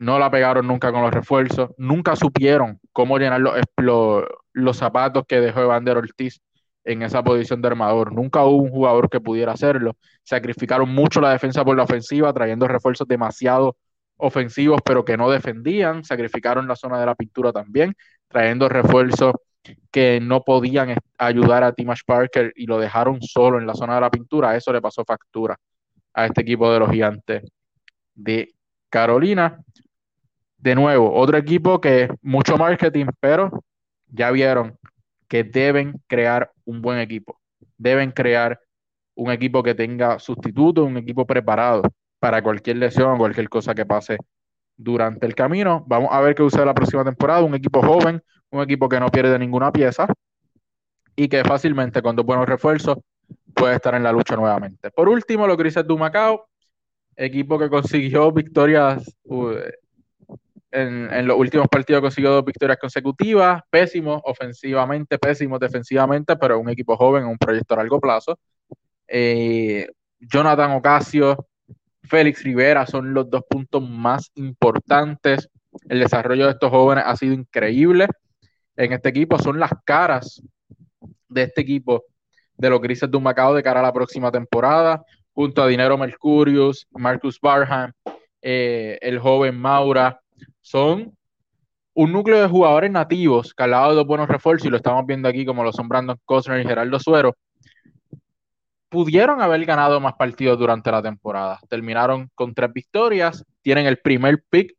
no 0.02 0.18
la 0.18 0.32
pegaron 0.32 0.66
nunca 0.66 0.92
con 0.92 1.04
los 1.04 1.14
refuerzos, 1.14 1.70
nunca 1.78 2.16
supieron 2.16 2.80
cómo 2.92 3.20
llenar 3.20 3.40
los, 3.40 4.26
los, 4.52 4.78
zapatos 4.78 5.26
que 5.28 5.40
dejó 5.40 5.62
Evander 5.62 5.96
Ortiz 5.96 6.42
en 6.84 7.04
esa 7.04 7.24
posición 7.24 7.62
de 7.62 7.68
armador. 7.68 8.12
Nunca 8.12 8.44
hubo 8.44 8.64
un 8.64 8.72
jugador 8.72 9.12
que 9.12 9.22
pudiera 9.22 9.52
hacerlo. 9.52 9.96
Sacrificaron 10.24 10.90
mucho 10.90 11.22
la 11.22 11.30
defensa 11.30 11.64
por 11.64 11.78
la 11.78 11.84
ofensiva, 11.84 12.34
trayendo 12.34 12.68
refuerzos 12.68 13.08
demasiado 13.08 13.78
ofensivos, 14.22 14.82
pero 14.86 15.04
que 15.04 15.18
no 15.18 15.30
defendían. 15.30 16.04
Sacrificaron 16.04 16.68
la 16.68 16.76
zona 16.76 17.00
de 17.00 17.06
la 17.06 17.16
pintura 17.16 17.52
también, 17.52 17.94
trayendo 18.28 18.70
refuerzos 18.70 19.34
que 19.92 20.20
no 20.22 20.44
podían 20.44 20.96
ayudar 21.18 21.64
a 21.64 21.74
Timash 21.74 22.02
Parker 22.06 22.54
y 22.56 22.66
lo 22.66 22.80
dejaron 22.80 23.22
solo 23.22 23.60
en 23.60 23.68
la 23.68 23.76
zona 23.76 23.96
de 23.96 24.02
la 24.02 24.10
pintura. 24.10 24.56
Eso 24.56 24.72
le 24.72 24.82
pasó 24.82 25.04
factura 25.04 25.58
a 26.14 26.26
este 26.26 26.42
equipo 26.42 26.72
de 26.72 26.80
los 26.80 26.90
gigantes 26.90 27.44
de 28.14 28.54
Carolina 28.90 29.60
de 30.58 30.76
nuevo, 30.76 31.14
otro 31.14 31.38
equipo 31.38 31.82
que 31.82 32.10
mucho 32.22 32.58
marketing, 32.58 33.08
pero 33.20 33.64
ya 34.08 34.30
vieron 34.32 34.78
que 35.28 35.44
deben 35.44 35.96
crear 36.08 36.52
un 36.66 36.82
buen 36.82 37.00
equipo. 37.00 37.40
Deben 37.78 38.12
crear 38.12 38.60
un 39.16 39.32
equipo 39.32 39.64
que 39.64 39.74
tenga 39.74 40.20
sustituto, 40.20 40.84
un 40.84 40.98
equipo 40.98 41.26
preparado 41.26 41.84
para 42.22 42.44
cualquier 42.44 42.78
lesión 42.78 43.14
o 43.14 43.18
cualquier 43.18 43.50
cosa 43.50 43.74
que 43.74 43.84
pase 43.84 44.18
durante 44.78 45.26
el 45.26 45.34
camino. 45.34 45.84
Vamos 45.88 46.10
a 46.12 46.22
ver 46.22 46.36
qué 46.36 46.44
usa 46.44 46.64
la 46.64 46.76
próxima 46.76 47.04
temporada. 47.04 47.44
Un 47.44 47.56
equipo 47.56 47.82
joven, 47.82 48.22
un 48.52 48.62
equipo 48.62 48.88
que 48.88 49.00
no 49.00 49.10
pierde 49.10 49.40
ninguna 49.40 49.72
pieza 49.72 50.06
y 51.16 51.28
que 51.28 51.44
fácilmente 51.44 52.00
con 52.04 52.16
dos 52.16 52.24
buenos 52.24 52.48
refuerzos 52.48 53.00
puede 53.56 53.76
estar 53.76 53.96
en 53.96 54.04
la 54.04 54.12
lucha 54.12 54.36
nuevamente. 54.36 54.92
Por 54.92 55.10
último, 55.10 55.48
los 55.48 55.58
Grises 55.58 55.88
de 55.88 55.96
Macao, 55.96 56.48
equipo 57.16 57.58
que 57.58 57.70
consiguió 57.70 58.32
victorias 58.32 59.04
en, 60.70 61.28
los 61.28 61.38
últimos 61.40 61.68
partidos 61.70 62.04
consiguió 62.04 62.30
dos 62.30 62.46
victorias 62.46 62.78
consecutivas, 62.78 63.64
pésimos 63.72 64.22
ofensivamente, 64.26 65.18
pésimos 65.18 65.60
defensivamente, 65.60 66.36
pero 66.36 66.60
un 66.60 66.70
equipo 66.70 66.96
joven, 66.96 67.26
un 67.26 67.40
proyecto 67.40 67.74
a 67.74 67.78
largo 67.78 68.00
plazo. 68.00 68.38
Eh, 69.08 69.88
Jonathan 70.20 70.72
Ocasio, 70.74 71.48
Félix 72.12 72.44
Rivera 72.44 72.86
son 72.86 73.14
los 73.14 73.30
dos 73.30 73.44
puntos 73.50 73.90
más 73.90 74.32
importantes. 74.36 75.50
El 75.88 76.02
desarrollo 76.02 76.44
de 76.44 76.52
estos 76.52 76.70
jóvenes 76.70 77.06
ha 77.08 77.16
sido 77.16 77.34
increíble 77.34 78.06
en 78.76 78.92
este 78.92 79.08
equipo. 79.08 79.40
Son 79.40 79.58
las 79.58 79.72
caras 79.86 80.44
de 81.30 81.44
este 81.44 81.62
equipo 81.62 82.04
de 82.58 82.70
los 82.70 82.82
Grises 82.82 83.10
de 83.10 83.16
un 83.16 83.24
Macao 83.24 83.54
de 83.54 83.64
cara 83.64 83.80
a 83.80 83.84
la 83.84 83.94
próxima 83.94 84.30
temporada, 84.30 85.06
junto 85.32 85.64
a 85.64 85.68
Dinero 85.68 85.98
Mercurius, 85.98 86.86
Marcus 86.92 87.40
Barham, 87.40 87.94
eh, 88.42 88.98
el 89.00 89.18
joven 89.18 89.58
Maura, 89.58 90.20
son 90.60 91.16
un 91.94 92.12
núcleo 92.12 92.42
de 92.42 92.50
jugadores 92.50 92.92
nativos 92.92 93.54
que 93.54 93.64
de 93.64 93.70
dos 93.70 94.06
buenos 94.06 94.28
refuerzos, 94.28 94.68
y 94.68 94.70
lo 94.70 94.76
estamos 94.76 95.06
viendo 95.06 95.30
aquí 95.30 95.46
como 95.46 95.64
lo 95.64 95.72
son 95.72 95.88
Brandon 95.88 96.20
Costner 96.26 96.60
y 96.60 96.68
Geraldo 96.68 97.00
Suero, 97.00 97.38
pudieron 98.92 99.42
haber 99.42 99.64
ganado 99.66 100.02
más 100.02 100.16
partidos 100.16 100.60
durante 100.60 100.92
la 100.92 101.02
temporada. 101.02 101.62
Terminaron 101.70 102.30
con 102.36 102.54
tres 102.54 102.74
victorias, 102.74 103.46
tienen 103.62 103.86
el 103.86 103.98
primer 103.98 104.44
pick 104.50 104.76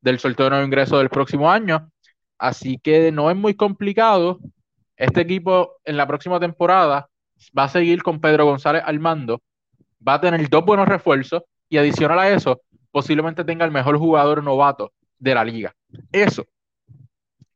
del 0.00 0.20
sorteo 0.20 0.48
de 0.48 0.64
ingreso 0.64 0.98
del 0.98 1.10
próximo 1.10 1.50
año, 1.50 1.90
así 2.38 2.78
que 2.78 3.10
no 3.10 3.28
es 3.28 3.36
muy 3.36 3.54
complicado. 3.54 4.38
Este 4.96 5.22
equipo 5.22 5.72
en 5.84 5.96
la 5.96 6.06
próxima 6.06 6.38
temporada 6.38 7.08
va 7.58 7.64
a 7.64 7.68
seguir 7.68 8.04
con 8.04 8.20
Pedro 8.20 8.44
González 8.46 8.84
al 8.86 9.00
mando, 9.00 9.42
va 10.06 10.14
a 10.14 10.20
tener 10.20 10.48
dos 10.48 10.64
buenos 10.64 10.86
refuerzos 10.86 11.42
y 11.68 11.78
adicional 11.78 12.20
a 12.20 12.30
eso, 12.30 12.60
posiblemente 12.92 13.44
tenga 13.44 13.64
el 13.64 13.72
mejor 13.72 13.98
jugador 13.98 14.44
novato 14.44 14.92
de 15.18 15.34
la 15.34 15.44
liga. 15.44 15.74
Eso 16.12 16.44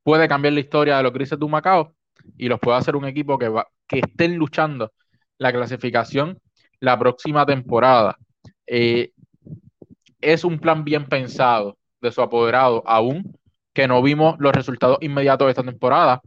puede 0.03 0.27
cambiar 0.27 0.55
la 0.55 0.61
historia 0.61 0.97
de 0.97 1.05
los 1.05 1.13
Grises 1.13 1.39
de 1.39 1.47
Macao 1.47 1.95
y 2.37 2.49
los 2.49 2.59
puede 2.59 2.79
hacer 2.79 2.97
un 2.97 3.05
equipo 3.05 3.39
que, 3.39 3.49
va, 3.49 3.69
que 3.87 4.01
estén 4.01 4.35
luchando 4.35 4.91
la 5.41 5.53
clasificación 5.53 6.39
la 6.81 6.99
próxima 6.99 7.45
temporada. 7.47 8.17
Eh, 8.67 9.11
es 10.21 10.45
un 10.45 10.59
plan 10.59 10.85
bien 10.85 11.07
pensado 11.07 11.77
de 12.01 12.13
su 12.13 12.21
apoderado, 12.21 12.83
aún 12.87 13.37
que 13.73 13.89
no 13.89 14.03
vimos 14.03 14.37
los 14.39 14.53
resultados 14.53 14.99
inmediatos 15.01 15.47
de 15.47 15.51
esta 15.51 15.63
temporada. 15.63 16.21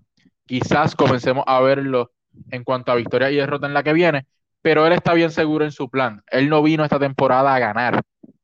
Quizás 0.45 0.95
comencemos 0.95 1.43
a 1.47 1.59
verlo 1.61 2.11
en 2.49 2.63
cuanto 2.63 2.91
a 2.91 2.95
victoria 2.95 3.29
y 3.29 3.35
derrota 3.35 3.67
en 3.67 3.73
la 3.73 3.83
que 3.83 3.93
viene, 3.93 4.25
pero 4.61 4.85
él 4.87 4.93
está 4.93 5.13
bien 5.13 5.29
seguro 5.29 5.63
en 5.63 5.71
su 5.71 5.89
plan. 5.89 6.23
Él 6.27 6.49
no 6.49 6.63
vino 6.63 6.83
esta 6.83 6.99
temporada 6.99 7.53
a 7.53 7.59
ganar. 7.59 8.01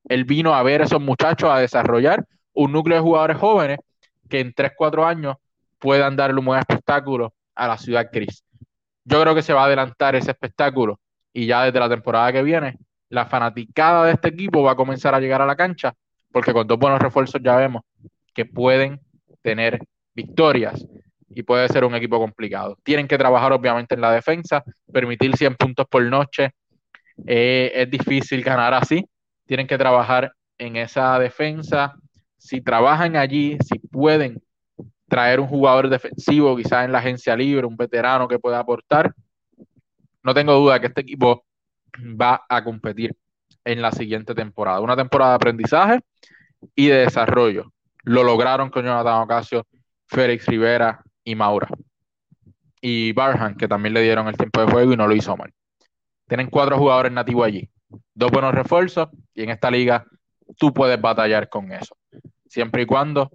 Él 0.07 0.23
vino 0.23 0.53
a 0.53 0.61
ver 0.63 0.81
a 0.81 0.85
esos 0.85 1.01
muchachos 1.01 1.49
a 1.49 1.59
desarrollar 1.59 2.25
un 2.53 2.71
núcleo 2.71 2.97
de 2.97 3.03
jugadores 3.03 3.37
jóvenes 3.37 3.79
que 4.29 4.39
en 4.39 4.53
3, 4.53 4.73
4 4.75 5.05
años 5.05 5.37
puedan 5.79 6.15
darle 6.15 6.39
un 6.39 6.45
buen 6.45 6.59
espectáculo 6.59 7.33
a 7.55 7.67
la 7.67 7.77
ciudad 7.77 8.07
gris. 8.11 8.43
Yo 9.09 9.19
creo 9.21 9.33
que 9.33 9.41
se 9.41 9.53
va 9.53 9.63
a 9.63 9.65
adelantar 9.65 10.15
ese 10.15 10.31
espectáculo 10.31 10.99
y 11.33 11.47
ya 11.47 11.63
desde 11.63 11.79
la 11.79 11.89
temporada 11.89 12.31
que 12.31 12.43
viene, 12.43 12.77
la 13.09 13.25
fanaticada 13.25 14.05
de 14.05 14.11
este 14.11 14.29
equipo 14.29 14.61
va 14.61 14.73
a 14.73 14.75
comenzar 14.75 15.15
a 15.15 15.19
llegar 15.19 15.41
a 15.41 15.47
la 15.47 15.55
cancha 15.55 15.95
porque 16.31 16.53
con 16.53 16.67
dos 16.67 16.77
buenos 16.77 16.99
refuerzos 16.99 17.41
ya 17.43 17.55
vemos 17.55 17.81
que 18.35 18.45
pueden 18.45 18.99
tener 19.41 19.79
victorias 20.13 20.85
y 21.29 21.41
puede 21.41 21.67
ser 21.69 21.85
un 21.85 21.95
equipo 21.95 22.19
complicado. 22.19 22.77
Tienen 22.83 23.07
que 23.07 23.17
trabajar 23.17 23.51
obviamente 23.51 23.95
en 23.95 24.01
la 24.01 24.11
defensa, 24.11 24.63
permitir 24.91 25.35
100 25.35 25.55
puntos 25.55 25.87
por 25.89 26.03
noche. 26.03 26.51
Eh, 27.25 27.71
es 27.73 27.89
difícil 27.89 28.43
ganar 28.43 28.75
así. 28.75 29.05
Tienen 29.45 29.65
que 29.65 29.77
trabajar 29.77 30.33
en 30.59 30.75
esa 30.75 31.17
defensa, 31.17 31.95
si 32.37 32.61
trabajan 32.61 33.15
allí, 33.15 33.57
si 33.59 33.79
pueden 33.79 34.39
traer 35.09 35.39
un 35.39 35.47
jugador 35.47 35.89
defensivo, 35.89 36.55
quizás 36.55 36.85
en 36.85 36.91
la 36.91 36.99
agencia 36.99 37.35
libre, 37.35 37.65
un 37.65 37.75
veterano 37.75 38.27
que 38.27 38.39
pueda 38.39 38.59
aportar, 38.59 39.13
no 40.23 40.33
tengo 40.33 40.53
duda 40.53 40.79
que 40.79 40.87
este 40.87 41.01
equipo 41.01 41.45
va 41.99 42.45
a 42.47 42.63
competir 42.63 43.15
en 43.65 43.81
la 43.81 43.91
siguiente 43.91 44.33
temporada. 44.35 44.79
Una 44.79 44.95
temporada 44.95 45.31
de 45.31 45.35
aprendizaje 45.35 45.99
y 46.75 46.87
de 46.87 46.99
desarrollo. 46.99 47.73
Lo 48.03 48.23
lograron 48.23 48.69
con 48.69 48.85
Jonathan 48.85 49.21
Ocasio, 49.23 49.65
Félix 50.07 50.45
Rivera 50.45 51.01
y 51.23 51.35
Maura. 51.35 51.67
Y 52.81 53.11
Barhan, 53.11 53.55
que 53.55 53.67
también 53.67 53.93
le 53.93 54.01
dieron 54.01 54.27
el 54.27 54.37
tiempo 54.37 54.61
de 54.61 54.71
juego 54.71 54.93
y 54.93 54.97
no 54.97 55.07
lo 55.07 55.15
hizo 55.15 55.35
mal. 55.35 55.51
Tienen 56.27 56.49
cuatro 56.49 56.77
jugadores 56.77 57.11
nativos 57.11 57.45
allí, 57.47 57.69
dos 58.13 58.31
buenos 58.31 58.53
refuerzos 58.53 59.09
y 59.33 59.43
en 59.43 59.49
esta 59.49 59.71
liga 59.71 60.05
tú 60.57 60.73
puedes 60.73 60.99
batallar 61.01 61.49
con 61.49 61.71
eso 61.71 61.95
siempre 62.49 62.81
y 62.81 62.85
cuando 62.85 63.31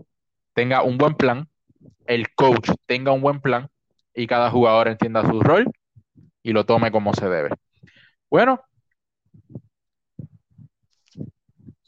tenga 0.53 0.83
un 0.83 0.99
buen 0.99 1.14
plan, 1.14 1.49
el 2.07 2.35
coach 2.35 2.70
tenga 2.87 3.12
un 3.12 3.20
buen 3.20 3.41
plan 3.41 3.68
y 4.14 4.26
cada 4.26 4.51
jugador 4.51 4.89
entienda 4.89 5.22
su 5.28 5.41
rol 5.41 5.70
y 6.43 6.53
lo 6.53 6.64
tome 6.64 6.91
como 6.91 7.14
se 7.14 7.28
debe. 7.28 7.51
Bueno, 8.30 8.61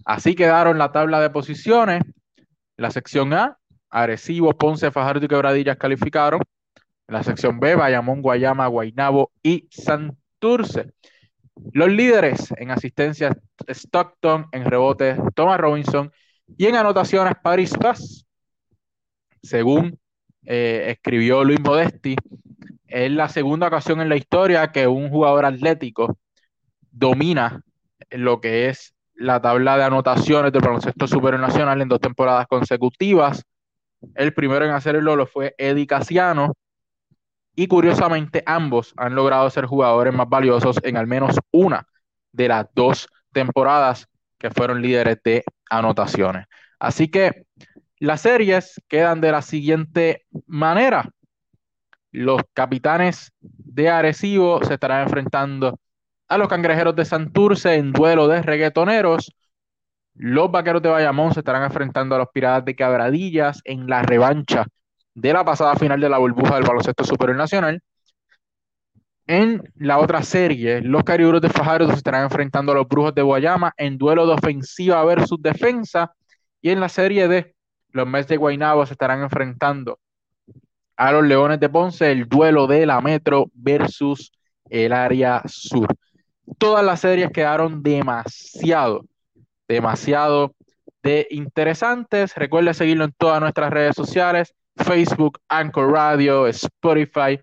así 0.05 0.34
quedaron 0.34 0.78
la 0.78 0.92
tabla 0.92 1.20
de 1.20 1.30
posiciones. 1.30 2.03
La 2.76 2.90
sección 2.90 3.32
A, 3.32 3.59
Arecibo, 3.90 4.53
Ponce, 4.53 4.90
Fajardo 4.90 5.24
y 5.24 5.28
Quebradillas 5.28 5.76
calificaron. 5.76 6.40
la 7.09 7.22
sección 7.22 7.61
B, 7.61 7.76
Bayamón, 7.76 8.20
Guayama, 8.20 8.66
Guaynabo 8.66 9.30
y 9.42 9.68
Santurce. 9.70 10.92
Los 11.72 11.88
líderes 11.88 12.53
en 12.59 12.70
asistencia, 12.70 13.36
Stockton, 13.68 14.47
en 14.53 14.64
rebote, 14.64 15.16
Thomas 15.34 15.59
Robinson 15.59 16.12
y 16.57 16.66
en 16.66 16.76
anotaciones, 16.76 17.34
Paris 17.42 17.72
Paz, 17.78 18.25
según 19.43 19.99
eh, 20.45 20.87
escribió 20.89 21.45
Luis 21.45 21.61
Modesti, 21.61 22.16
es 22.87 23.11
la 23.11 23.28
segunda 23.28 23.66
ocasión 23.66 24.01
en 24.01 24.09
la 24.09 24.16
historia 24.16 24.72
que 24.72 24.87
un 24.87 25.11
jugador 25.11 25.45
atlético 25.45 26.18
domina 26.91 27.62
lo 28.11 28.41
que 28.41 28.68
es 28.68 28.95
la 29.14 29.41
tabla 29.41 29.76
de 29.76 29.84
anotaciones 29.84 30.53
del 30.53 30.62
baloncesto 30.62 31.07
superior 31.07 31.41
nacional 31.41 31.80
en 31.80 31.89
dos 31.89 32.01
temporadas 32.01 32.47
consecutivas. 32.47 33.45
El 34.14 34.32
primero 34.34 34.64
en 34.64 34.72
hacerlo 34.72 35.16
lo 35.16 35.26
fue 35.26 35.55
Eddie 35.59 35.87
Casiano. 35.87 36.55
Y 37.55 37.68
curiosamente, 37.68 38.43
ambos 38.45 38.93
han 38.99 39.14
logrado 39.14 39.49
ser 39.49 39.64
jugadores 39.64 40.12
más 40.12 40.28
valiosos 40.28 40.78
en 40.82 40.99
al 40.99 41.07
menos 41.07 41.37
una 41.51 41.89
de 42.32 42.49
las 42.49 42.66
dos 42.74 43.09
temporadas 43.32 44.07
que 44.39 44.51
fueron 44.51 44.82
líderes 44.82 45.18
de 45.24 45.43
anotaciones. 45.70 46.47
Así 46.78 47.09
que 47.09 47.47
las 47.99 48.20
series 48.20 48.80
quedan 48.88 49.20
de 49.20 49.32
la 49.32 49.42
siguiente 49.42 50.26
manera. 50.47 51.11
Los 52.12 52.42
capitanes 52.53 53.32
de 53.40 53.90
Arecibo 53.90 54.62
se 54.64 54.74
estarán 54.74 55.03
enfrentando 55.03 55.78
a 56.28 56.38
los 56.38 56.49
cangrejeros 56.49 56.97
de 56.97 57.05
Santurce 57.05 57.74
en 57.74 57.92
duelo 57.92 58.28
de 58.28 58.42
reggaetoneros. 58.42 59.32
Los 60.14 60.51
vaqueros 60.51 60.82
de 60.82 60.88
Bayamón 60.88 61.34
se 61.34 61.40
estarán 61.40 61.64
enfrentando 61.64 62.14
a 62.14 62.18
los 62.18 62.28
piratas 62.32 62.64
de 62.64 62.74
Cabradillas 62.74 63.61
en 63.64 63.86
la 63.86 64.03
revancha 64.03 64.66
de 65.14 65.32
la 65.32 65.44
pasada 65.44 65.76
final 65.76 66.01
de 66.01 66.09
la 66.09 66.18
burbuja 66.18 66.57
del 66.57 66.64
baloncesto 66.64 67.05
superior 67.05 67.36
nacional. 67.36 67.82
En 69.26 69.62
la 69.74 69.99
otra 69.99 70.22
serie, 70.22 70.80
los 70.82 71.03
cariburos 71.03 71.40
de 71.40 71.49
Fajardo 71.49 71.88
se 71.88 71.97
estarán 71.97 72.24
enfrentando 72.24 72.72
a 72.72 72.76
los 72.76 72.86
brujos 72.86 73.14
de 73.14 73.22
Guayama 73.22 73.72
en 73.76 73.99
duelo 73.99 74.26
de 74.26 74.34
ofensiva 74.34 75.05
versus 75.05 75.42
defensa. 75.42 76.12
Y 76.62 76.70
en 76.70 76.80
la 76.80 76.88
serie 76.88 77.26
de 77.26 77.55
los 77.97 78.07
Mets 78.07 78.28
de 78.28 78.36
Guaynabo 78.36 78.86
se 78.86 78.92
estarán 78.92 79.22
enfrentando 79.22 79.99
a 80.97 81.12
los 81.12 81.24
Leones 81.24 81.61
de 81.61 81.68
Ponce, 81.68 82.12
el 82.12 82.28
duelo 82.28 82.66
de 82.66 82.86
la 82.86 83.01
Metro 83.01 83.51
versus 83.55 84.32
el 84.68 84.92
área 84.92 85.42
sur. 85.47 85.88
Todas 86.59 86.84
las 86.84 87.01
series 87.01 87.30
quedaron 87.30 87.82
demasiado, 87.82 89.05
demasiado 89.66 90.55
de 91.03 91.26
interesantes. 91.30 92.34
Recuerda 92.34 92.72
seguirlo 92.72 93.05
en 93.05 93.12
todas 93.16 93.40
nuestras 93.40 93.70
redes 93.70 93.97
sociales, 93.97 94.55
Facebook, 94.76 95.38
Anchor 95.49 95.90
Radio, 95.90 96.47
Spotify, 96.47 97.40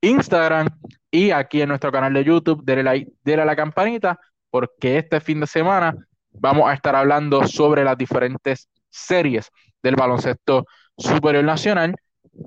Instagram 0.00 0.68
y 1.10 1.30
aquí 1.30 1.62
en 1.62 1.68
nuestro 1.68 1.92
canal 1.92 2.12
de 2.12 2.24
YouTube, 2.24 2.62
denle, 2.64 2.82
like, 2.82 3.34
a 3.34 3.44
la 3.44 3.56
campanita, 3.56 4.18
porque 4.50 4.98
este 4.98 5.20
fin 5.20 5.40
de 5.40 5.46
semana 5.46 5.94
vamos 6.32 6.68
a 6.68 6.74
estar 6.74 6.96
hablando 6.96 7.46
sobre 7.46 7.84
las 7.84 7.96
diferentes 7.96 8.68
series 8.90 9.50
del 9.82 9.96
baloncesto 9.96 10.66
superior 10.96 11.44
nacional 11.44 11.94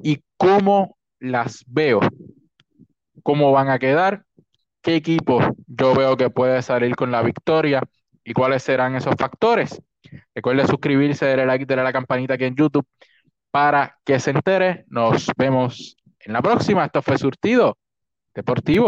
y 0.04 0.22
cómo 0.38 0.98
las 1.20 1.64
veo, 1.68 2.00
cómo 3.24 3.52
van 3.52 3.70
a 3.70 3.80
quedar, 3.80 4.24
qué 4.82 4.96
equipo 4.96 5.40
yo 5.68 5.96
veo 5.96 6.18
que 6.18 6.30
puede 6.30 6.62
salir 6.62 6.96
con 6.96 7.12
la 7.12 7.22
victoria 7.22 7.82
y 8.24 8.34
cuáles 8.34 8.64
serán 8.64 8.96
esos 8.96 9.16
factores. 9.18 9.82
Recuerde 10.34 10.68
suscribirse, 10.68 11.26
darle 11.26 11.46
like, 11.46 11.66
darle 11.66 11.82
a 11.82 11.86
la 11.86 11.94
campanita 11.94 12.36
aquí 12.36 12.46
en 12.46 12.56
YouTube 12.56 12.86
para 13.52 13.98
que 14.04 14.20
se 14.20 14.32
entere. 14.32 14.86
Nos 14.88 15.28
vemos 15.38 15.98
en 16.20 16.34
la 16.34 16.42
próxima. 16.42 16.86
Esto 16.86 17.02
fue 17.02 17.18
Surtido 17.18 17.78
Deportivo. 18.34 18.88